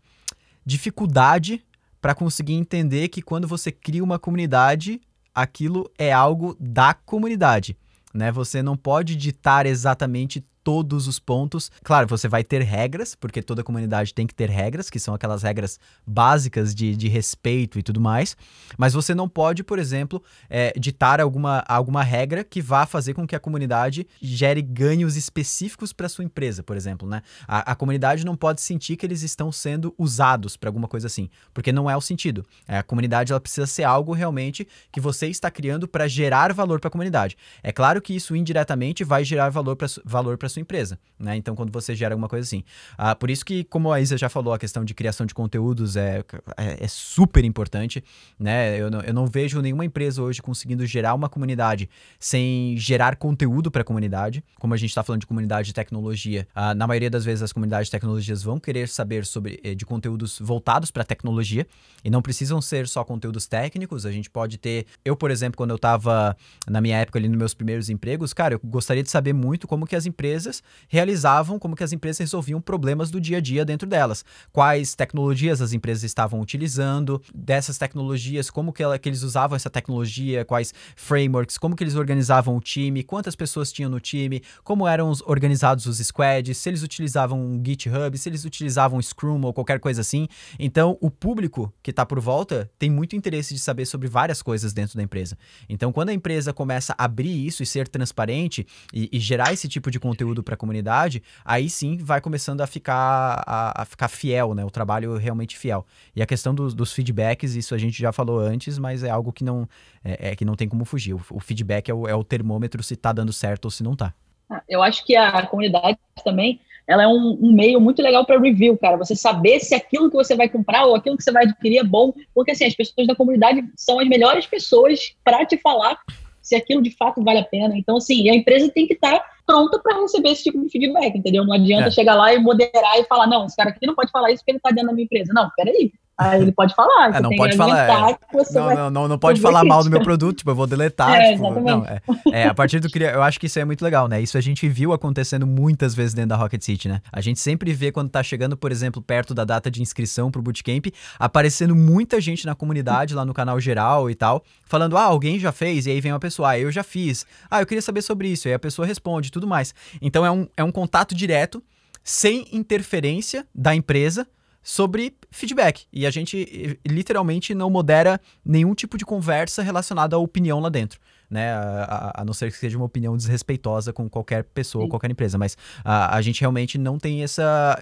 dificuldade 0.65 1.63
para 2.01 2.15
conseguir 2.15 2.53
entender 2.53 3.09
que 3.09 3.21
quando 3.21 3.47
você 3.47 3.71
cria 3.71 4.03
uma 4.03 4.17
comunidade, 4.17 4.99
aquilo 5.33 5.89
é 5.97 6.11
algo 6.11 6.57
da 6.59 6.93
comunidade. 6.93 7.77
Né? 8.13 8.31
Você 8.31 8.63
não 8.63 8.75
pode 8.75 9.15
ditar 9.15 9.67
exatamente 9.67 10.43
todos 10.65 11.07
os 11.07 11.19
pontos. 11.19 11.71
Claro, 11.83 12.07
você 12.07 12.27
vai 12.27 12.43
ter 12.43 12.63
regras, 12.63 13.13
porque 13.13 13.39
toda 13.39 13.63
comunidade 13.63 14.15
tem 14.15 14.25
que 14.25 14.33
ter 14.33 14.49
regras, 14.49 14.89
que 14.89 14.99
são 14.99 15.13
aquelas 15.13 15.43
regras 15.43 15.79
básicas 16.05 16.73
de, 16.73 16.95
de 16.95 17.07
respeito 17.07 17.77
e 17.77 17.83
tudo 17.83 18.01
mais. 18.01 18.35
Mas 18.75 18.91
você 18.91 19.13
não 19.13 19.29
pode, 19.29 19.63
por 19.63 19.77
exemplo, 19.77 20.23
é, 20.49 20.73
ditar 20.75 21.21
alguma, 21.21 21.63
alguma 21.67 22.01
regra 22.01 22.43
que 22.43 22.63
vá 22.63 22.87
fazer 22.87 23.13
com 23.13 23.27
que 23.27 23.35
a 23.35 23.39
comunidade 23.39 24.07
gere 24.19 24.59
ganhos 24.59 25.15
específicos 25.15 25.93
para 25.93 26.09
sua 26.09 26.25
empresa, 26.25 26.63
por 26.63 26.75
exemplo. 26.75 27.07
Né? 27.07 27.21
A, 27.47 27.73
a, 27.73 27.75
comunidade 27.75 28.25
não 28.25 28.35
pode 28.35 28.59
sentir 28.59 28.97
que 28.97 29.05
eles 29.05 29.21
estão 29.21 29.51
sendo 29.51 29.93
usados 29.99 30.57
para 30.57 30.67
alguma 30.67 30.87
coisa 30.87 31.05
assim, 31.05 31.29
porque 31.53 31.71
não 31.71 31.87
é 31.87 31.95
o 31.95 32.01
sentido. 32.01 32.43
É, 32.67 32.79
a 32.79 32.83
comunidade 32.83 33.31
ela 33.31 33.39
precisa 33.39 33.67
ser 33.67 33.83
algo 33.83 34.13
realmente 34.13 34.67
que 34.91 34.99
você 34.99 35.27
está 35.27 35.51
criando 35.51 35.87
para 35.87 36.07
gerar 36.07 36.51
valor 36.53 36.79
para 36.79 36.87
a 36.87 36.91
comunidade. 36.91 37.37
É 37.61 37.71
claro 37.71 38.01
que 38.01 38.15
isso 38.15 38.35
indiretamente 38.35 39.03
vai 39.03 39.23
gerar 39.23 39.49
valor 39.49 39.75
para 39.75 39.85
valor 40.03 40.39
sua 40.55 40.61
empresa, 40.61 40.99
né? 41.19 41.35
Então, 41.35 41.55
quando 41.55 41.71
você 41.71 41.95
gera 41.95 42.13
alguma 42.15 42.27
coisa 42.27 42.45
assim. 42.45 42.63
Ah, 42.97 43.15
por 43.15 43.29
isso 43.29 43.45
que, 43.45 43.63
como 43.65 43.91
a 43.91 44.01
Isa 44.01 44.17
já 44.17 44.29
falou, 44.29 44.53
a 44.53 44.59
questão 44.59 44.83
de 44.83 44.93
criação 44.93 45.25
de 45.25 45.33
conteúdos 45.33 45.95
é, 45.95 46.23
é, 46.57 46.83
é 46.83 46.87
super 46.87 47.43
importante, 47.43 48.03
né? 48.39 48.79
Eu 48.79 48.89
não, 48.89 49.01
eu 49.01 49.13
não 49.13 49.27
vejo 49.27 49.61
nenhuma 49.61 49.85
empresa 49.85 50.21
hoje 50.21 50.41
conseguindo 50.41 50.85
gerar 50.85 51.13
uma 51.13 51.29
comunidade 51.29 51.89
sem 52.19 52.75
gerar 52.77 53.15
conteúdo 53.15 53.69
para 53.69 53.81
a 53.81 53.85
comunidade. 53.85 54.43
Como 54.59 54.73
a 54.73 54.77
gente 54.77 54.89
está 54.89 55.03
falando 55.03 55.21
de 55.21 55.27
comunidade 55.27 55.67
de 55.67 55.73
tecnologia, 55.73 56.47
ah, 56.55 56.73
na 56.73 56.87
maioria 56.87 57.09
das 57.09 57.25
vezes 57.25 57.43
as 57.43 57.51
comunidades 57.53 57.87
de 57.87 57.91
tecnologias 57.91 58.43
vão 58.43 58.59
querer 58.59 58.87
saber 58.87 59.25
sobre 59.25 59.59
eh, 59.63 59.75
de 59.75 59.85
conteúdos 59.85 60.39
voltados 60.39 60.91
para 60.91 61.03
tecnologia 61.03 61.67
e 62.03 62.09
não 62.09 62.21
precisam 62.21 62.61
ser 62.61 62.87
só 62.87 63.03
conteúdos 63.03 63.47
técnicos. 63.47 64.05
A 64.05 64.11
gente 64.11 64.29
pode 64.29 64.57
ter, 64.57 64.85
eu 65.03 65.15
por 65.15 65.31
exemplo, 65.31 65.57
quando 65.57 65.71
eu 65.71 65.75
estava 65.75 66.35
na 66.67 66.81
minha 66.81 66.97
época 66.97 67.19
ali 67.19 67.27
nos 67.27 67.37
meus 67.37 67.53
primeiros 67.53 67.89
empregos, 67.89 68.33
cara, 68.33 68.55
eu 68.55 68.59
gostaria 68.63 69.03
de 69.03 69.09
saber 69.09 69.33
muito 69.33 69.67
como 69.67 69.85
que 69.85 69.95
as 69.95 70.05
empresas 70.05 70.44
empresas 70.45 70.63
realizavam, 70.87 71.57
como 71.57 71.75
que 71.75 71.83
as 71.83 71.91
empresas 71.91 72.19
resolviam 72.19 72.61
problemas 72.61 73.09
do 73.09 73.19
dia 73.19 73.37
a 73.37 73.41
dia 73.41 73.65
dentro 73.65 73.87
delas. 73.87 74.23
Quais 74.51 74.95
tecnologias 74.95 75.61
as 75.61 75.73
empresas 75.73 76.03
estavam 76.03 76.39
utilizando, 76.39 77.21
dessas 77.33 77.77
tecnologias, 77.77 78.49
como 78.49 78.71
que, 78.71 78.83
ela, 78.83 78.97
que 78.99 79.09
eles 79.09 79.23
usavam 79.23 79.55
essa 79.55 79.69
tecnologia, 79.69 80.45
quais 80.45 80.73
frameworks, 80.95 81.57
como 81.57 81.75
que 81.75 81.83
eles 81.83 81.95
organizavam 81.95 82.55
o 82.55 82.61
time, 82.61 83.03
quantas 83.03 83.35
pessoas 83.35 83.71
tinham 83.71 83.89
no 83.89 83.99
time, 83.99 84.41
como 84.63 84.87
eram 84.87 85.09
os, 85.09 85.21
organizados 85.21 85.85
os 85.85 85.97
squads, 85.97 86.57
se 86.57 86.69
eles 86.69 86.83
utilizavam 86.83 87.39
um 87.39 87.61
GitHub, 87.63 88.17
se 88.17 88.29
eles 88.29 88.45
utilizavam 88.45 89.01
Scrum 89.01 89.41
ou 89.43 89.53
qualquer 89.53 89.79
coisa 89.79 90.01
assim. 90.01 90.27
Então, 90.59 90.97
o 91.01 91.09
público 91.09 91.73
que 91.81 91.91
está 91.91 92.05
por 92.05 92.19
volta 92.19 92.69
tem 92.77 92.89
muito 92.89 93.15
interesse 93.15 93.53
de 93.53 93.59
saber 93.59 93.85
sobre 93.85 94.07
várias 94.07 94.41
coisas 94.41 94.73
dentro 94.73 94.95
da 94.95 95.03
empresa. 95.03 95.37
Então, 95.67 95.91
quando 95.91 96.09
a 96.09 96.13
empresa 96.13 96.53
começa 96.53 96.93
a 96.97 97.05
abrir 97.05 97.45
isso 97.45 97.63
e 97.63 97.65
ser 97.65 97.87
transparente 97.87 98.65
e, 98.93 99.09
e 99.11 99.19
gerar 99.19 99.53
esse 99.53 99.67
tipo 99.67 99.89
de 99.89 99.99
conteúdo 99.99 100.34
conteúdo 100.35 100.43
para 100.43 100.55
a 100.55 100.57
comunidade, 100.57 101.23
aí 101.43 101.69
sim 101.69 101.97
vai 101.97 102.19
começando 102.19 102.61
a 102.61 102.67
ficar, 102.67 103.43
a, 103.45 103.81
a, 103.81 103.85
ficar 103.85 104.07
fiel, 104.07 104.53
né? 104.53 104.65
O 104.65 104.69
trabalho 104.69 105.17
realmente 105.17 105.57
fiel. 105.57 105.85
E 106.15 106.21
a 106.21 106.25
questão 106.25 106.53
dos, 106.53 106.73
dos 106.73 106.91
feedbacks, 106.91 107.55
isso 107.55 107.73
a 107.73 107.77
gente 107.77 107.97
já 107.99 108.11
falou 108.11 108.39
antes, 108.39 108.77
mas 108.77 109.03
é 109.03 109.09
algo 109.09 109.31
que 109.31 109.43
não, 109.43 109.67
é, 110.03 110.31
é 110.31 110.35
que 110.35 110.43
não 110.43 110.55
tem 110.55 110.67
como 110.67 110.83
fugir. 110.85 111.13
O, 111.13 111.21
o 111.31 111.39
feedback 111.39 111.89
é 111.89 111.93
o, 111.93 112.07
é 112.07 112.15
o, 112.15 112.23
termômetro 112.23 112.83
se 112.83 112.95
está 112.95 113.13
dando 113.13 113.31
certo 113.31 113.65
ou 113.65 113.71
se 113.71 113.83
não 113.83 113.93
está. 113.93 114.13
Ah, 114.49 114.61
eu 114.67 114.83
acho 114.83 115.05
que 115.05 115.15
a 115.15 115.45
comunidade 115.47 115.97
também 116.23 116.59
ela 116.87 117.01
é 117.01 117.07
um, 117.07 117.39
um 117.41 117.51
meio 117.51 117.81
muito 117.81 117.99
legal 117.99 118.25
para 118.25 118.39
review, 118.39 118.77
cara. 118.77 118.95
Você 118.97 119.15
saber 119.15 119.59
se 119.59 119.73
aquilo 119.73 120.09
que 120.09 120.15
você 120.15 120.35
vai 120.35 120.47
comprar 120.47 120.85
ou 120.85 120.95
aquilo 120.95 121.17
que 121.17 121.23
você 121.23 121.31
vai 121.31 121.43
adquirir 121.43 121.79
é 121.79 121.83
bom, 121.83 122.13
porque 122.33 122.51
assim 122.51 122.65
as 122.65 122.75
pessoas 122.75 123.07
da 123.07 123.15
comunidade 123.15 123.63
são 123.75 123.99
as 123.99 124.07
melhores 124.07 124.45
pessoas 124.45 125.15
para 125.23 125.45
te 125.45 125.57
falar 125.57 125.97
se 126.45 126.55
aquilo 126.55 126.83
de 126.83 126.91
fato 126.91 127.23
vale 127.23 127.39
a 127.39 127.43
pena. 127.43 127.75
Então, 127.75 127.97
assim, 127.97 128.29
a 128.29 128.35
empresa 128.35 128.69
tem 128.69 128.85
que 128.85 128.93
estar 128.93 129.19
tá 129.19 129.34
pronta 129.45 129.79
para 129.79 130.01
receber 130.01 130.29
esse 130.29 130.43
tipo 130.43 130.59
de 130.59 130.69
feedback, 130.69 131.17
entendeu? 131.17 131.45
Não 131.45 131.53
adianta 131.53 131.87
é. 131.87 131.91
chegar 131.91 132.15
lá 132.15 132.33
e 132.33 132.39
moderar 132.39 132.99
e 132.99 133.05
falar, 133.05 133.27
não, 133.27 133.45
esse 133.45 133.55
cara 133.55 133.69
aqui 133.69 133.85
não 133.85 133.95
pode 133.95 134.11
falar 134.11 134.31
isso 134.31 134.41
porque 134.41 134.51
ele 134.51 134.57
está 134.57 134.69
dentro 134.69 134.87
da 134.87 134.93
minha 134.93 135.05
empresa. 135.05 135.33
Não, 135.33 135.49
peraí. 135.55 135.91
Aí 136.17 136.41
ele 136.41 136.51
pode 136.51 136.73
falar. 136.73 137.13
É, 137.13 137.19
não 137.19 137.29
pode 137.31 137.57
falar. 137.57 138.11
É. 138.11 138.17
Não, 138.53 138.75
não, 138.75 138.89
não, 138.89 139.07
não, 139.09 139.19
pode 139.19 139.41
falar 139.41 139.65
mal 139.65 139.83
do 139.83 139.89
meu 139.89 140.01
produto, 140.01 140.37
tipo, 140.37 140.49
eu 140.49 140.55
vou 140.55 140.65
deletar. 140.65 141.13
É, 141.13 141.33
tipo, 141.33 141.59
não, 141.59 141.85
é, 141.85 142.01
é, 142.31 142.47
a 142.47 142.53
partir 142.53 142.79
do 142.79 142.87
eu 142.97 143.21
acho 143.21 143.37
que 143.39 143.47
isso 143.47 143.59
é 143.59 143.65
muito 143.65 143.83
legal, 143.83 144.07
né? 144.07 144.21
Isso 144.21 144.37
a 144.37 144.41
gente 144.41 144.67
viu 144.69 144.93
acontecendo 144.93 145.45
muitas 145.45 145.93
vezes 145.93 146.13
dentro 146.13 146.29
da 146.29 146.37
Rocket 146.37 146.61
City, 146.61 146.87
né? 146.87 147.01
A 147.11 147.19
gente 147.19 147.39
sempre 147.39 147.73
vê 147.73 147.91
quando 147.91 148.09
tá 148.09 148.23
chegando, 148.23 148.55
por 148.55 148.71
exemplo, 148.71 149.01
perto 149.01 149.33
da 149.33 149.43
data 149.43 149.69
de 149.69 149.81
inscrição 149.81 150.31
pro 150.31 150.41
bootcamp, 150.41 150.85
aparecendo 151.19 151.75
muita 151.75 152.21
gente 152.21 152.45
na 152.45 152.55
comunidade, 152.55 153.13
lá 153.13 153.25
no 153.25 153.33
canal 153.33 153.59
geral 153.59 154.09
e 154.09 154.15
tal, 154.15 154.41
falando: 154.65 154.97
"Ah, 154.97 155.03
alguém 155.03 155.37
já 155.37 155.51
fez?" 155.51 155.85
E 155.85 155.91
aí 155.91 155.99
vem 155.99 156.13
uma 156.13 156.19
pessoa: 156.19 156.51
"Ah, 156.51 156.59
eu 156.59 156.71
já 156.71 156.83
fiz." 156.83 157.25
"Ah, 157.51 157.61
eu 157.61 157.65
queria 157.65 157.81
saber 157.81 158.01
sobre 158.01 158.29
isso." 158.29 158.47
E 158.47 158.49
aí 158.49 158.55
a 158.55 158.59
pessoa 158.59 158.85
responde, 158.85 159.31
tudo 159.31 159.45
mais. 159.45 159.75
Então 160.01 160.25
é 160.25 160.31
um, 160.31 160.47
é 160.55 160.63
um 160.63 160.71
contato 160.71 161.13
direto 161.13 161.61
sem 162.03 162.47
interferência 162.53 163.45
da 163.53 163.75
empresa 163.75 164.27
sobre 164.65 165.13
feedback. 165.29 165.85
E 165.93 166.07
a 166.07 166.09
gente 166.09 166.79
literalmente 166.83 167.53
não 167.53 167.69
modera 167.69 168.19
nenhum 168.43 168.73
tipo 168.73 168.97
de 168.97 169.05
conversa 169.05 169.61
relacionada 169.61 170.15
à 170.15 170.19
opinião 170.19 170.59
lá 170.59 170.69
dentro. 170.69 170.99
Né, 171.29 171.51
a, 171.51 172.21
a, 172.21 172.25
não 172.25 172.33
ser 172.33 172.51
que 172.51 172.57
seja 172.57 172.77
uma 172.77 172.85
opinião 172.85 173.17
desrespeitosa 173.17 173.91
com 173.91 174.07
qualquer 174.07 174.43
pessoa 174.43 174.83
ou 174.83 174.89
qualquer 174.89 175.09
empresa, 175.09 175.39
mas 175.39 175.57
a, 175.83 176.15
a 176.15 176.21
gente 176.21 176.39
realmente 176.39 176.77
não 176.77 176.99
tem 176.99 177.23
essa, 177.23 177.79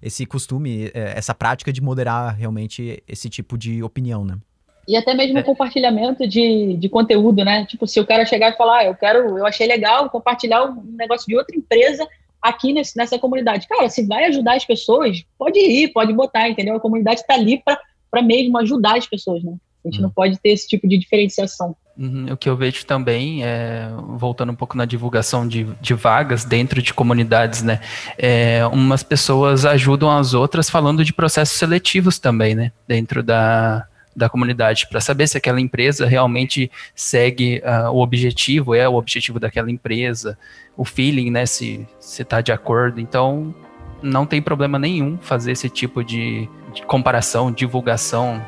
esse 0.00 0.24
costume, 0.24 0.92
é, 0.94 1.12
essa 1.16 1.34
prática 1.34 1.72
de 1.72 1.80
moderar 1.82 2.36
realmente 2.36 3.02
esse 3.08 3.28
tipo 3.28 3.58
de 3.58 3.82
opinião, 3.82 4.24
né? 4.24 4.38
E 4.86 4.96
até 4.96 5.12
mesmo 5.12 5.38
é. 5.38 5.42
compartilhamento 5.42 6.26
de, 6.26 6.76
de 6.76 6.88
conteúdo, 6.88 7.44
né? 7.44 7.66
Tipo, 7.66 7.84
se 7.86 7.98
o 7.98 8.06
cara 8.06 8.24
chegar 8.24 8.52
e 8.52 8.56
falar, 8.56 8.78
ah, 8.78 8.84
eu 8.84 8.94
quero, 8.94 9.38
eu 9.38 9.44
achei 9.44 9.66
legal 9.66 10.08
compartilhar 10.08 10.64
um 10.64 10.82
negócio 10.96 11.26
de 11.26 11.36
outra 11.36 11.56
empresa 11.56 12.06
aqui 12.44 12.74
nesse, 12.74 12.94
nessa 12.94 13.18
comunidade. 13.18 13.66
Cara, 13.66 13.88
se 13.88 14.06
vai 14.06 14.26
ajudar 14.26 14.56
as 14.56 14.66
pessoas, 14.66 15.24
pode 15.38 15.58
ir, 15.58 15.88
pode 15.88 16.12
botar, 16.12 16.46
entendeu? 16.46 16.76
A 16.76 16.80
comunidade 16.80 17.20
está 17.20 17.34
ali 17.34 17.62
para 17.64 18.22
mesmo 18.22 18.58
ajudar 18.58 18.98
as 18.98 19.06
pessoas, 19.06 19.42
né? 19.42 19.54
A 19.82 19.88
gente 19.88 19.96
uhum. 19.96 20.02
não 20.02 20.10
pode 20.10 20.38
ter 20.38 20.50
esse 20.50 20.68
tipo 20.68 20.86
de 20.86 20.98
diferenciação. 20.98 21.74
Uhum, 21.96 22.32
o 22.32 22.36
que 22.36 22.48
eu 22.48 22.56
vejo 22.56 22.84
também, 22.84 23.44
é, 23.44 23.88
voltando 24.16 24.50
um 24.50 24.54
pouco 24.54 24.76
na 24.76 24.84
divulgação 24.84 25.46
de, 25.46 25.64
de 25.80 25.94
vagas 25.94 26.44
dentro 26.44 26.82
de 26.82 26.92
comunidades, 26.92 27.62
né? 27.62 27.80
É, 28.18 28.66
umas 28.66 29.02
pessoas 29.02 29.64
ajudam 29.64 30.10
as 30.10 30.34
outras 30.34 30.68
falando 30.68 31.04
de 31.04 31.12
processos 31.12 31.56
seletivos 31.56 32.18
também, 32.18 32.54
né? 32.54 32.72
Dentro 32.86 33.22
da, 33.22 33.86
da 34.14 34.28
comunidade 34.28 34.86
para 34.88 35.00
saber 35.00 35.26
se 35.26 35.36
aquela 35.36 35.60
empresa 35.60 36.06
realmente 36.06 36.70
segue 36.94 37.62
uh, 37.64 37.90
o 37.90 38.00
objetivo, 38.02 38.74
é 38.74 38.88
o 38.88 38.94
objetivo 38.94 39.40
daquela 39.40 39.70
empresa, 39.70 40.38
o 40.76 40.84
feeling, 40.84 41.30
né, 41.30 41.46
se 41.46 41.86
está 42.00 42.40
de 42.40 42.52
acordo. 42.52 43.00
Então, 43.00 43.54
não 44.02 44.26
tem 44.26 44.42
problema 44.42 44.78
nenhum 44.78 45.18
fazer 45.18 45.52
esse 45.52 45.68
tipo 45.68 46.04
de, 46.04 46.48
de 46.72 46.82
comparação, 46.82 47.50
divulgação, 47.50 48.44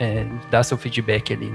é, 0.00 0.26
dar 0.50 0.62
seu 0.62 0.76
feedback 0.76 1.32
ali. 1.32 1.52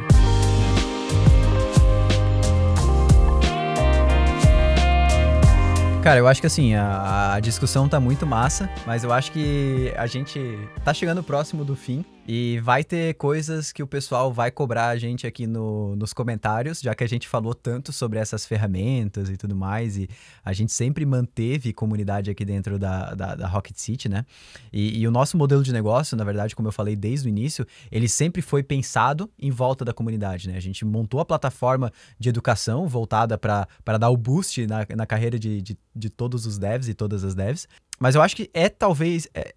Cara, 6.02 6.19
eu 6.19 6.28
acho 6.28 6.41
que 6.41 6.47
assim, 6.47 6.74
a, 6.74 7.36
a, 7.36 7.39
discussão 7.39 7.88
tá 7.88 8.00
muito 8.00 8.26
massa, 8.26 8.67
mas 8.88 9.04
eu 9.04 9.13
acho 9.13 9.32
que 9.32 9.93
a 9.95 10.08
gente 10.08 10.58
tá 10.84 10.95
chegando 10.95 11.21
próximo 11.21 11.63
do 11.63 11.76
fim. 11.76 12.04
E 12.28 12.60
vai 12.60 12.84
ter 12.84 13.16
coisas 13.16 13.72
que 13.72 13.82
o 13.82 13.88
pessoal 13.88 14.32
vai 14.32 14.52
cobrar 14.52 14.90
a 14.90 14.98
gente 14.98 15.26
aqui 15.26 15.48
no, 15.48 15.96
nos 15.96 16.14
comentários, 16.14 16.80
já 16.80 16.94
que 16.94 17.04
a 17.04 17.08
gente 17.08 17.28
falou 17.28 17.54
tanto 17.56 17.92
sobre 17.92 18.20
essas 18.20 18.46
ferramentas 18.46 19.28
e 19.28 19.36
tudo 19.36 19.56
mais, 19.56 19.98
e 19.98 20.08
a 20.46 20.54
gente 20.54 20.72
sempre 20.72 21.04
manteve 21.04 21.74
comunidade 21.74 22.30
aqui 22.30 22.46
dentro 22.46 22.78
da, 22.78 23.16
da, 23.16 23.36
da 23.36 23.48
Rocket 23.48 23.76
City, 23.76 24.08
né? 24.08 24.24
E, 24.72 25.00
e, 25.00 25.08
o 25.08 25.12
nosso 25.12 25.36
modelo 25.36 25.64
de 25.64 25.74
negócio, 25.74 26.16
na 26.16 26.24
verdade, 26.24 26.56
como 26.56 26.68
eu 26.68 26.72
falei 26.72 26.96
desde 26.96 27.28
o 27.28 27.30
início, 27.30 27.66
ele 27.92 28.08
sempre 28.08 28.42
foi 28.42 28.62
pensado 28.62 29.30
em 29.40 29.50
volta 29.50 29.84
da 29.84 29.94
comunidade, 29.94 30.48
né? 30.48 30.56
A 30.56 30.62
gente 30.62 30.86
montou 30.86 31.20
a 31.20 31.26
plataforma 31.26 31.92
de 32.20 32.30
educação 32.30 32.88
voltada 32.88 33.36
para 33.36 33.98
dar 34.00 34.10
o 34.10 34.16
boost 34.16 34.68
na, 34.68 34.86
na 34.96 35.08
carreira 35.08 35.40
de, 35.40 35.60
de, 35.60 35.78
de 35.96 36.10
todos 36.10 36.46
os 36.46 36.60
devs 36.60 36.88
e 36.88 36.94
todas 36.94 37.24
as 37.24 37.34
devs. 37.34 37.68
Mas 38.00 38.16
eu 38.16 38.22
acho 38.22 38.36
que 38.36 38.50
é 38.54 38.70
talvez. 38.70 39.28
É, 39.34 39.54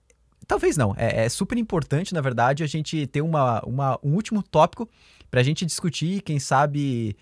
Talvez 0.47 0.77
não. 0.77 0.95
É, 0.97 1.25
é, 1.25 1.29
super 1.29 1.59
importante, 1.59 2.15
na 2.15 2.21
verdade, 2.21 2.63
a 2.63 2.67
gente 2.67 3.07
ter 3.07 3.23
uma, 3.23 3.61
uma, 3.65 3.99
um 4.03 4.15
último 4.15 4.43
tópico 4.43 4.89
para 5.31 5.41
a 5.41 5.45
gente 5.45 5.65
discutir, 5.65 6.23
quem 6.23 6.39
sabe 6.39 7.17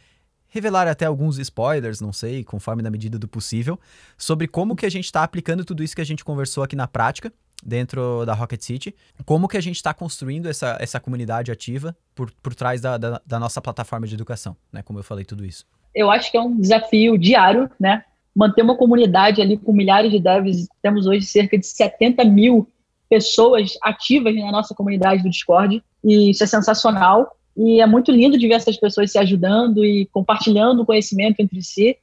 revelar 0.49 0.87
até 0.87 1.07
alguns 1.07 1.39
spoilers, 1.39 2.01
não 2.01 2.13
sei, 2.13 2.45
conforme 2.45 2.83
na 2.83 2.91
medida 2.91 3.19
do 3.19 3.27
possível, 3.27 3.81
sobre 4.19 4.47
como 4.47 4.77
que 4.77 4.85
a 4.85 4.91
gente 4.91 5.07
está 5.07 5.23
aplicando 5.23 5.65
tudo 5.65 5.83
isso 5.83 5.97
que 5.97 6.03
a 6.03 6.07
gente 6.07 6.23
conversou 6.23 6.63
aqui 6.63 6.77
na 6.77 6.87
prática 6.87 7.33
dentro 7.65 8.27
da 8.27 8.35
Rocket 8.35 8.61
City. 8.61 8.95
Como 9.25 9.49
que 9.49 9.57
a 9.57 9.63
gente 9.63 9.77
está 9.77 9.95
construindo 9.95 10.49
essa, 10.49 10.77
essa 10.79 11.01
comunidade 11.01 11.51
ativa 11.51 11.97
por, 12.15 12.31
por 12.43 12.55
trás 12.55 12.83
da, 12.83 12.99
da, 12.99 13.21
da, 13.25 13.39
nossa 13.39 13.63
plataforma 13.63 14.07
de 14.07 14.15
educação, 14.15 14.55
né? 14.71 14.83
Como 14.83 14.99
eu 14.99 15.03
falei 15.03 15.25
tudo 15.25 15.45
isso. 15.45 15.65
Eu 15.95 16.11
acho 16.11 16.31
que 16.31 16.37
é 16.37 16.41
um 16.41 16.61
desafio 16.61 17.17
diário, 17.17 17.71
né? 17.81 18.05
Manter 18.35 18.63
uma 18.63 18.77
comunidade 18.77 19.41
ali 19.41 19.57
com 19.57 19.73
milhares 19.73 20.11
de 20.11 20.19
devs. 20.19 20.69
Temos 20.83 21.07
hoje 21.07 21.25
cerca 21.25 21.57
de 21.57 21.67
70 21.67 22.25
mil 22.25 22.69
pessoas 23.13 23.77
ativas 23.83 24.35
na 24.35 24.51
nossa 24.51 24.75
comunidade 24.75 25.23
do 25.23 25.29
Discord. 25.29 25.85
E 26.03 26.31
isso 26.31 26.43
é 26.43 26.47
sensacional. 26.47 27.37
E 27.55 27.79
é 27.79 27.87
muito 27.87 28.11
lindo 28.11 28.39
de 28.39 28.49
ver 28.49 28.55
essas 28.55 28.79
pessoas 28.79 29.13
se 29.13 29.19
ajudando 29.19 29.85
e 29.85 30.07
compartilhando 30.07 30.87
conhecimento 30.87 31.39
entre 31.41 31.63
si. 31.63 31.95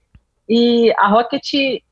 E 0.48 0.94
a 1.00 1.08
Rocket, 1.08 1.44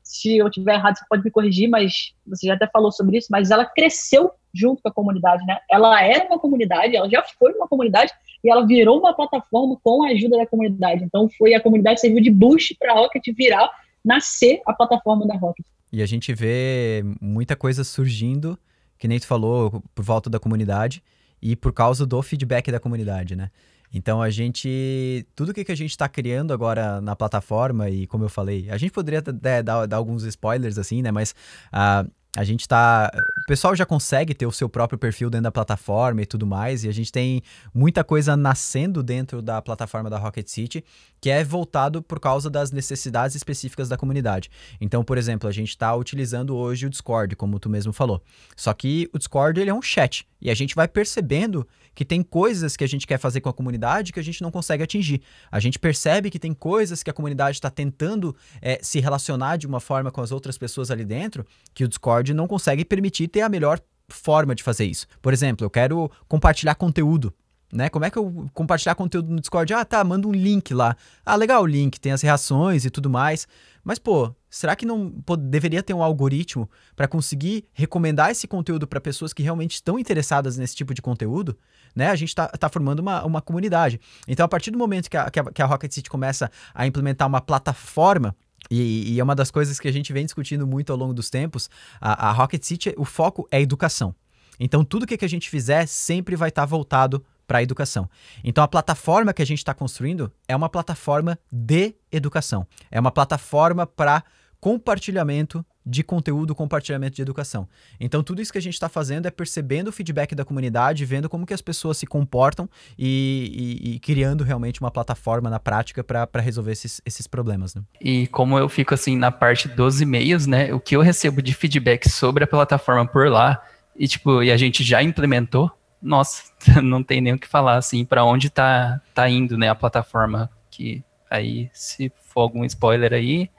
se 0.04 0.36
eu 0.36 0.48
tiver 0.48 0.74
errado, 0.74 0.98
você 0.98 1.04
pode 1.08 1.24
me 1.24 1.32
corrigir, 1.32 1.68
mas 1.68 2.12
você 2.24 2.46
já 2.46 2.54
até 2.54 2.68
falou 2.68 2.92
sobre 2.92 3.18
isso, 3.18 3.26
mas 3.28 3.50
ela 3.50 3.64
cresceu 3.64 4.30
junto 4.54 4.80
com 4.80 4.88
a 4.88 4.92
comunidade, 4.92 5.44
né? 5.46 5.58
Ela 5.68 6.00
era 6.00 6.26
uma 6.26 6.38
comunidade, 6.38 6.94
ela 6.94 7.10
já 7.10 7.24
foi 7.40 7.52
uma 7.54 7.66
comunidade 7.66 8.12
e 8.44 8.48
ela 8.48 8.64
virou 8.64 9.00
uma 9.00 9.12
plataforma 9.14 9.76
com 9.82 10.04
a 10.04 10.10
ajuda 10.10 10.36
da 10.36 10.46
comunidade. 10.46 11.02
Então 11.02 11.28
foi 11.36 11.54
a 11.54 11.60
comunidade 11.60 12.00
serviu 12.00 12.22
de 12.22 12.30
boost 12.30 12.76
para 12.78 12.92
a 12.92 12.94
Rocket 12.94 13.24
virar, 13.36 13.68
nascer 14.04 14.62
a 14.64 14.72
plataforma 14.72 15.26
da 15.26 15.34
Rocket. 15.34 15.66
E 15.92 16.02
a 16.02 16.06
gente 16.06 16.32
vê 16.32 17.02
muita 17.20 17.56
coisa 17.56 17.82
surgindo, 17.82 18.56
que 18.98 19.08
nem 19.08 19.18
tu 19.18 19.26
falou, 19.26 19.82
por 19.94 20.04
volta 20.04 20.28
da 20.28 20.38
comunidade 20.38 21.02
e 21.40 21.54
por 21.54 21.72
causa 21.72 22.04
do 22.04 22.20
feedback 22.22 22.70
da 22.72 22.80
comunidade, 22.80 23.36
né? 23.36 23.50
Então 23.92 24.20
a 24.20 24.28
gente. 24.28 25.26
Tudo 25.34 25.54
que, 25.54 25.64
que 25.64 25.72
a 25.72 25.76
gente 25.76 25.90
está 25.90 26.08
criando 26.08 26.52
agora 26.52 27.00
na 27.00 27.16
plataforma, 27.16 27.88
e 27.88 28.06
como 28.06 28.24
eu 28.24 28.28
falei, 28.28 28.68
a 28.70 28.76
gente 28.76 28.92
poderia 28.92 29.22
dar, 29.22 29.86
dar, 29.86 29.96
alguns 29.96 30.24
spoilers 30.24 30.78
assim, 30.78 31.00
né? 31.00 31.10
Mas 31.10 31.34
uh, 31.72 32.10
a 32.36 32.44
gente 32.44 32.60
está. 32.60 33.10
O 33.44 33.46
pessoal 33.46 33.74
já 33.74 33.86
consegue 33.86 34.34
ter 34.34 34.46
o 34.46 34.52
seu 34.52 34.68
próprio 34.68 34.98
perfil 34.98 35.30
dentro 35.30 35.44
da 35.44 35.52
plataforma 35.52 36.22
e 36.22 36.26
tudo 36.26 36.46
mais, 36.46 36.84
e 36.84 36.88
a 36.88 36.92
gente 36.92 37.10
tem 37.10 37.42
muita 37.74 38.04
coisa 38.04 38.36
nascendo 38.36 39.02
dentro 39.02 39.40
da 39.40 39.60
plataforma 39.62 40.10
da 40.10 40.18
Rocket 40.18 40.46
City 40.48 40.84
que 41.20 41.30
é 41.30 41.42
voltado 41.42 42.02
por 42.02 42.20
causa 42.20 42.48
das 42.48 42.70
necessidades 42.70 43.34
específicas 43.34 43.88
da 43.88 43.96
comunidade. 43.96 44.50
Então, 44.80 45.02
por 45.02 45.18
exemplo, 45.18 45.48
a 45.48 45.52
gente 45.52 45.70
está 45.70 45.94
utilizando 45.94 46.54
hoje 46.56 46.86
o 46.86 46.90
Discord, 46.90 47.34
como 47.34 47.58
tu 47.58 47.68
mesmo 47.68 47.92
falou. 47.92 48.22
Só 48.56 48.72
que 48.72 49.10
o 49.12 49.18
Discord 49.18 49.60
ele 49.60 49.70
é 49.70 49.74
um 49.74 49.82
chat 49.82 50.26
e 50.40 50.50
a 50.50 50.54
gente 50.54 50.74
vai 50.74 50.86
percebendo 50.86 51.66
que 51.94 52.04
tem 52.04 52.22
coisas 52.22 52.76
que 52.76 52.84
a 52.84 52.86
gente 52.86 53.06
quer 53.06 53.18
fazer 53.18 53.40
com 53.40 53.48
a 53.48 53.52
comunidade 53.52 54.12
que 54.12 54.20
a 54.20 54.22
gente 54.22 54.42
não 54.42 54.50
consegue 54.50 54.82
atingir. 54.82 55.20
A 55.50 55.58
gente 55.58 55.78
percebe 55.78 56.30
que 56.30 56.38
tem 56.38 56.54
coisas 56.54 57.02
que 57.02 57.10
a 57.10 57.12
comunidade 57.12 57.56
está 57.56 57.70
tentando 57.70 58.34
é, 58.60 58.78
se 58.82 59.00
relacionar 59.00 59.56
de 59.56 59.66
uma 59.66 59.80
forma 59.80 60.10
com 60.10 60.20
as 60.20 60.30
outras 60.30 60.56
pessoas 60.56 60.90
ali 60.90 61.04
dentro 61.04 61.46
que 61.74 61.84
o 61.84 61.88
Discord 61.88 62.32
não 62.32 62.46
consegue 62.46 62.84
permitir 62.84 63.28
ter 63.28 63.40
a 63.40 63.48
melhor 63.48 63.80
forma 64.08 64.54
de 64.54 64.62
fazer 64.62 64.86
isso. 64.86 65.06
Por 65.20 65.32
exemplo, 65.32 65.64
eu 65.64 65.70
quero 65.70 66.10
compartilhar 66.26 66.74
conteúdo 66.74 67.34
né? 67.72 67.88
Como 67.88 68.04
é 68.04 68.10
que 68.10 68.18
eu 68.18 68.48
compartilhar 68.54 68.94
conteúdo 68.94 69.30
no 69.30 69.40
Discord? 69.40 69.72
Ah, 69.74 69.84
tá, 69.84 70.02
manda 70.02 70.26
um 70.26 70.32
link 70.32 70.72
lá. 70.72 70.96
Ah, 71.24 71.36
legal 71.36 71.62
o 71.62 71.66
link, 71.66 72.00
tem 72.00 72.12
as 72.12 72.22
reações 72.22 72.84
e 72.84 72.90
tudo 72.90 73.10
mais. 73.10 73.46
Mas, 73.84 73.98
pô, 73.98 74.34
será 74.50 74.74
que 74.74 74.84
não 74.84 75.10
pô, 75.10 75.36
deveria 75.36 75.82
ter 75.82 75.94
um 75.94 76.02
algoritmo 76.02 76.68
para 76.96 77.06
conseguir 77.06 77.64
recomendar 77.72 78.30
esse 78.30 78.46
conteúdo 78.46 78.86
para 78.86 79.00
pessoas 79.00 79.32
que 79.32 79.42
realmente 79.42 79.74
estão 79.74 79.98
interessadas 79.98 80.56
nesse 80.56 80.74
tipo 80.74 80.94
de 80.94 81.02
conteúdo? 81.02 81.56
Né? 81.94 82.08
A 82.08 82.16
gente 82.16 82.28
está 82.28 82.48
tá 82.48 82.68
formando 82.68 83.00
uma, 83.00 83.24
uma 83.24 83.40
comunidade. 83.42 84.00
Então, 84.26 84.44
a 84.44 84.48
partir 84.48 84.70
do 84.70 84.78
momento 84.78 85.08
que 85.08 85.16
a, 85.16 85.30
que 85.30 85.40
a, 85.40 85.44
que 85.44 85.62
a 85.62 85.66
Rocket 85.66 85.92
City 85.92 86.10
começa 86.10 86.50
a 86.74 86.86
implementar 86.86 87.28
uma 87.28 87.40
plataforma 87.40 88.34
e, 88.70 89.14
e, 89.14 89.20
é 89.20 89.24
uma 89.24 89.34
das 89.34 89.50
coisas 89.50 89.78
que 89.78 89.88
a 89.88 89.92
gente 89.92 90.12
vem 90.12 90.24
discutindo 90.24 90.66
muito 90.66 90.92
ao 90.92 90.98
longo 90.98 91.14
dos 91.14 91.30
tempos. 91.30 91.70
A, 92.00 92.28
a 92.28 92.32
Rocket 92.32 92.62
City, 92.62 92.94
o 92.96 93.04
foco 93.04 93.46
é 93.50 93.60
educação. 93.60 94.14
Então, 94.58 94.84
tudo 94.84 95.06
que, 95.06 95.16
que 95.16 95.24
a 95.24 95.28
gente 95.28 95.48
fizer 95.48 95.86
sempre 95.86 96.34
vai 96.34 96.48
estar 96.48 96.62
tá 96.62 96.66
voltado 96.66 97.24
para 97.48 97.58
a 97.58 97.62
educação. 97.62 98.08
Então, 98.44 98.62
a 98.62 98.68
plataforma 98.68 99.32
que 99.32 99.42
a 99.42 99.46
gente 99.46 99.58
está 99.58 99.72
construindo 99.72 100.30
é 100.46 100.54
uma 100.54 100.68
plataforma 100.68 101.38
de 101.50 101.94
educação. 102.12 102.66
É 102.90 103.00
uma 103.00 103.10
plataforma 103.10 103.86
para 103.86 104.22
compartilhamento 104.60 105.64
de 105.86 106.02
conteúdo, 106.02 106.54
compartilhamento 106.54 107.16
de 107.16 107.22
educação. 107.22 107.66
Então, 107.98 108.22
tudo 108.22 108.42
isso 108.42 108.52
que 108.52 108.58
a 108.58 108.62
gente 108.62 108.74
está 108.74 108.90
fazendo 108.90 109.24
é 109.24 109.30
percebendo 109.30 109.88
o 109.88 109.92
feedback 109.92 110.34
da 110.34 110.44
comunidade, 110.44 111.06
vendo 111.06 111.30
como 111.30 111.46
que 111.46 111.54
as 111.54 111.62
pessoas 111.62 111.96
se 111.96 112.06
comportam 112.06 112.68
e, 112.98 113.80
e, 113.82 113.94
e 113.94 113.98
criando 113.98 114.44
realmente 114.44 114.80
uma 114.82 114.90
plataforma 114.90 115.48
na 115.48 115.58
prática 115.58 116.04
para 116.04 116.42
resolver 116.42 116.72
esses, 116.72 117.00
esses 117.06 117.26
problemas. 117.26 117.74
Né? 117.74 117.82
E 118.02 118.26
como 118.26 118.58
eu 118.58 118.68
fico 118.68 118.92
assim 118.92 119.16
na 119.16 119.30
parte 119.30 119.66
dos 119.68 120.02
e-mails, 120.02 120.46
né? 120.46 120.74
O 120.74 120.80
que 120.80 120.94
eu 120.94 121.00
recebo 121.00 121.40
de 121.40 121.54
feedback 121.54 122.10
sobre 122.10 122.44
a 122.44 122.46
plataforma 122.46 123.06
por 123.06 123.30
lá, 123.30 123.62
e 123.96 124.06
tipo, 124.06 124.42
e 124.42 124.52
a 124.52 124.56
gente 124.58 124.84
já 124.84 125.02
implementou, 125.02 125.72
nossa, 126.02 126.44
não 126.82 127.02
tem 127.02 127.20
nem 127.20 127.34
o 127.34 127.38
que 127.38 127.48
falar, 127.48 127.76
assim, 127.76 128.04
para 128.04 128.24
onde 128.24 128.50
tá, 128.50 129.00
tá 129.14 129.28
indo, 129.28 129.56
né, 129.58 129.68
a 129.68 129.74
plataforma, 129.74 130.50
que 130.70 131.02
aí, 131.30 131.68
se 131.72 132.10
for 132.18 132.40
algum 132.42 132.64
spoiler 132.64 133.12
aí, 133.12 133.50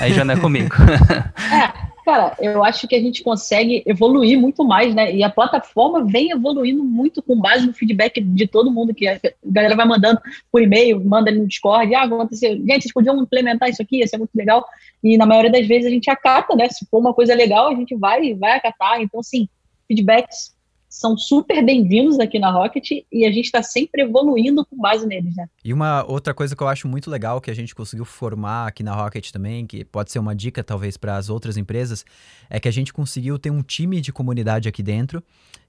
aí 0.00 0.12
já 0.12 0.24
não 0.24 0.34
é 0.34 0.40
comigo. 0.40 0.74
é, 1.54 1.92
cara, 2.04 2.36
eu 2.40 2.64
acho 2.64 2.88
que 2.88 2.96
a 2.96 3.00
gente 3.00 3.22
consegue 3.22 3.82
evoluir 3.86 4.38
muito 4.38 4.64
mais, 4.64 4.94
né, 4.94 5.14
e 5.14 5.22
a 5.22 5.30
plataforma 5.30 6.04
vem 6.04 6.30
evoluindo 6.30 6.82
muito 6.82 7.22
com 7.22 7.40
base 7.40 7.66
no 7.66 7.74
feedback 7.74 8.20
de 8.20 8.46
todo 8.46 8.72
mundo, 8.72 8.94
que 8.94 9.06
a 9.06 9.20
galera 9.44 9.76
vai 9.76 9.86
mandando 9.86 10.20
por 10.50 10.62
e-mail, 10.62 11.04
manda 11.04 11.30
ali 11.30 11.38
no 11.38 11.46
Discord, 11.46 11.94
ah, 11.94 12.02
acontecer, 12.02 12.56
gente, 12.56 12.82
vocês 12.82 12.92
podiam 12.92 13.20
implementar 13.22 13.68
isso 13.68 13.82
aqui, 13.82 13.98
ia 13.98 14.06
ser 14.06 14.18
muito 14.18 14.34
legal, 14.34 14.66
e 15.04 15.16
na 15.16 15.26
maioria 15.26 15.52
das 15.52 15.66
vezes 15.66 15.86
a 15.86 15.90
gente 15.90 16.10
acata, 16.10 16.56
né, 16.56 16.68
se 16.68 16.86
for 16.86 16.98
uma 16.98 17.14
coisa 17.14 17.34
legal, 17.34 17.68
a 17.68 17.74
gente 17.74 17.94
vai, 17.94 18.34
vai 18.34 18.56
acatar, 18.56 19.00
então, 19.00 19.20
assim, 19.20 19.48
feedbacks 19.86 20.52
são 20.92 21.16
super 21.16 21.64
bem-vindos 21.64 22.20
aqui 22.20 22.38
na 22.38 22.50
Rocket 22.50 22.90
e 23.10 23.24
a 23.24 23.32
gente 23.32 23.46
está 23.46 23.62
sempre 23.62 24.02
evoluindo 24.02 24.62
com 24.66 24.76
base 24.76 25.06
neles, 25.06 25.34
né? 25.34 25.48
E 25.64 25.72
uma 25.72 26.04
outra 26.04 26.34
coisa 26.34 26.54
que 26.54 26.62
eu 26.62 26.68
acho 26.68 26.86
muito 26.86 27.10
legal 27.10 27.40
que 27.40 27.50
a 27.50 27.54
gente 27.54 27.74
conseguiu 27.74 28.04
formar 28.04 28.66
aqui 28.66 28.82
na 28.82 28.94
Rocket 28.94 29.30
também, 29.30 29.66
que 29.66 29.86
pode 29.86 30.12
ser 30.12 30.18
uma 30.18 30.34
dica 30.34 30.62
talvez 30.62 30.98
para 30.98 31.16
as 31.16 31.30
outras 31.30 31.56
empresas, 31.56 32.04
é 32.50 32.60
que 32.60 32.68
a 32.68 32.70
gente 32.70 32.92
conseguiu 32.92 33.38
ter 33.38 33.48
um 33.48 33.62
time 33.62 34.02
de 34.02 34.12
comunidade 34.12 34.68
aqui 34.68 34.82
dentro 34.82 35.24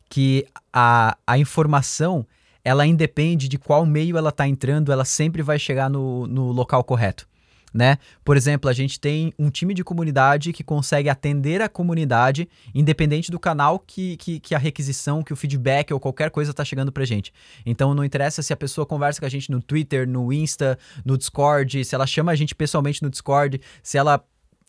que 0.09 0.45
a, 0.73 1.17
a 1.25 1.37
informação 1.37 2.25
ela 2.61 2.85
independe 2.85 3.47
de 3.47 3.57
qual 3.57 3.85
meio 3.85 4.17
ela 4.17 4.29
está 4.29 4.45
entrando, 4.45 4.91
ela 4.91 5.05
sempre 5.05 5.41
vai 5.41 5.57
chegar 5.57 5.89
no, 5.89 6.27
no 6.27 6.51
local 6.51 6.83
correto 6.83 7.25
né? 7.73 7.97
Por 8.23 8.37
exemplo, 8.37 8.69
a 8.69 8.73
gente 8.73 8.99
tem 8.99 9.33
um 9.39 9.49
time 9.49 9.73
de 9.73 9.83
comunidade 9.83 10.53
que 10.53 10.63
consegue 10.63 11.09
atender 11.09 11.61
a 11.61 11.67
comunidade, 11.67 12.47
independente 12.73 13.31
do 13.31 13.39
canal 13.39 13.79
que, 13.79 14.15
que, 14.17 14.39
que 14.39 14.53
a 14.53 14.57
requisição, 14.57 15.23
que 15.23 15.33
o 15.33 15.35
feedback 15.35 15.93
ou 15.93 15.99
qualquer 15.99 16.29
coisa 16.29 16.51
está 16.51 16.63
chegando 16.63 16.91
pra 16.91 17.05
gente. 17.05 17.33
Então 17.65 17.93
não 17.93 18.05
interessa 18.05 18.41
se 18.43 18.53
a 18.53 18.57
pessoa 18.57 18.85
conversa 18.85 19.19
com 19.19 19.25
a 19.25 19.29
gente 19.29 19.49
no 19.49 19.61
Twitter, 19.61 20.07
no 20.07 20.31
Insta, 20.31 20.77
no 21.03 21.17
Discord, 21.17 21.83
se 21.83 21.95
ela 21.95 22.05
chama 22.05 22.31
a 22.31 22.35
gente 22.35 22.53
pessoalmente 22.53 23.01
no 23.01 23.09
Discord, 23.09 23.59
se 23.81 23.97
ela 23.97 24.23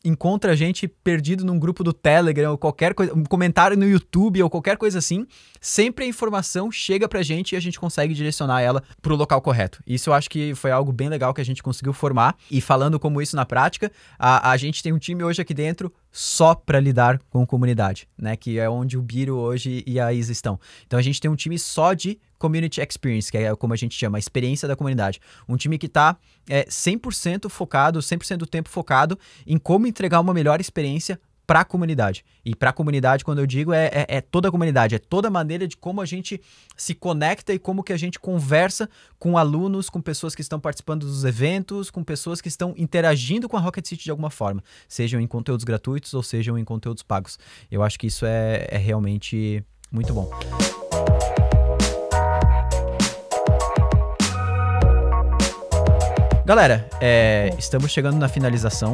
encontra 0.05 0.51
a 0.51 0.55
gente 0.55 0.87
perdido 0.87 1.43
num 1.43 1.59
grupo 1.59 1.83
do 1.83 1.91
Telegram 1.91 2.51
ou 2.51 2.57
qualquer 2.57 2.93
coisa, 2.93 3.13
um 3.13 3.23
comentário 3.23 3.75
no 3.75 3.87
YouTube 3.87 4.41
ou 4.41 4.49
qualquer 4.49 4.77
coisa 4.77 4.99
assim, 4.99 5.25
sempre 5.59 6.05
a 6.05 6.07
informação 6.07 6.71
chega 6.71 7.09
pra 7.09 7.23
gente 7.23 7.53
e 7.53 7.55
a 7.55 7.59
gente 7.59 7.79
consegue 7.79 8.13
direcionar 8.13 8.61
ela 8.61 8.83
pro 9.01 9.15
local 9.15 9.41
correto. 9.41 9.81
Isso 9.85 10.09
eu 10.09 10.13
acho 10.13 10.29
que 10.29 10.53
foi 10.55 10.71
algo 10.71 10.91
bem 10.91 11.09
legal 11.09 11.33
que 11.33 11.41
a 11.41 11.45
gente 11.45 11.63
conseguiu 11.63 11.93
formar. 11.93 12.35
E 12.49 12.61
falando 12.61 12.99
como 12.99 13.21
isso 13.21 13.35
na 13.35 13.45
prática, 13.45 13.91
a, 14.17 14.51
a 14.51 14.57
gente 14.57 14.83
tem 14.83 14.93
um 14.93 14.99
time 14.99 15.23
hoje 15.23 15.41
aqui 15.41 15.53
dentro 15.53 15.91
só 16.11 16.55
para 16.55 16.79
lidar 16.79 17.19
com 17.29 17.45
comunidade, 17.45 18.07
né? 18.17 18.37
Que 18.37 18.57
é 18.57 18.69
onde 18.69 18.97
o 18.97 19.01
Biro 19.01 19.35
hoje 19.35 19.83
e 19.85 19.99
a 19.99 20.13
Isa 20.13 20.31
estão. 20.31 20.59
Então 20.85 20.97
a 20.97 21.01
gente 21.01 21.19
tem 21.19 21.29
um 21.29 21.35
time 21.35 21.59
só 21.59 21.93
de 21.93 22.17
Community 22.45 22.79
Experience, 22.79 23.31
que 23.31 23.37
é 23.39 23.55
como 23.55 23.73
a 23.73 23.75
gente 23.75 23.95
chama, 23.95 24.17
a 24.17 24.19
experiência 24.19 24.67
da 24.67 24.75
comunidade. 24.75 25.19
Um 25.49 25.57
time 25.57 25.79
que 25.79 25.87
está 25.87 26.15
é, 26.47 26.65
100% 26.65 27.49
focado, 27.49 27.99
100% 27.99 28.37
do 28.37 28.45
tempo 28.45 28.69
focado 28.69 29.17
em 29.47 29.57
como 29.57 29.87
entregar 29.87 30.19
uma 30.19 30.33
melhor 30.33 30.61
experiência 30.61 31.19
para 31.47 31.61
a 31.61 31.65
comunidade. 31.65 32.23
E 32.43 32.55
para 32.55 32.69
a 32.69 32.73
comunidade, 32.73 33.23
quando 33.23 33.39
eu 33.39 33.47
digo, 33.47 33.73
é, 33.73 33.85
é, 33.87 34.05
é, 34.17 34.21
toda 34.21 34.47
a 34.49 34.51
comunidade, 34.51 34.95
é 34.95 34.99
toda 34.99 35.27
a 35.27 35.31
maneira 35.31 35.67
de 35.67 35.75
como 35.75 36.01
a 36.01 36.05
gente 36.05 36.39
se 36.75 36.93
conecta 36.93 37.53
e 37.53 37.59
como 37.59 37.83
que 37.83 37.93
a 37.93 37.97
gente 37.97 38.19
conversa 38.19 38.89
com 39.17 39.37
alunos, 39.37 39.89
com 39.89 40.01
pessoas 40.01 40.35
que 40.35 40.41
estão 40.41 40.59
participando 40.59 41.05
dos 41.05 41.23
eventos, 41.23 41.89
com 41.89 42.03
pessoas 42.03 42.41
que 42.41 42.47
estão 42.47 42.73
interagindo 42.77 43.47
com 43.47 43.57
a 43.57 43.59
Rocket 43.59 43.87
City 43.87 44.03
de 44.03 44.11
alguma 44.11 44.29
forma, 44.29 44.63
sejam 44.87 45.19
em 45.19 45.27
conteúdos 45.27 45.63
gratuitos 45.63 46.13
ou 46.13 46.23
sejam 46.23 46.57
em 46.57 46.63
conteúdos 46.63 47.03
pagos. 47.03 47.37
Eu 47.71 47.83
acho 47.83 47.97
que 47.99 48.07
isso 48.07 48.25
é, 48.25 48.67
é 48.69 48.77
realmente 48.77 49.63
muito 49.91 50.13
bom. 50.13 50.29
Galera, 56.45 56.87
é, 57.01 57.49
estamos 57.57 57.89
chegando 57.89 58.19
na 58.19 58.29
finalização. 58.29 58.93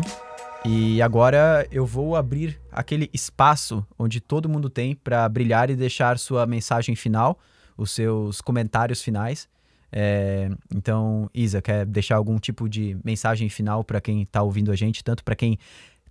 E 0.63 1.01
agora 1.01 1.67
eu 1.69 1.85
vou 1.85 2.15
abrir 2.15 2.57
aquele 2.71 3.09
espaço 3.13 3.85
onde 3.99 4.21
todo 4.21 4.47
mundo 4.47 4.69
tem 4.69 4.95
para 4.95 5.27
brilhar 5.27 5.69
e 5.69 5.75
deixar 5.75 6.17
sua 6.17 6.45
mensagem 6.45 6.95
final, 6.95 7.37
os 7.77 7.91
seus 7.91 8.39
comentários 8.39 9.01
finais. 9.01 9.49
É, 9.91 10.49
então, 10.73 11.29
Isa, 11.33 11.61
quer 11.61 11.85
deixar 11.85 12.15
algum 12.15 12.39
tipo 12.39 12.69
de 12.69 12.97
mensagem 13.03 13.49
final 13.49 13.83
para 13.83 13.99
quem 13.99 14.21
está 14.21 14.41
ouvindo 14.41 14.71
a 14.71 14.75
gente, 14.77 15.03
tanto 15.03 15.21
para 15.21 15.35
quem 15.35 15.57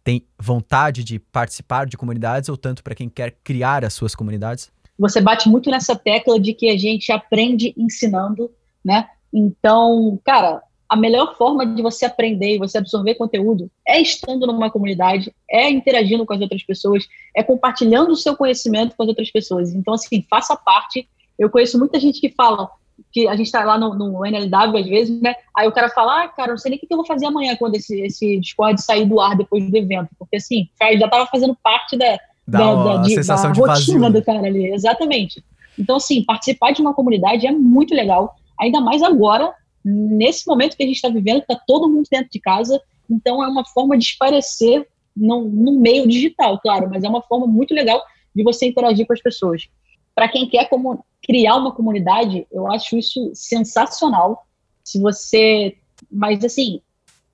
tem 0.05 0.27
vontade 0.39 1.03
de 1.03 1.19
participar 1.19 1.87
de 1.87 1.97
comunidades 1.97 2.51
ou 2.51 2.57
tanto 2.59 2.85
para 2.85 2.95
quem 2.95 3.09
quer 3.09 3.35
criar 3.43 3.83
as 3.83 3.95
suas 3.95 4.15
comunidades? 4.15 4.71
Você 4.99 5.23
bate 5.23 5.49
muito 5.49 5.71
nessa 5.71 5.97
tecla 5.97 6.39
de 6.39 6.53
que 6.53 6.69
a 6.69 6.77
gente 6.77 7.11
aprende 7.11 7.73
ensinando, 7.79 8.51
né? 8.85 9.09
Então, 9.33 10.21
cara, 10.23 10.61
a 10.91 10.97
melhor 10.97 11.37
forma 11.37 11.65
de 11.65 11.81
você 11.81 12.05
aprender 12.05 12.57
e 12.57 12.59
você 12.59 12.77
absorver 12.77 13.15
conteúdo 13.15 13.71
é 13.87 14.01
estando 14.01 14.45
numa 14.45 14.69
comunidade, 14.69 15.33
é 15.49 15.71
interagindo 15.71 16.27
com 16.27 16.33
as 16.33 16.41
outras 16.41 16.65
pessoas, 16.65 17.07
é 17.35 17.45
compartilhando 17.45 18.11
o 18.11 18.17
seu 18.17 18.37
conhecimento 18.37 18.97
com 18.97 19.05
as 19.05 19.09
outras 19.09 19.31
pessoas. 19.31 19.73
Então, 19.73 19.95
assim, 19.95 20.27
faça 20.29 20.57
parte. 20.57 21.09
Eu 21.39 21.49
conheço 21.49 21.79
muita 21.79 22.01
gente 22.01 22.21
que 22.21 22.29
fala 22.31 22.69
que 23.13 23.29
a 23.29 23.37
gente 23.37 23.47
está 23.47 23.65
lá 23.65 23.79
no, 23.79 23.95
no, 23.95 24.27
NLW 24.27 24.77
às 24.79 24.87
vezes, 24.87 25.21
né? 25.23 25.33
Aí 25.57 25.69
o 25.69 25.73
cara 25.73 25.89
fala, 25.91 26.25
ah, 26.25 26.29
cara, 26.29 26.51
não 26.51 26.59
sei 26.59 26.71
nem 26.71 26.79
o 26.79 26.81
que 26.81 26.93
eu 26.93 26.97
vou 26.97 27.07
fazer 27.07 27.27
amanhã 27.27 27.55
quando 27.57 27.77
esse, 27.77 28.01
esse 28.01 28.41
Discord 28.41 28.83
sair 28.83 29.07
do 29.07 29.21
ar 29.21 29.37
depois 29.37 29.71
do 29.71 29.77
evento. 29.77 30.09
Porque, 30.19 30.37
assim, 30.37 30.69
já 30.77 30.91
estava 30.91 31.25
fazendo 31.27 31.57
parte 31.63 31.97
da, 31.97 32.19
da, 32.49 32.59
da, 32.59 32.75
da, 32.75 32.97
de, 33.03 33.15
da 33.15 33.37
de 33.37 33.61
rotina 33.61 34.01
vazio. 34.01 34.11
do 34.11 34.25
cara 34.25 34.45
ali. 34.45 34.73
Exatamente. 34.73 35.43
Então, 35.79 35.97
assim, 35.97 36.25
participar 36.25 36.73
de 36.73 36.83
uma 36.83 36.93
comunidade 36.93 37.47
é 37.47 37.53
muito 37.53 37.95
legal, 37.95 38.35
ainda 38.59 38.81
mais 38.81 39.05
agora, 39.05 39.55
nesse 39.85 40.47
momento 40.47 40.77
que 40.77 40.83
a 40.83 40.87
gente 40.87 40.97
está 40.97 41.09
vivendo, 41.09 41.41
está 41.41 41.59
todo 41.67 41.89
mundo 41.89 42.07
dentro 42.11 42.31
de 42.31 42.41
casa, 42.41 42.81
então 43.09 43.43
é 43.43 43.49
uma 43.49 43.65
forma 43.65 43.97
de 43.97 44.05
esparecer 44.05 44.87
no, 45.17 45.49
no 45.49 45.73
meio 45.73 46.07
digital, 46.07 46.61
claro, 46.61 46.89
mas 46.89 47.03
é 47.03 47.09
uma 47.09 47.23
forma 47.23 47.47
muito 47.47 47.75
legal 47.75 48.03
de 48.35 48.43
você 48.43 48.67
interagir 48.67 49.07
com 49.07 49.13
as 49.13 49.21
pessoas. 49.21 49.69
Para 50.15 50.29
quem 50.29 50.49
quer 50.49 50.69
como 50.69 51.05
criar 51.23 51.57
uma 51.57 51.73
comunidade, 51.73 52.47
eu 52.51 52.71
acho 52.71 52.97
isso 52.97 53.31
sensacional. 53.35 54.47
Se 54.85 55.01
você, 55.01 55.77
mas 56.11 56.45
assim, 56.45 56.81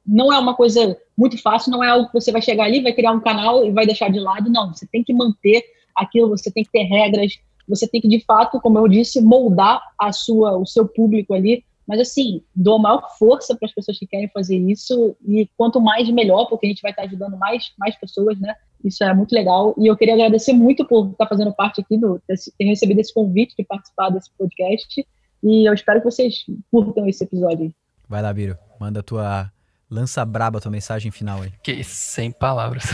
não 0.07 0.33
é 0.33 0.39
uma 0.39 0.55
coisa 0.55 0.97
muito 1.17 1.41
fácil, 1.41 1.71
não 1.71 1.83
é 1.83 1.91
algo 1.91 2.07
que 2.07 2.15
você 2.15 2.31
vai 2.31 2.43
chegar 2.43 2.65
ali, 2.65 2.83
vai 2.83 2.93
criar 2.93 3.13
um 3.13 3.21
canal 3.21 3.65
e 3.65 3.71
vai 3.71 3.87
deixar 3.87 4.11
de 4.11 4.21
lado, 4.21 4.51
não. 4.51 4.73
Você 4.73 4.87
tem 4.87 5.03
que 5.03 5.13
manter 5.13 5.65
aquilo, 5.95 6.29
você 6.29 6.51
tem 6.51 6.65
que 6.65 6.71
ter 6.71 6.85
regras, 6.85 7.39
você 7.69 7.89
tem 7.89 8.01
que 8.01 8.09
de 8.09 8.25
fato, 8.25 8.61
como 8.61 8.79
eu 8.79 8.87
disse, 8.87 9.21
moldar 9.21 9.83
a 9.99 10.13
sua, 10.13 10.57
o 10.57 10.67
seu 10.67 10.87
público 10.87 11.35
ali 11.35 11.65
mas, 11.87 12.01
assim, 12.01 12.43
dou 12.55 12.77
a 12.77 12.79
maior 12.81 13.17
força 13.17 13.55
para 13.55 13.67
as 13.67 13.73
pessoas 13.73 13.99
que 13.99 14.07
querem 14.07 14.29
fazer 14.29 14.57
isso. 14.57 15.17
E 15.27 15.49
quanto 15.57 15.81
mais, 15.81 16.09
melhor, 16.11 16.47
porque 16.47 16.67
a 16.67 16.69
gente 16.69 16.83
vai 16.83 16.91
estar 16.91 17.05
ajudando 17.05 17.37
mais, 17.37 17.73
mais 17.79 17.95
pessoas, 17.97 18.39
né? 18.41 18.55
Isso 18.85 19.05
é 19.05 19.15
muito 19.15 19.33
legal. 19.33 19.75
E 19.79 19.87
eu 19.87 19.97
queria 19.97 20.15
agradecer 20.15 20.53
muito 20.53 20.85
por 20.85 21.11
estar 21.11 21.27
fazendo 21.29 21.55
parte 21.55 21.81
aqui, 21.81 21.97
do, 21.97 22.21
ter 22.27 22.65
recebido 22.65 23.01
esse 23.01 23.15
convite 23.15 23.55
de 23.57 23.65
participar 23.65 24.11
desse 24.11 24.31
podcast. 24.37 25.07
E 25.43 25.69
eu 25.69 25.73
espero 25.73 26.01
que 26.01 26.11
vocês 26.11 26.45
curtam 26.71 27.09
esse 27.09 27.23
episódio. 27.23 27.73
Vai 28.09 28.21
lá, 28.21 28.33
Biro. 28.33 28.59
Manda 28.81 29.01
a 29.01 29.03
tua. 29.03 29.53
Lança 29.89 30.25
braba 30.25 30.59
a 30.59 30.61
tua 30.61 30.73
mensagem 30.73 31.13
final 31.13 31.43
aí. 31.43 31.53
Que 31.63 31.85
sem 31.85 32.33
palavras. 32.33 32.85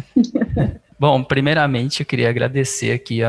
Bom, 0.98 1.22
primeiramente 1.22 2.00
eu 2.00 2.06
queria 2.06 2.30
agradecer 2.30 2.92
aqui 2.92 3.20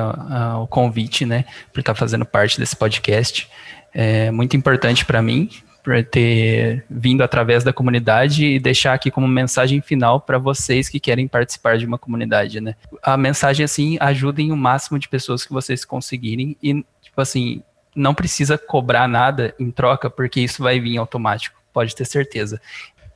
o 0.62 0.68
convite, 0.68 1.26
né, 1.26 1.46
por 1.72 1.80
estar 1.80 1.96
fazendo 1.96 2.26
parte 2.26 2.60
desse 2.60 2.76
podcast 2.76 3.50
é 3.94 4.32
muito 4.32 4.56
importante 4.56 5.06
para 5.06 5.22
mim, 5.22 5.50
por 5.84 6.04
ter 6.04 6.86
vindo 6.90 7.24
através 7.24 7.64
da 7.64 7.74
comunidade 7.74 8.46
e 8.46 8.60
deixar 8.60 8.94
aqui 8.94 9.10
como 9.10 9.28
mensagem 9.28 9.82
final 9.82 10.22
para 10.22 10.38
vocês 10.38 10.88
que 10.88 11.00
querem 11.00 11.28
participar 11.28 11.78
de 11.78 11.86
uma 11.86 11.98
comunidade, 11.98 12.62
né? 12.62 12.76
A 13.02 13.18
mensagem 13.18 13.64
assim, 13.64 13.98
ajudem 14.00 14.52
o 14.52 14.58
máximo 14.58 15.00
de 15.00 15.10
pessoas 15.10 15.46
que 15.46 15.52
vocês 15.52 15.84
conseguirem 15.84 16.56
e 16.62 16.86
tipo 17.02 17.20
assim, 17.20 17.64
não 17.96 18.14
precisa 18.14 18.58
cobrar 18.58 19.08
nada 19.08 19.54
em 19.60 19.72
troca 19.72 20.10
porque 20.10 20.40
isso 20.40 20.62
vai 20.64 20.80
vir 20.80 20.98
automático, 20.98 21.62
pode 21.74 21.96
ter 21.96 22.06
certeza. 22.06 22.62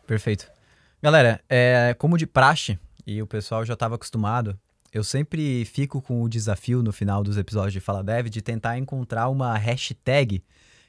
Perfeito. 0.08 0.48
Galera, 1.02 1.40
é, 1.48 1.96
como 1.98 2.18
de 2.18 2.26
praxe, 2.26 2.80
e 3.06 3.22
o 3.22 3.28
pessoal 3.28 3.64
já 3.64 3.74
estava 3.74 3.96
acostumado, 3.96 4.58
eu 4.92 5.04
sempre 5.04 5.66
fico 5.66 6.02
com 6.02 6.24
o 6.24 6.30
desafio 6.30 6.82
no 6.82 6.92
final 6.92 7.24
dos 7.24 7.38
episódios 7.38 7.74
de 7.74 7.80
Fala 7.80 8.04
Dev 8.04 8.28
de 8.28 8.42
tentar 8.42 8.78
encontrar 8.78 9.30
uma 9.30 9.56
hashtag 9.58 10.42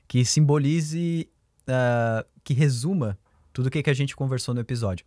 que 0.06 0.24
simbolize, 0.24 1.28
uh, 1.68 2.26
que 2.44 2.54
resuma 2.54 3.18
tudo 3.52 3.66
o 3.66 3.70
que, 3.70 3.82
que 3.82 3.90
a 3.90 3.94
gente 3.94 4.14
conversou 4.14 4.54
no 4.54 4.60
episódio. 4.60 5.04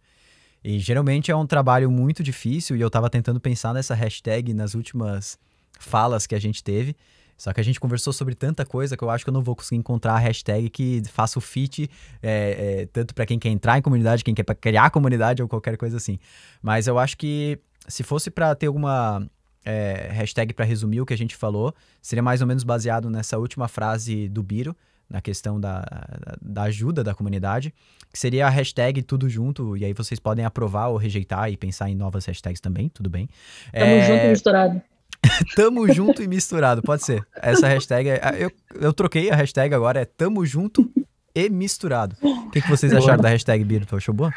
E 0.63 0.79
geralmente 0.79 1.31
é 1.31 1.35
um 1.35 1.45
trabalho 1.45 1.89
muito 1.89 2.21
difícil 2.21 2.75
e 2.75 2.81
eu 2.81 2.87
estava 2.87 3.09
tentando 3.09 3.39
pensar 3.39 3.73
nessa 3.73 3.95
hashtag 3.95 4.53
nas 4.53 4.73
últimas 4.73 5.39
falas 5.79 6.27
que 6.27 6.35
a 6.35 6.39
gente 6.39 6.63
teve. 6.63 6.95
Só 7.37 7.53
que 7.53 7.61
a 7.61 7.63
gente 7.63 7.79
conversou 7.79 8.11
sobre 8.11 8.35
tanta 8.35 8.65
coisa 8.65 8.97
que 8.97 9.03
eu 9.03 9.09
acho 9.09 9.23
que 9.23 9.29
eu 9.29 9.33
não 9.33 9.41
vou 9.41 9.55
conseguir 9.55 9.77
encontrar 9.77 10.15
a 10.15 10.19
hashtag 10.19 10.69
que 10.69 11.01
faça 11.09 11.39
o 11.39 11.41
fit, 11.41 11.89
é, 12.21 12.81
é, 12.81 12.85
tanto 12.87 13.15
para 13.15 13.25
quem 13.25 13.39
quer 13.39 13.47
entrar 13.47 13.77
em 13.77 13.81
comunidade, 13.81 14.25
quem 14.25 14.35
quer 14.35 14.43
criar 14.55 14.89
comunidade 14.89 15.41
ou 15.41 15.47
qualquer 15.47 15.77
coisa 15.77 15.95
assim. 15.95 16.19
Mas 16.61 16.85
eu 16.85 16.99
acho 16.99 17.15
que 17.15 17.57
se 17.87 18.03
fosse 18.03 18.29
para 18.29 18.53
ter 18.55 18.67
alguma 18.67 19.25
é, 19.65 20.09
hashtag 20.11 20.53
para 20.53 20.65
resumir 20.65 21.01
o 21.01 21.05
que 21.05 21.13
a 21.13 21.17
gente 21.17 21.35
falou, 21.35 21.73
seria 22.01 22.23
mais 22.23 22.41
ou 22.41 22.47
menos 22.47 22.63
baseado 22.63 23.09
nessa 23.09 23.37
última 23.37 23.67
frase 23.67 24.29
do 24.29 24.41
Biro, 24.41 24.75
na 25.09 25.21
questão 25.21 25.59
da, 25.59 25.83
da 26.41 26.63
ajuda 26.63 27.03
da 27.03 27.15
comunidade, 27.15 27.73
que 28.11 28.19
seria 28.19 28.45
a 28.45 28.49
hashtag 28.49 29.01
tudo 29.01 29.27
junto, 29.27 29.75
e 29.75 29.83
aí 29.83 29.93
vocês 29.93 30.19
podem 30.19 30.45
aprovar 30.45 30.87
ou 30.87 30.97
rejeitar 30.97 31.51
e 31.51 31.57
pensar 31.57 31.89
em 31.89 31.95
novas 31.95 32.25
hashtags 32.25 32.61
também, 32.61 32.89
tudo 32.89 33.09
bem. 33.09 33.27
Tamo 33.73 33.85
é... 33.85 34.07
junto 34.07 34.25
e 34.25 34.29
misturado. 34.29 34.81
tamo 35.55 35.93
junto 35.93 36.21
e 36.21 36.27
misturado, 36.27 36.81
pode 36.81 37.03
ser. 37.03 37.25
Essa 37.35 37.67
hashtag, 37.67 38.09
é, 38.09 38.21
eu, 38.37 38.51
eu 38.79 38.93
troquei 38.93 39.31
a 39.31 39.35
hashtag 39.35 39.73
agora, 39.73 40.01
é 40.01 40.05
tamo 40.05 40.45
junto 40.45 40.89
e 41.33 41.49
misturado. 41.49 42.15
O 42.21 42.51
que, 42.51 42.61
que 42.61 42.69
vocês 42.69 42.93
acharam 42.93 43.21
da 43.21 43.29
hashtag 43.29 43.63
Birto? 43.63 43.95
Achou 43.95 44.13
boa? 44.13 44.31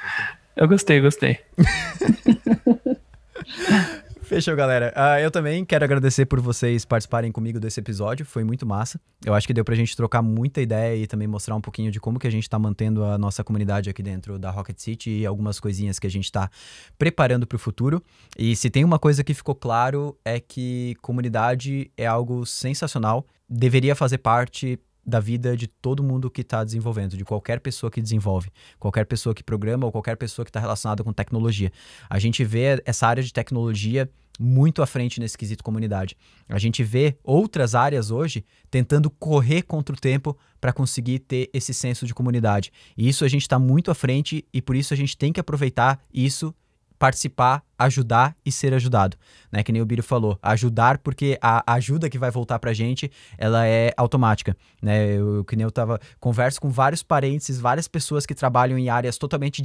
Eu 0.56 0.68
gostei, 0.68 1.00
gostei. 1.00 1.38
Fechou, 4.32 4.56
galera. 4.56 4.94
Uh, 4.96 5.20
eu 5.20 5.30
também 5.30 5.62
quero 5.62 5.84
agradecer 5.84 6.24
por 6.24 6.40
vocês 6.40 6.86
participarem 6.86 7.30
comigo 7.30 7.60
desse 7.60 7.78
episódio. 7.78 8.24
Foi 8.24 8.42
muito 8.42 8.64
massa. 8.64 8.98
Eu 9.22 9.34
acho 9.34 9.46
que 9.46 9.52
deu 9.52 9.62
pra 9.62 9.74
gente 9.74 9.94
trocar 9.94 10.22
muita 10.22 10.62
ideia 10.62 10.96
e 10.96 11.06
também 11.06 11.28
mostrar 11.28 11.54
um 11.54 11.60
pouquinho 11.60 11.92
de 11.92 12.00
como 12.00 12.18
que 12.18 12.26
a 12.26 12.30
gente 12.30 12.48
tá 12.48 12.58
mantendo 12.58 13.04
a 13.04 13.18
nossa 13.18 13.44
comunidade 13.44 13.90
aqui 13.90 14.02
dentro 14.02 14.38
da 14.38 14.50
Rocket 14.50 14.78
City 14.78 15.10
e 15.10 15.26
algumas 15.26 15.60
coisinhas 15.60 15.98
que 15.98 16.06
a 16.06 16.10
gente 16.10 16.32
tá 16.32 16.50
preparando 16.98 17.46
pro 17.46 17.58
futuro. 17.58 18.02
E 18.38 18.56
se 18.56 18.70
tem 18.70 18.84
uma 18.84 18.98
coisa 18.98 19.22
que 19.22 19.34
ficou 19.34 19.54
claro 19.54 20.16
é 20.24 20.40
que 20.40 20.96
comunidade 21.02 21.90
é 21.94 22.06
algo 22.06 22.46
sensacional. 22.46 23.26
Deveria 23.46 23.94
fazer 23.94 24.16
parte 24.16 24.80
da 25.04 25.20
vida 25.20 25.54
de 25.56 25.66
todo 25.66 26.02
mundo 26.02 26.30
que 26.30 26.40
está 26.40 26.64
desenvolvendo, 26.64 27.16
de 27.16 27.24
qualquer 27.24 27.60
pessoa 27.60 27.90
que 27.90 28.00
desenvolve, 28.00 28.48
qualquer 28.78 29.04
pessoa 29.04 29.34
que 29.34 29.42
programa 29.42 29.84
ou 29.84 29.92
qualquer 29.92 30.16
pessoa 30.16 30.44
que 30.44 30.50
está 30.50 30.60
relacionada 30.60 31.02
com 31.02 31.12
tecnologia. 31.12 31.70
A 32.08 32.18
gente 32.18 32.44
vê 32.44 32.80
essa 32.86 33.06
área 33.06 33.22
de 33.22 33.32
tecnologia 33.32 34.08
muito 34.42 34.82
à 34.82 34.86
frente 34.86 35.20
nesse 35.20 35.38
quesito 35.38 35.62
comunidade. 35.62 36.16
A 36.48 36.58
gente 36.58 36.82
vê 36.82 37.16
outras 37.22 37.74
áreas 37.74 38.10
hoje 38.10 38.44
tentando 38.70 39.08
correr 39.08 39.62
contra 39.62 39.94
o 39.94 39.98
tempo 39.98 40.36
para 40.60 40.72
conseguir 40.72 41.20
ter 41.20 41.48
esse 41.52 41.72
senso 41.72 42.06
de 42.06 42.14
comunidade. 42.14 42.72
E 42.96 43.08
isso 43.08 43.24
a 43.24 43.28
gente 43.28 43.42
está 43.42 43.58
muito 43.58 43.90
à 43.90 43.94
frente 43.94 44.44
e 44.52 44.60
por 44.60 44.74
isso 44.74 44.92
a 44.92 44.96
gente 44.96 45.16
tem 45.16 45.32
que 45.32 45.40
aproveitar 45.40 46.02
isso 46.12 46.54
participar, 46.98 47.64
ajudar 47.84 48.36
e 48.44 48.52
ser 48.52 48.74
ajudado, 48.74 49.16
né? 49.50 49.62
Que 49.62 49.72
nem 49.72 49.82
o 49.82 49.86
Biro 49.86 50.02
falou, 50.02 50.38
ajudar 50.42 50.98
porque 50.98 51.38
a 51.40 51.74
ajuda 51.74 52.08
que 52.08 52.18
vai 52.18 52.30
voltar 52.30 52.58
pra 52.58 52.72
gente, 52.72 53.10
ela 53.36 53.66
é 53.66 53.92
automática, 53.96 54.56
né? 54.80 55.14
Eu, 55.16 55.44
que 55.44 55.56
nem 55.56 55.64
eu 55.64 55.70
tava, 55.70 56.00
converso 56.20 56.60
com 56.60 56.70
vários 56.70 57.02
parentes, 57.02 57.58
várias 57.58 57.88
pessoas 57.88 58.26
que 58.26 58.34
trabalham 58.34 58.78
em 58.78 58.88
áreas 58.88 59.18
totalmente 59.18 59.62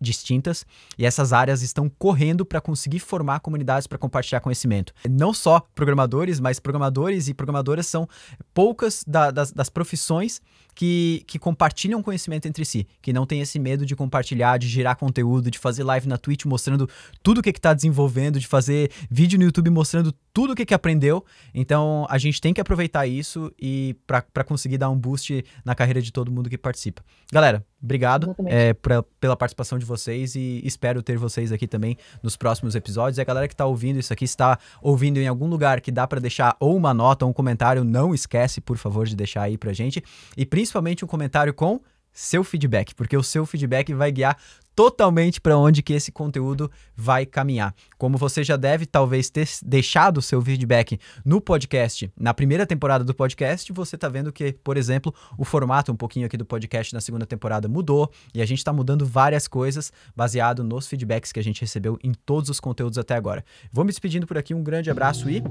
distintas 0.00 0.66
e 0.96 1.04
essas 1.04 1.32
áreas 1.32 1.62
estão 1.62 1.88
correndo 1.88 2.44
para 2.44 2.60
conseguir 2.60 2.98
formar 2.98 3.40
comunidades 3.40 3.86
para 3.86 3.98
compartilhar 3.98 4.40
conhecimento. 4.40 4.92
Não 5.08 5.32
só 5.32 5.60
programadores, 5.74 6.40
mas 6.40 6.58
programadores 6.60 7.28
e 7.28 7.34
programadoras 7.34 7.86
são 7.86 8.08
poucas 8.52 9.04
da, 9.06 9.30
das, 9.30 9.52
das 9.52 9.68
profissões 9.68 10.40
que, 10.78 11.24
que 11.26 11.40
compartilham 11.40 12.00
conhecimento 12.00 12.46
entre 12.46 12.64
si, 12.64 12.86
que 13.02 13.12
não 13.12 13.26
tem 13.26 13.40
esse 13.40 13.58
medo 13.58 13.84
de 13.84 13.96
compartilhar, 13.96 14.58
de 14.58 14.68
gerar 14.68 14.94
conteúdo, 14.94 15.50
de 15.50 15.58
fazer 15.58 15.82
live 15.82 16.06
na 16.06 16.16
Twitch 16.16 16.44
mostrando 16.44 16.88
tudo 17.20 17.38
o 17.38 17.42
que 17.42 17.52
está 17.58 17.74
desenvolvendo, 17.74 18.38
de 18.38 18.46
fazer 18.46 18.90
vídeo 19.10 19.38
no 19.38 19.44
YouTube 19.44 19.70
mostrando 19.70 20.12
tudo 20.32 20.52
o 20.52 20.56
que, 20.56 20.64
que 20.64 20.74
aprendeu. 20.74 21.24
Então 21.52 22.06
a 22.08 22.16
gente 22.18 22.40
tem 22.40 22.54
que 22.54 22.60
aproveitar 22.60 23.06
isso 23.06 23.52
e 23.60 23.96
para 24.06 24.44
conseguir 24.44 24.78
dar 24.78 24.88
um 24.90 24.96
boost 24.96 25.44
na 25.64 25.74
carreira 25.74 26.00
de 26.00 26.12
todo 26.12 26.30
mundo 26.30 26.48
que 26.48 26.56
participa. 26.56 27.02
Galera, 27.32 27.64
obrigado 27.82 28.34
é, 28.46 28.72
pra, 28.72 29.02
pela 29.20 29.36
participação 29.36 29.78
de 29.78 29.84
vocês 29.84 30.34
e 30.34 30.60
espero 30.64 31.02
ter 31.02 31.18
vocês 31.18 31.52
aqui 31.52 31.66
também 31.66 31.96
nos 32.22 32.36
próximos 32.36 32.74
episódios. 32.74 33.18
E 33.18 33.20
a 33.20 33.24
galera 33.24 33.48
que 33.48 33.54
está 33.54 33.66
ouvindo 33.66 33.98
isso 33.98 34.12
aqui 34.12 34.24
está 34.24 34.58
ouvindo 34.80 35.18
em 35.18 35.26
algum 35.26 35.48
lugar 35.48 35.80
que 35.80 35.90
dá 35.90 36.06
para 36.06 36.20
deixar 36.20 36.56
ou 36.60 36.76
uma 36.76 36.94
nota 36.94 37.24
ou 37.24 37.30
um 37.30 37.34
comentário, 37.34 37.82
não 37.84 38.14
esquece, 38.14 38.60
por 38.60 38.76
favor, 38.76 39.06
de 39.06 39.16
deixar 39.16 39.42
aí 39.42 39.58
pra 39.58 39.72
gente. 39.72 40.02
E 40.36 40.46
principalmente 40.46 41.04
um 41.04 41.08
comentário 41.08 41.52
com 41.52 41.80
seu 42.12 42.42
feedback, 42.42 42.94
porque 42.94 43.16
o 43.16 43.22
seu 43.22 43.46
feedback 43.46 43.94
vai 43.94 44.10
guiar 44.10 44.36
totalmente 44.78 45.40
para 45.40 45.58
onde 45.58 45.82
que 45.82 45.92
esse 45.92 46.12
conteúdo 46.12 46.70
vai 46.94 47.26
caminhar. 47.26 47.74
Como 47.98 48.16
você 48.16 48.44
já 48.44 48.54
deve 48.54 48.86
talvez 48.86 49.28
ter 49.28 49.48
deixado 49.64 50.18
o 50.18 50.22
seu 50.22 50.40
feedback 50.40 51.00
no 51.24 51.40
podcast, 51.40 52.08
na 52.16 52.32
primeira 52.32 52.64
temporada 52.64 53.02
do 53.02 53.12
podcast, 53.12 53.72
você 53.72 53.96
está 53.96 54.08
vendo 54.08 54.32
que, 54.32 54.52
por 54.62 54.76
exemplo, 54.76 55.12
o 55.36 55.44
formato 55.44 55.90
um 55.90 55.96
pouquinho 55.96 56.26
aqui 56.26 56.36
do 56.36 56.44
podcast 56.44 56.94
na 56.94 57.00
segunda 57.00 57.26
temporada 57.26 57.66
mudou 57.66 58.08
e 58.32 58.40
a 58.40 58.46
gente 58.46 58.58
está 58.58 58.72
mudando 58.72 59.04
várias 59.04 59.48
coisas 59.48 59.92
baseado 60.14 60.62
nos 60.62 60.86
feedbacks 60.86 61.32
que 61.32 61.40
a 61.40 61.44
gente 61.44 61.60
recebeu 61.60 61.98
em 62.00 62.12
todos 62.14 62.48
os 62.48 62.60
conteúdos 62.60 62.98
até 62.98 63.16
agora. 63.16 63.44
Vou 63.72 63.84
me 63.84 63.90
despedindo 63.90 64.28
por 64.28 64.38
aqui, 64.38 64.54
um 64.54 64.62
grande 64.62 64.92
abraço 64.92 65.28
e 65.28 65.42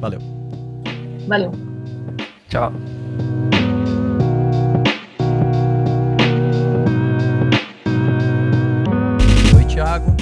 valeu. 0.00 0.18
Valeu. 1.28 1.52
Tchau. 2.48 2.72
Thiago. 9.84 10.16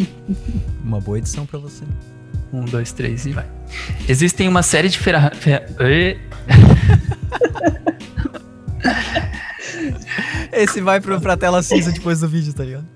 Uma 0.82 0.98
boa 1.00 1.18
edição 1.18 1.44
para 1.44 1.58
você. 1.58 1.84
Um, 2.50 2.64
dois, 2.64 2.90
três 2.90 3.26
e 3.26 3.32
vai. 3.32 3.46
Existem 4.08 4.48
uma 4.48 4.62
série 4.62 4.88
de 4.88 4.98
ferramentas. 4.98 5.38
Esse 10.50 10.80
vai 10.80 10.98
pro, 11.00 11.20
pra 11.20 11.36
tela 11.36 11.62
cinza 11.62 11.92
depois 11.92 12.20
do 12.20 12.28
vídeo, 12.28 12.54
tá 12.54 12.64
ligado? 12.64 12.86